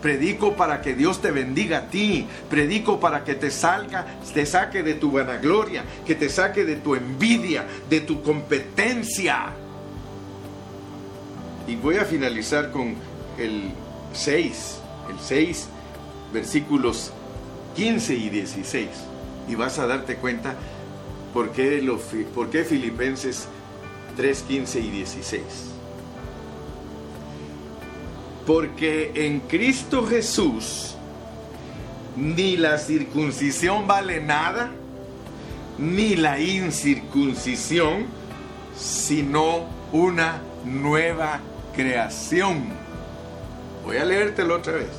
Predico 0.00 0.54
para 0.54 0.82
que 0.82 0.94
Dios 0.94 1.22
te 1.22 1.30
bendiga 1.30 1.78
a 1.78 1.86
ti. 1.86 2.26
Predico 2.50 2.98
para 2.98 3.22
que 3.22 3.36
te 3.36 3.52
salga, 3.52 4.06
te 4.34 4.44
saque 4.44 4.82
de 4.82 4.94
tu 4.94 5.12
vanagloria, 5.12 5.84
que 6.04 6.16
te 6.16 6.28
saque 6.28 6.64
de 6.64 6.76
tu 6.76 6.96
envidia, 6.96 7.64
de 7.88 8.00
tu 8.00 8.22
competencia. 8.22 9.52
Y 11.68 11.76
voy 11.76 11.98
a 11.98 12.04
finalizar 12.04 12.72
con 12.72 12.96
el 13.38 13.70
6, 14.12 14.78
el 15.10 15.20
6, 15.20 15.68
versículos 16.32 17.12
15 17.74 18.14
y 18.14 18.28
16. 18.28 18.88
Y 19.48 19.54
vas 19.54 19.78
a 19.78 19.86
darte 19.86 20.16
cuenta 20.16 20.56
por 21.32 21.50
qué, 21.50 21.82
por 22.34 22.50
qué 22.50 22.64
Filipenses 22.64 23.48
3, 24.16 24.42
15 24.42 24.80
y 24.80 24.90
16. 24.90 25.42
Porque 28.46 29.12
en 29.14 29.40
Cristo 29.40 30.06
Jesús 30.06 30.96
ni 32.16 32.56
la 32.56 32.78
circuncisión 32.78 33.86
vale 33.86 34.20
nada, 34.20 34.70
ni 35.78 36.16
la 36.16 36.38
incircuncisión, 36.38 38.06
sino 38.76 39.66
una 39.92 40.42
nueva 40.64 41.40
creación. 41.74 42.64
Voy 43.84 43.96
a 43.96 44.04
leértelo 44.04 44.56
otra 44.56 44.74
vez. 44.74 44.90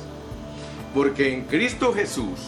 Porque 0.94 1.32
en 1.32 1.44
Cristo 1.44 1.92
Jesús 1.92 2.38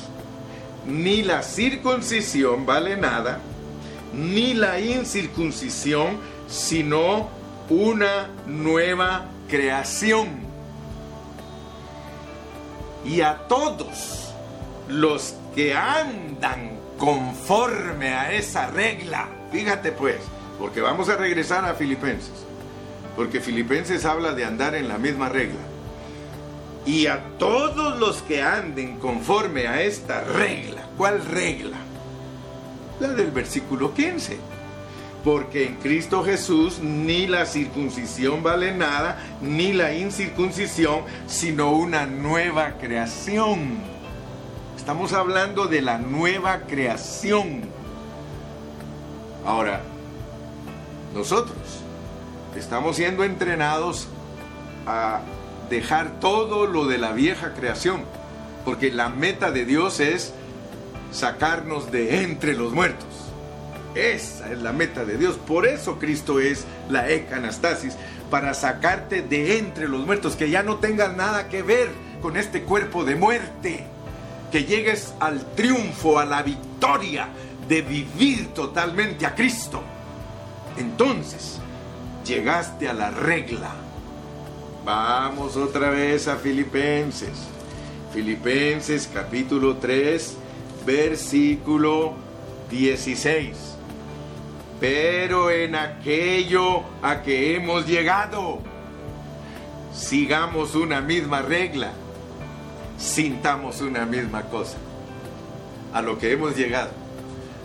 ni 0.87 1.23
la 1.23 1.43
circuncisión 1.43 2.65
vale 2.65 2.97
nada, 2.97 3.41
ni 4.15 4.55
la 4.55 4.81
incircuncisión, 4.81 6.19
sino 6.49 7.29
una 7.69 8.29
nueva 8.47 9.27
creación. 9.49 10.29
Y 13.05 13.21
a 13.21 13.47
todos 13.49 14.33
los 14.89 15.35
que 15.55 15.75
andan 15.75 16.79
conforme 16.99 18.15
a 18.15 18.33
esa 18.33 18.69
regla, 18.69 19.29
fíjate 19.53 19.93
pues, 19.93 20.17
porque 20.59 20.81
vamos 20.81 21.09
a 21.09 21.17
regresar 21.17 21.65
a 21.65 21.75
Filipenses, 21.75 22.45
porque 23.15 23.41
Filipenses 23.41 24.05
habla 24.05 24.33
de 24.33 24.45
andar 24.45 24.75
en 24.75 24.89
la 24.89 24.99
misma 24.99 25.29
regla 25.29 25.76
y 26.87 27.09
a 27.09 27.21
todos 27.39 27.99
los 27.99 28.23
que 28.23 28.43
anden 28.43 28.99
conforme 28.99 29.67
a 29.67 29.83
esta 29.83 30.23
regla. 30.23 30.89
¿Cuál 30.97 31.25
regla? 31.27 31.77
La 33.01 33.09
del 33.09 33.33
versículo 33.33 33.93
15. 33.93 34.39
Porque 35.25 35.67
en 35.67 35.75
Cristo 35.77 36.23
Jesús 36.23 36.79
ni 36.79 37.27
la 37.27 37.45
circuncisión 37.45 38.45
vale 38.45 38.73
nada, 38.73 39.19
ni 39.43 39.73
la 39.73 39.93
incircuncisión, 39.93 41.01
sino 41.27 41.73
una 41.73 42.07
nueva 42.07 42.79
creación. 42.79 43.81
Estamos 44.77 45.13
hablando 45.13 45.67
de 45.67 45.83
la 45.83 45.99
nueva 45.99 46.61
creación. 46.61 47.63
Ahora, 49.45 49.81
nosotros 51.13 51.57
estamos 52.57 52.95
siendo 52.95 53.25
entrenados 53.25 54.07
a 54.87 55.23
dejar 55.69 56.21
todo 56.21 56.67
lo 56.67 56.87
de 56.87 56.99
la 56.99 57.13
vieja 57.13 57.55
creación, 57.55 58.03
porque 58.65 58.91
la 58.91 59.09
meta 59.09 59.51
de 59.51 59.65
Dios 59.65 60.01
es 60.01 60.33
sacarnos 61.13 61.91
de 61.93 62.23
entre 62.23 62.55
los 62.55 62.73
muertos. 62.73 63.07
Esa 63.95 64.53
es 64.53 64.61
la 64.61 64.73
meta 64.73 65.05
de 65.05 65.17
Dios. 65.17 65.37
Por 65.37 65.67
eso 65.67 65.99
Cristo 65.99 66.41
es 66.41 66.67
la 66.91 67.09
ecanastasis, 67.11 67.97
para 68.31 68.55
sacarte 68.55 69.23
de 69.23 69.59
entre 69.59 69.89
los 69.89 70.05
muertos, 70.05 70.37
que 70.37 70.51
ya 70.51 70.63
no 70.63 70.77
tengas 70.77 71.17
nada 71.17 71.49
que 71.49 71.63
ver 71.63 71.89
con 72.21 72.37
este 72.37 72.63
cuerpo 72.63 73.05
de 73.05 73.15
muerte, 73.15 73.87
que 74.51 74.65
llegues 74.65 75.15
al 75.21 75.55
triunfo, 75.55 76.19
a 76.19 76.25
la 76.25 76.43
victoria 76.43 77.29
de 77.69 77.83
vivir 77.83 78.49
totalmente 78.49 79.27
a 79.27 79.35
Cristo. 79.35 79.83
Entonces, 80.77 81.59
llegaste 82.25 82.89
a 82.89 82.93
la 82.93 83.11
regla 83.11 83.71
Vamos 84.87 85.57
otra 85.57 85.91
vez 85.91 86.29
a 86.29 86.37
Filipenses. 86.37 87.49
Filipenses 88.13 89.11
capítulo 89.13 89.79
3, 89.79 90.37
versículo 90.87 92.15
16. 92.71 93.57
Pero 94.79 95.51
en 95.51 95.75
aquello 95.75 96.85
a 97.03 97.23
que 97.23 97.57
hemos 97.57 97.85
llegado, 97.89 98.61
sigamos 99.93 100.77
una 100.77 101.01
misma 101.01 101.43
regla, 101.43 101.91
sintamos 102.97 103.81
una 103.81 104.07
misma 104.07 104.43
cosa. 104.43 104.77
A 105.93 106.01
lo 106.01 106.17
que 106.17 106.31
hemos 106.31 106.57
llegado. 106.57 106.91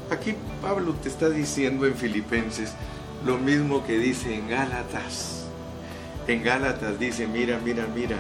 Aquí 0.10 0.34
Pablo 0.60 0.96
te 0.96 1.10
está 1.10 1.30
diciendo 1.30 1.86
en 1.86 1.94
Filipenses 1.94 2.74
lo 3.24 3.38
mismo 3.38 3.86
que 3.86 4.00
dice 4.00 4.34
en 4.34 4.50
Gálatas 4.50 5.41
en 6.32 6.44
Gálatas 6.44 7.00
dice, 7.00 7.28
mira, 7.28 7.60
mira, 7.64 7.88
mira, 7.94 8.18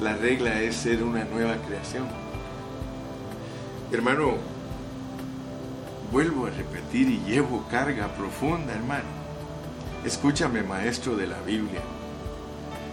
la 0.00 0.14
regla 0.14 0.60
es 0.60 0.76
ser 0.76 1.02
una 1.02 1.24
nueva 1.24 1.56
creación. 1.66 2.06
Hermano, 3.92 4.34
vuelvo 6.10 6.46
a 6.46 6.50
repetir 6.50 7.08
y 7.08 7.20
llevo 7.26 7.66
carga 7.70 8.08
profunda, 8.08 8.72
hermano. 8.72 9.08
Escúchame, 10.04 10.62
maestro 10.62 11.16
de 11.16 11.26
la 11.26 11.40
Biblia. 11.40 11.80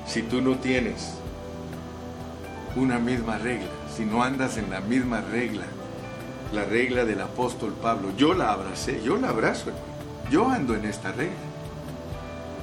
si 0.06 0.22
tú 0.22 0.42
no 0.42 0.58
tienes 0.58 1.16
una 2.76 2.98
misma 2.98 3.38
regla, 3.38 3.68
si 3.94 4.06
no 4.06 4.24
andas 4.24 4.58
en 4.58 4.70
la 4.70 4.80
misma 4.80 5.22
regla, 5.22 5.66
la 6.54 6.64
regla 6.64 7.04
del 7.04 7.22
apóstol 7.22 7.74
Pablo, 7.82 8.12
yo 8.18 8.34
la 8.34 8.52
abracé, 8.52 9.02
yo 9.04 9.18
la 9.18 9.30
abrazo, 9.30 9.72
yo 10.32 10.50
ando 10.50 10.76
en 10.76 10.86
esta 10.86 11.12
regla, 11.12 11.36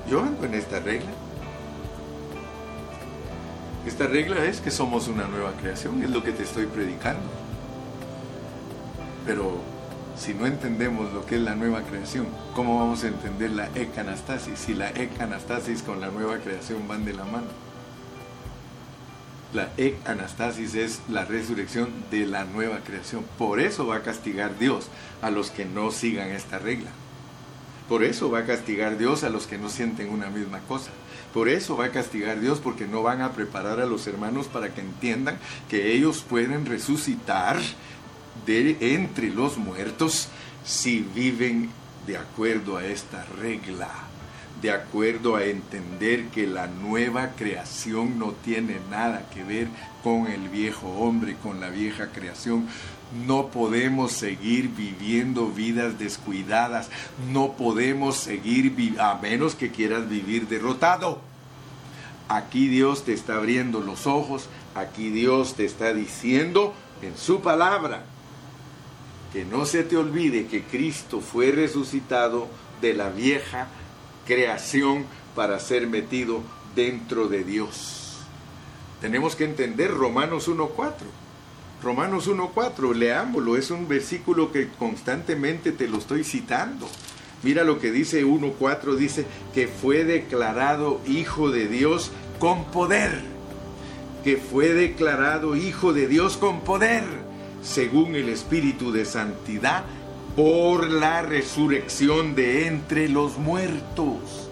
yo 0.09 0.23
ando 0.23 0.47
en 0.47 0.55
esta 0.55 0.81
regla. 0.81 1.11
Esta 3.87 4.07
regla 4.07 4.45
es 4.45 4.61
que 4.61 4.71
somos 4.71 5.09
una 5.09 5.27
nueva 5.27 5.53
creación, 5.61 6.03
es 6.03 6.11
lo 6.11 6.23
que 6.23 6.33
te 6.33 6.43
estoy 6.43 6.67
predicando. 6.67 7.23
Pero 9.27 9.59
si 10.17 10.33
no 10.33 10.47
entendemos 10.47 11.13
lo 11.13 11.27
que 11.27 11.37
es 11.37 11.41
la 11.43 11.55
nueva 11.55 11.83
creación, 11.83 12.27
¿cómo 12.55 12.79
vamos 12.79 13.05
a 13.05 13.09
entender 13.09 13.51
la 13.51 13.69
ecanastasis 13.75 14.59
si 14.59 14.75
la 14.75 14.91
ecanastasis 14.91 15.83
con 15.83 16.01
la 16.01 16.09
nueva 16.09 16.39
creación 16.39 16.87
van 16.89 17.05
de 17.05 17.15
la 17.15 17.25
mano? 17.25 17.49
La 19.53 19.71
ecanastasis 19.77 20.75
es 20.75 21.01
la 21.09 21.25
resurrección 21.25 21.91
de 22.11 22.27
la 22.27 22.45
nueva 22.45 22.79
creación. 22.81 23.25
Por 23.39 23.61
eso 23.61 23.87
va 23.87 23.97
a 23.97 24.03
castigar 24.03 24.59
Dios 24.59 24.89
a 25.23 25.31
los 25.31 25.51
que 25.51 25.65
no 25.65 25.91
sigan 25.91 26.31
esta 26.31 26.59
regla. 26.59 26.91
Por 27.89 28.03
eso 28.03 28.31
va 28.31 28.41
a 28.41 28.47
castigar 28.47 28.97
Dios 28.97 29.25
a 29.25 29.31
los 29.31 29.47
que 29.47 29.59
no 29.59 29.69
sienten 29.69 30.09
una 30.11 30.31
misma 30.31 30.61
cosa. 30.61 30.91
Por 31.35 31.49
eso 31.49 31.77
va 31.77 31.87
a 31.87 31.91
castigar 31.91 32.41
Dios 32.41 32.61
porque 32.61 32.87
no 32.87 33.03
van 33.03 33.21
a 33.21 33.33
preparar 33.33 33.81
a 33.81 33.87
los 33.87 34.07
hermanos 34.07 34.47
para 34.47 34.73
que 34.73 34.81
entiendan 34.81 35.39
que 35.69 35.93
ellos 35.93 36.23
pueden 36.23 36.65
resucitar 36.65 37.59
de 38.47 38.77
entre 38.95 39.31
los 39.31 39.59
muertos 39.59 40.29
si 40.65 41.01
viven 41.01 41.71
de 42.07 42.17
acuerdo 42.17 42.77
a 42.77 42.87
esta 42.87 43.25
regla, 43.41 43.91
de 44.63 44.71
acuerdo 44.71 45.37
a 45.37 45.45
entender 45.45 46.27
que 46.29 46.47
la 46.47 46.67
nueva 46.67 47.33
creación 47.37 48.19
no 48.19 48.33
tiene 48.33 48.79
nada 48.91 49.29
que 49.33 49.43
ver 49.43 49.69
con 50.03 50.27
el 50.27 50.49
viejo 50.49 50.89
hombre, 50.89 51.37
con 51.43 51.61
la 51.61 51.69
vieja 51.69 52.09
creación. 52.13 52.67
No 53.27 53.49
podemos 53.49 54.13
seguir 54.13 54.71
viviendo 54.71 55.49
vidas 55.49 55.99
descuidadas. 55.99 56.91
No 57.31 57.53
podemos 57.53 58.17
seguir, 58.17 58.97
a 58.99 59.15
menos 59.17 59.55
que 59.55 59.71
quieras 59.71 60.09
vivir 60.09 60.49
derrotado. 60.49 61.21
Aquí 62.29 62.69
Dios 62.69 63.05
te 63.05 63.13
está 63.13 63.37
abriendo 63.37 63.81
los 63.81 64.07
ojos. 64.07 64.49
Aquí 64.75 65.11
Dios 65.11 65.55
te 65.55 65.65
está 65.65 65.93
diciendo 65.95 66.75
en 67.03 67.17
su 67.17 67.41
palabra 67.41 68.05
que 69.33 69.45
no 69.45 69.67
se 69.67 69.85
te 69.85 69.97
olvide 69.97 70.47
que 70.47 70.63
Cristo 70.63 71.21
fue 71.21 71.53
resucitado 71.53 72.49
de 72.81 72.95
la 72.95 73.11
vieja 73.11 73.69
creación 74.27 75.05
para 75.35 75.61
ser 75.61 75.87
metido 75.87 76.41
dentro 76.75 77.29
de 77.29 77.45
Dios. 77.45 78.17
Tenemos 79.01 79.37
que 79.37 79.45
entender 79.45 79.91
Romanos 79.91 80.49
1.4 80.49 81.24
Romanos 81.83 82.29
1.4, 82.29 82.95
leámoslo, 82.95 83.57
es 83.57 83.71
un 83.71 83.89
versículo 83.89 84.53
que 84.53 84.69
constantemente 84.79 85.73
te 85.73 85.89
lo 85.89 85.99
estoy 85.99 86.25
citando. 86.25 86.89
Mira 87.43 87.63
lo 87.63 87.79
que 87.79 87.93
dice 87.93 88.25
1.4, 88.25 88.95
dice 88.97 89.27
que 89.53 89.69
fue 89.69 90.05
declarado 90.05 91.01
hijo 91.07 91.51
de 91.51 91.69
Dios 91.69 92.11
con 92.39 92.65
poder. 92.67 93.21
Que 94.23 94.39
fue 94.39 94.73
declarado 94.73 95.55
hijo 95.55 95.93
de 95.93 96.09
Dios 96.09 96.39
con 96.39 96.63
poder, 96.63 97.05
según 97.63 98.15
el 98.15 98.31
Espíritu 98.31 98.93
de 98.93 99.05
Santidad, 99.05 99.85
por 100.35 100.91
la 100.91 101.21
resurrección 101.23 102.35
de 102.35 102.67
entre 102.67 103.09
los 103.09 103.37
muertos 103.37 104.44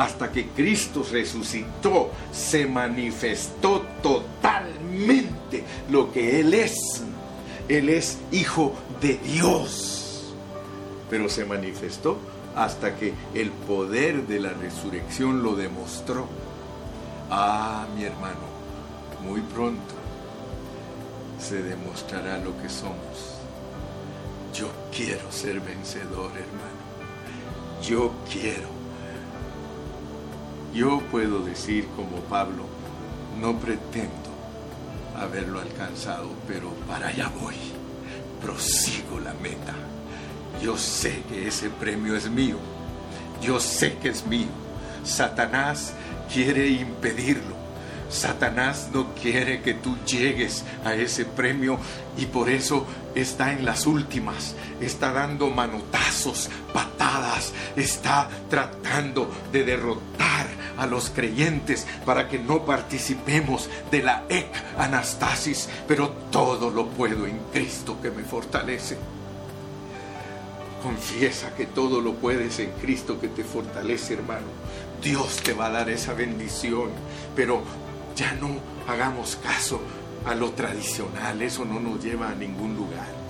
hasta 0.00 0.32
que 0.32 0.46
Cristo 0.46 1.04
resucitó, 1.12 2.10
se 2.32 2.64
manifestó 2.64 3.82
totalmente 4.02 5.62
lo 5.90 6.10
que 6.10 6.40
Él 6.40 6.54
es. 6.54 7.02
Él 7.68 7.90
es 7.90 8.16
hijo 8.32 8.72
de 9.02 9.18
Dios. 9.18 10.32
Pero 11.10 11.28
se 11.28 11.44
manifestó 11.44 12.18
hasta 12.56 12.96
que 12.96 13.12
el 13.34 13.50
poder 13.50 14.26
de 14.26 14.40
la 14.40 14.54
resurrección 14.54 15.42
lo 15.42 15.54
demostró. 15.54 16.26
Ah, 17.30 17.86
mi 17.94 18.04
hermano, 18.04 18.48
muy 19.22 19.42
pronto 19.42 19.94
se 21.38 21.62
demostrará 21.62 22.38
lo 22.38 22.56
que 22.62 22.70
somos. 22.70 23.36
Yo 24.54 24.70
quiero 24.96 25.30
ser 25.30 25.60
vencedor, 25.60 26.30
hermano. 26.30 26.80
Yo 27.82 28.14
quiero 28.32 28.79
yo 30.74 31.00
puedo 31.10 31.40
decir 31.40 31.86
como 31.96 32.16
Pablo, 32.22 32.64
no 33.40 33.58
pretendo 33.58 34.30
haberlo 35.16 35.60
alcanzado, 35.60 36.30
pero 36.46 36.70
para 36.86 37.08
allá 37.08 37.30
voy, 37.40 37.56
prosigo 38.40 39.18
la 39.20 39.34
meta. 39.34 39.74
Yo 40.62 40.76
sé 40.76 41.22
que 41.28 41.48
ese 41.48 41.70
premio 41.70 42.16
es 42.16 42.30
mío, 42.30 42.56
yo 43.40 43.58
sé 43.60 43.96
que 43.98 44.10
es 44.10 44.26
mío. 44.26 44.48
Satanás 45.04 45.94
quiere 46.32 46.68
impedirlo. 46.68 47.59
Satanás 48.10 48.88
no 48.92 49.14
quiere 49.14 49.62
que 49.62 49.74
tú 49.74 49.96
llegues 50.04 50.64
a 50.84 50.94
ese 50.94 51.24
premio 51.24 51.78
y 52.18 52.26
por 52.26 52.50
eso 52.50 52.84
está 53.14 53.52
en 53.52 53.64
las 53.64 53.86
últimas, 53.86 54.56
está 54.80 55.12
dando 55.12 55.48
manotazos, 55.48 56.50
patadas, 56.72 57.52
está 57.76 58.28
tratando 58.48 59.30
de 59.52 59.64
derrotar 59.64 60.46
a 60.76 60.86
los 60.86 61.10
creyentes 61.10 61.86
para 62.04 62.28
que 62.28 62.38
no 62.38 62.64
participemos 62.64 63.68
de 63.90 64.02
la 64.02 64.24
ec 64.28 64.50
anastasis, 64.76 65.68
pero 65.86 66.08
todo 66.30 66.70
lo 66.70 66.88
puedo 66.88 67.26
en 67.26 67.38
Cristo 67.52 67.98
que 68.02 68.10
me 68.10 68.24
fortalece. 68.24 68.98
Confiesa 70.82 71.54
que 71.54 71.66
todo 71.66 72.00
lo 72.00 72.14
puedes 72.14 72.58
en 72.58 72.70
Cristo 72.80 73.20
que 73.20 73.28
te 73.28 73.44
fortalece, 73.44 74.14
hermano. 74.14 74.46
Dios 75.02 75.36
te 75.42 75.52
va 75.52 75.66
a 75.66 75.70
dar 75.70 75.90
esa 75.90 76.14
bendición, 76.14 76.88
pero 77.36 77.62
ya 78.16 78.32
no 78.34 78.48
hagamos 78.86 79.36
caso 79.36 79.80
a 80.26 80.34
lo 80.34 80.50
tradicional, 80.50 81.40
eso 81.42 81.64
no 81.64 81.80
nos 81.80 82.02
lleva 82.02 82.30
a 82.30 82.34
ningún 82.34 82.76
lugar. 82.76 83.20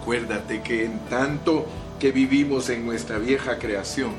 Acuérdate 0.00 0.62
que 0.62 0.84
en 0.86 0.98
tanto 1.10 1.66
que 2.00 2.10
vivimos 2.10 2.68
en 2.70 2.84
nuestra 2.84 3.18
vieja 3.18 3.58
creación, 3.58 4.12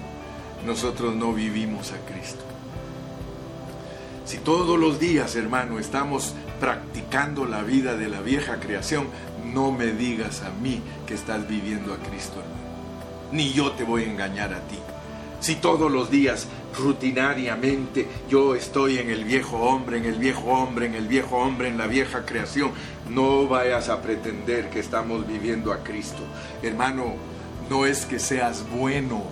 nosotros 0.65 1.15
no 1.15 1.33
vivimos 1.33 1.91
a 1.91 1.97
Cristo. 2.05 2.43
Si 4.25 4.37
todos 4.37 4.79
los 4.79 4.99
días, 4.99 5.35
hermano, 5.35 5.79
estamos 5.79 6.33
practicando 6.61 7.45
la 7.45 7.63
vida 7.63 7.97
de 7.97 8.07
la 8.07 8.21
vieja 8.21 8.59
creación, 8.59 9.07
no 9.53 9.71
me 9.71 9.87
digas 9.87 10.43
a 10.43 10.51
mí 10.51 10.81
que 11.07 11.15
estás 11.15 11.45
viviendo 11.47 11.93
a 11.93 11.97
Cristo, 11.97 12.39
hermano. 12.39 12.50
Ni 13.31 13.53
yo 13.53 13.71
te 13.71 13.83
voy 13.83 14.03
a 14.03 14.11
engañar 14.11 14.53
a 14.53 14.59
ti. 14.67 14.77
Si 15.39 15.55
todos 15.55 15.91
los 15.91 16.11
días, 16.11 16.47
rutinariamente, 16.77 18.07
yo 18.29 18.55
estoy 18.55 18.99
en 18.99 19.09
el 19.09 19.25
viejo 19.25 19.57
hombre, 19.57 19.97
en 19.97 20.05
el 20.05 20.15
viejo 20.15 20.51
hombre, 20.51 20.85
en 20.85 20.93
el 20.93 21.07
viejo 21.07 21.37
hombre, 21.37 21.67
en 21.67 21.77
la 21.77 21.87
vieja 21.87 22.25
creación, 22.25 22.71
no 23.09 23.47
vayas 23.47 23.89
a 23.89 24.01
pretender 24.01 24.69
que 24.69 24.79
estamos 24.79 25.27
viviendo 25.27 25.73
a 25.73 25.83
Cristo. 25.83 26.21
Hermano, 26.61 27.15
no 27.69 27.85
es 27.85 28.05
que 28.05 28.19
seas 28.19 28.63
bueno, 28.69 29.23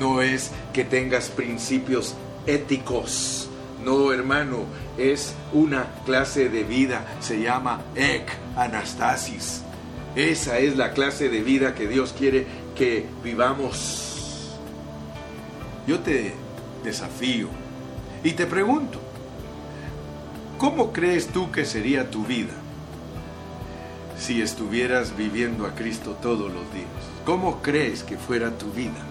no 0.00 0.22
es 0.22 0.50
que 0.72 0.84
tengas 0.84 1.28
principios 1.28 2.14
éticos. 2.46 3.48
No, 3.84 4.12
hermano, 4.12 4.64
es 4.96 5.34
una 5.52 5.86
clase 6.06 6.48
de 6.48 6.62
vida, 6.62 7.04
se 7.20 7.42
llama 7.42 7.82
ek 7.96 8.30
anastasis. 8.56 9.62
Esa 10.14 10.58
es 10.58 10.76
la 10.76 10.92
clase 10.92 11.28
de 11.28 11.42
vida 11.42 11.74
que 11.74 11.88
Dios 11.88 12.14
quiere 12.16 12.46
vivamos. 13.22 14.58
Yo 15.86 16.00
te 16.00 16.34
desafío 16.82 17.48
y 18.24 18.32
te 18.32 18.46
pregunto, 18.46 18.98
¿cómo 20.58 20.92
crees 20.92 21.28
tú 21.28 21.50
que 21.50 21.64
sería 21.64 22.10
tu 22.10 22.24
vida 22.24 22.54
si 24.18 24.42
estuvieras 24.42 25.16
viviendo 25.16 25.66
a 25.66 25.74
Cristo 25.74 26.16
todos 26.20 26.52
los 26.52 26.72
días? 26.72 26.86
¿Cómo 27.24 27.62
crees 27.62 28.02
que 28.02 28.16
fuera 28.16 28.50
tu 28.58 28.70
vida? 28.72 29.02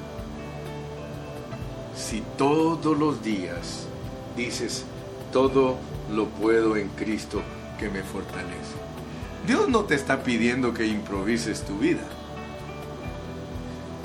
Si 1.95 2.21
todos 2.37 2.97
los 2.97 3.23
días 3.23 3.87
dices, 4.35 4.85
todo 5.31 5.77
lo 6.11 6.27
puedo 6.27 6.75
en 6.75 6.89
Cristo 6.89 7.41
que 7.79 7.89
me 7.89 8.03
fortalece. 8.03 8.75
Dios 9.47 9.69
no 9.69 9.85
te 9.85 9.95
está 9.95 10.23
pidiendo 10.23 10.73
que 10.73 10.85
improvises 10.87 11.63
tu 11.63 11.77
vida. 11.77 12.03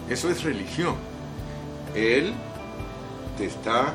Eso 0.09 0.31
es 0.31 0.43
religión. 0.45 0.95
Él 1.95 2.33
te 3.37 3.47
está 3.47 3.95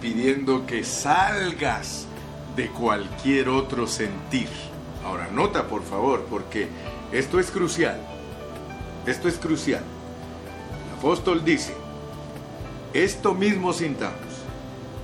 pidiendo 0.00 0.66
que 0.66 0.84
salgas 0.84 2.06
de 2.56 2.68
cualquier 2.68 3.48
otro 3.48 3.86
sentir. 3.86 4.48
Ahora, 5.04 5.28
nota 5.32 5.66
por 5.66 5.82
favor, 5.82 6.26
porque 6.28 6.68
esto 7.12 7.40
es 7.40 7.50
crucial. 7.50 8.00
Esto 9.06 9.28
es 9.28 9.38
crucial. 9.38 9.82
El 10.86 10.98
apóstol 10.98 11.44
dice, 11.44 11.74
esto 12.92 13.34
mismo 13.34 13.72
sintamos, 13.72 14.18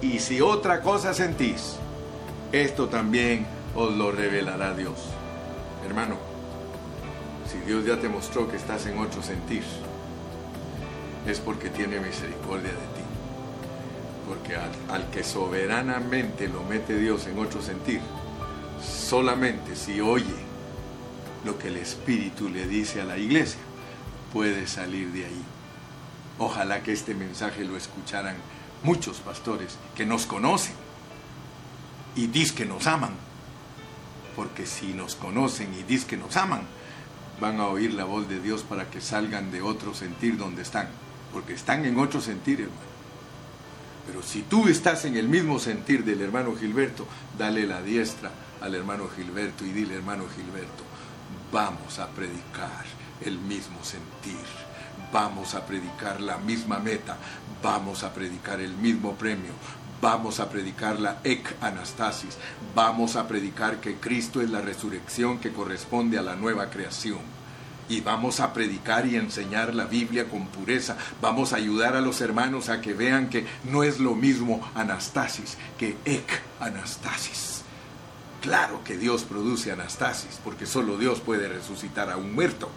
y 0.03 0.19
si 0.19 0.41
otra 0.41 0.83
cosa 0.83 1.15
sentís, 1.15 1.77
esto 2.53 2.89
también 2.89 3.47
os 3.75 3.95
lo 3.95 4.13
revelará 4.13 4.75
Dios. 4.75 4.99
Hermano, 5.87 6.17
si 7.57 7.67
Dios 7.67 7.85
ya 7.85 7.99
te 7.99 8.09
mostró 8.09 8.49
que 8.51 8.57
estás 8.57 8.87
en 8.87 8.99
otro 8.99 9.23
sentir, 9.23 9.63
es 11.27 11.41
porque 11.41 11.71
tiene 11.71 12.01
misericordia 12.01 12.71
de 12.71 12.77
ti. 12.77 13.03
Porque 14.29 14.57
al, 14.57 15.11
que 15.11 15.23
soberanamente 15.25 16.49
lo 16.49 16.63
mete 16.65 16.99
Dios 16.99 17.27
en 17.27 17.39
otro 17.39 17.63
sentir, 17.63 18.01
solamente 18.83 19.77
si 19.77 20.01
oye 20.01 20.47
lo 21.45 21.59
que 21.59 21.69
el 21.69 21.77
Espíritu 21.77 22.49
le 22.49 22.67
dice 22.67 23.01
a 23.01 23.05
la 23.05 23.17
iglesia, 23.17 23.61
puede 24.33 24.67
salir 24.67 25.13
de 25.13 25.27
ahí. 25.27 25.43
Ojalá 26.39 26.83
que 26.83 26.93
este 26.93 27.15
mensaje 27.15 27.65
lo 27.65 27.77
escucharan 27.77 28.37
muchos 28.83 29.19
pastores 29.21 29.79
que 29.95 30.05
nos 30.05 30.27
conocen 30.27 30.75
y 32.15 32.27
dis 32.27 32.53
que 32.53 32.67
nos 32.67 32.87
aman. 32.87 33.15
Porque 34.35 34.67
si 34.67 34.93
nos 34.93 35.15
conocen 35.15 35.73
y 35.73 35.83
dis 35.85 36.05
que 36.05 36.17
nos 36.17 36.37
aman, 36.37 36.67
van 37.41 37.61
a 37.61 37.67
oír 37.67 37.95
la 37.95 38.05
voz 38.05 38.29
de 38.29 38.41
Dios 38.41 38.63
para 38.63 38.91
que 38.91 39.01
salgan 39.01 39.51
de 39.51 39.63
otro 39.63 39.95
sentir 39.95 40.37
donde 40.37 40.63
están. 40.63 40.89
Porque 41.33 41.55
están 41.55 41.85
en 41.85 41.99
otro 41.99 42.21
sentir, 42.21 42.61
hermano. 42.61 42.97
Pero 44.07 44.23
si 44.23 44.43
tú 44.43 44.69
estás 44.69 45.05
en 45.05 45.17
el 45.17 45.29
mismo 45.29 45.59
sentir 45.59 46.05
del 46.05 46.23
hermano 46.23 46.55
Gilberto, 46.55 47.07
dale 47.37 47.67
la 47.67 47.83
diestra 47.83 48.31
al 48.61 48.75
hermano 48.75 49.09
Gilberto 49.09 49.65
y 49.65 49.73
dile, 49.73 49.97
hermano 49.97 50.25
Gilberto, 50.35 50.85
vamos 51.53 51.99
a 51.99 52.09
predicar 52.09 52.85
el 53.25 53.39
mismo 53.39 53.83
sentir, 53.83 54.47
vamos 55.13 55.55
a 55.55 55.67
predicar 55.67 56.21
la 56.21 56.39
misma 56.39 56.79
meta, 56.79 57.17
vamos 57.63 58.05
a 58.05 58.15
predicar 58.15 58.61
el 58.61 58.75
mismo 58.75 59.15
premio, 59.15 59.53
vamos 60.01 60.41
a 60.41 60.49
predicar 60.51 61.01
la 61.01 61.19
ec 61.25 61.55
anastasis, 61.61 62.37
vamos 62.75 63.17
a 63.17 63.27
predicar 63.27 63.81
que 63.81 63.97
Cristo 63.97 64.41
es 64.41 64.51
la 64.51 64.61
resurrección 64.61 65.39
que 65.39 65.53
corresponde 65.53 66.19
a 66.19 66.23
la 66.23 66.37
nueva 66.37 66.71
creación. 66.71 67.21
Y 67.89 68.01
vamos 68.01 68.41
a 68.41 68.53
predicar 68.53 69.07
y 69.07 69.15
enseñar 69.15 69.73
la 69.73 69.85
Biblia 69.85 70.29
con 70.29 70.49
pureza. 70.49 70.97
Vamos 71.21 71.53
a 71.53 71.57
ayudar 71.57 71.95
a 71.95 72.01
los 72.01 72.21
hermanos 72.21 72.69
a 72.69 72.81
que 72.81 72.95
vean 72.95 73.31
que 73.31 73.47
no 73.63 73.85
es 73.85 74.01
lo 74.01 74.17
mismo 74.17 74.69
anastasis 74.75 75.57
que 75.79 75.97
ec 76.05 76.43
anastasis. 76.59 77.63
Claro 78.43 78.83
que 78.83 78.97
Dios 78.97 79.23
produce 79.23 79.71
anastasis, 79.71 80.41
porque 80.43 80.67
solo 80.67 80.99
Dios 80.99 81.21
puede 81.21 81.49
resucitar 81.49 82.11
a 82.11 82.17
un 82.17 82.35
muerto 82.35 82.71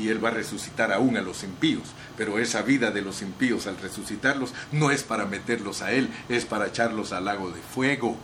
y 0.00 0.08
Él 0.08 0.24
va 0.24 0.30
a 0.30 0.32
resucitar 0.32 0.92
aún 0.92 1.16
a 1.16 1.22
los 1.22 1.44
impíos. 1.44 1.84
Pero 2.16 2.38
esa 2.38 2.62
vida 2.62 2.90
de 2.90 3.02
los 3.02 3.22
impíos 3.22 3.66
al 3.66 3.76
resucitarlos 3.76 4.54
no 4.72 4.90
es 4.90 5.02
para 5.02 5.26
meterlos 5.26 5.82
a 5.82 5.92
Él, 5.92 6.08
es 6.28 6.46
para 6.46 6.68
echarlos 6.68 7.12
al 7.12 7.26
lago 7.26 7.50
de 7.50 7.60
fuego. 7.60 8.16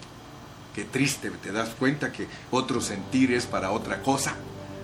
Qué 0.74 0.84
triste, 0.84 1.30
te 1.30 1.52
das 1.52 1.70
cuenta 1.70 2.12
que 2.12 2.26
otro 2.50 2.80
sentir 2.80 3.32
es 3.32 3.46
para 3.46 3.70
otra 3.70 4.02
cosa. 4.02 4.34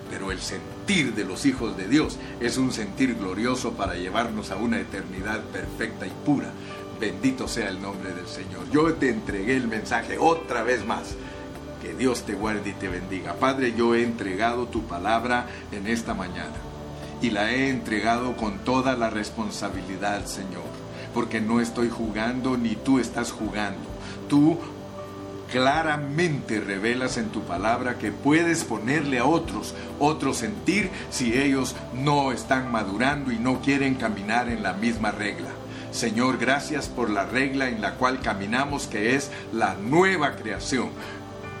Pero 0.09 0.31
el 0.31 0.39
sentir 0.39 1.15
de 1.15 1.25
los 1.25 1.45
hijos 1.45 1.75
de 1.75 1.87
Dios 1.87 2.17
es 2.39 2.57
un 2.57 2.71
sentir 2.71 3.15
glorioso 3.15 3.73
para 3.73 3.95
llevarnos 3.95 4.51
a 4.51 4.57
una 4.57 4.79
eternidad 4.79 5.41
perfecta 5.45 6.05
y 6.05 6.11
pura. 6.25 6.51
Bendito 6.99 7.47
sea 7.47 7.69
el 7.69 7.81
nombre 7.81 8.13
del 8.13 8.27
Señor. 8.27 8.69
Yo 8.71 8.93
te 8.93 9.09
entregué 9.09 9.55
el 9.55 9.67
mensaje 9.67 10.17
otra 10.19 10.61
vez 10.61 10.85
más. 10.85 11.15
Que 11.81 11.93
Dios 11.95 12.23
te 12.23 12.33
guarde 12.33 12.69
y 12.69 12.73
te 12.73 12.87
bendiga. 12.87 13.33
Padre, 13.33 13.73
yo 13.75 13.95
he 13.95 14.03
entregado 14.03 14.67
tu 14.67 14.83
palabra 14.83 15.47
en 15.71 15.87
esta 15.87 16.13
mañana 16.13 16.72
y 17.23 17.29
la 17.29 17.53
he 17.53 17.69
entregado 17.69 18.35
con 18.35 18.59
toda 18.59 18.97
la 18.97 19.09
responsabilidad, 19.09 20.25
Señor, 20.25 20.67
porque 21.13 21.39
no 21.39 21.61
estoy 21.61 21.89
jugando 21.89 22.57
ni 22.57 22.75
tú 22.75 22.99
estás 22.99 23.31
jugando. 23.31 23.79
Tú 24.27 24.59
claramente 25.49 26.59
revelas 26.59 27.15
en 27.15 27.29
tu 27.29 27.41
palabra 27.43 27.97
que 27.97 28.11
puedes 28.11 28.65
ponerle 28.65 29.19
a 29.19 29.25
otros 29.25 29.73
otro 29.99 30.33
sentir 30.33 30.89
si 31.11 31.37
ellos 31.37 31.75
no 31.93 32.33
están 32.33 32.69
madurando 32.73 33.31
y 33.31 33.37
no 33.37 33.61
quieren 33.61 33.95
caminar 33.95 34.49
en 34.49 34.61
la 34.61 34.73
misma 34.73 35.11
regla. 35.11 35.49
Señor, 35.93 36.39
gracias 36.39 36.87
por 36.87 37.09
la 37.09 37.25
regla 37.25 37.69
en 37.69 37.79
la 37.79 37.93
cual 37.93 38.19
caminamos, 38.19 38.87
que 38.87 39.15
es 39.15 39.31
la 39.53 39.75
nueva 39.75 40.35
creación. 40.35 40.89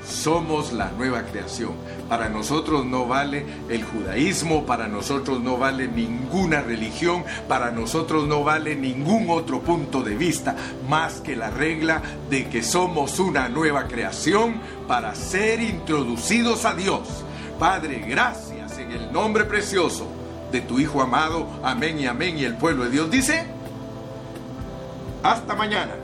Somos 0.07 0.73
la 0.73 0.91
nueva 0.91 1.23
creación. 1.23 1.71
Para 2.09 2.29
nosotros 2.29 2.85
no 2.85 3.07
vale 3.07 3.45
el 3.69 3.83
judaísmo, 3.83 4.65
para 4.65 4.87
nosotros 4.87 5.41
no 5.41 5.57
vale 5.57 5.87
ninguna 5.87 6.61
religión, 6.61 7.23
para 7.47 7.71
nosotros 7.71 8.27
no 8.27 8.43
vale 8.43 8.75
ningún 8.75 9.29
otro 9.29 9.61
punto 9.61 10.03
de 10.03 10.15
vista 10.15 10.55
más 10.87 11.21
que 11.21 11.35
la 11.35 11.49
regla 11.49 12.01
de 12.29 12.49
que 12.49 12.61
somos 12.61 13.19
una 13.19 13.49
nueva 13.49 13.87
creación 13.87 14.61
para 14.87 15.15
ser 15.15 15.61
introducidos 15.61 16.65
a 16.65 16.75
Dios. 16.75 17.23
Padre, 17.57 17.99
gracias 18.07 18.77
en 18.77 18.91
el 18.91 19.11
nombre 19.13 19.45
precioso 19.45 20.07
de 20.51 20.61
tu 20.61 20.79
Hijo 20.79 21.01
amado. 21.01 21.47
Amén 21.63 21.99
y 21.99 22.05
amén. 22.05 22.37
Y 22.37 22.45
el 22.45 22.55
pueblo 22.55 22.83
de 22.83 22.91
Dios 22.91 23.09
dice, 23.09 23.45
hasta 25.23 25.55
mañana. 25.55 26.02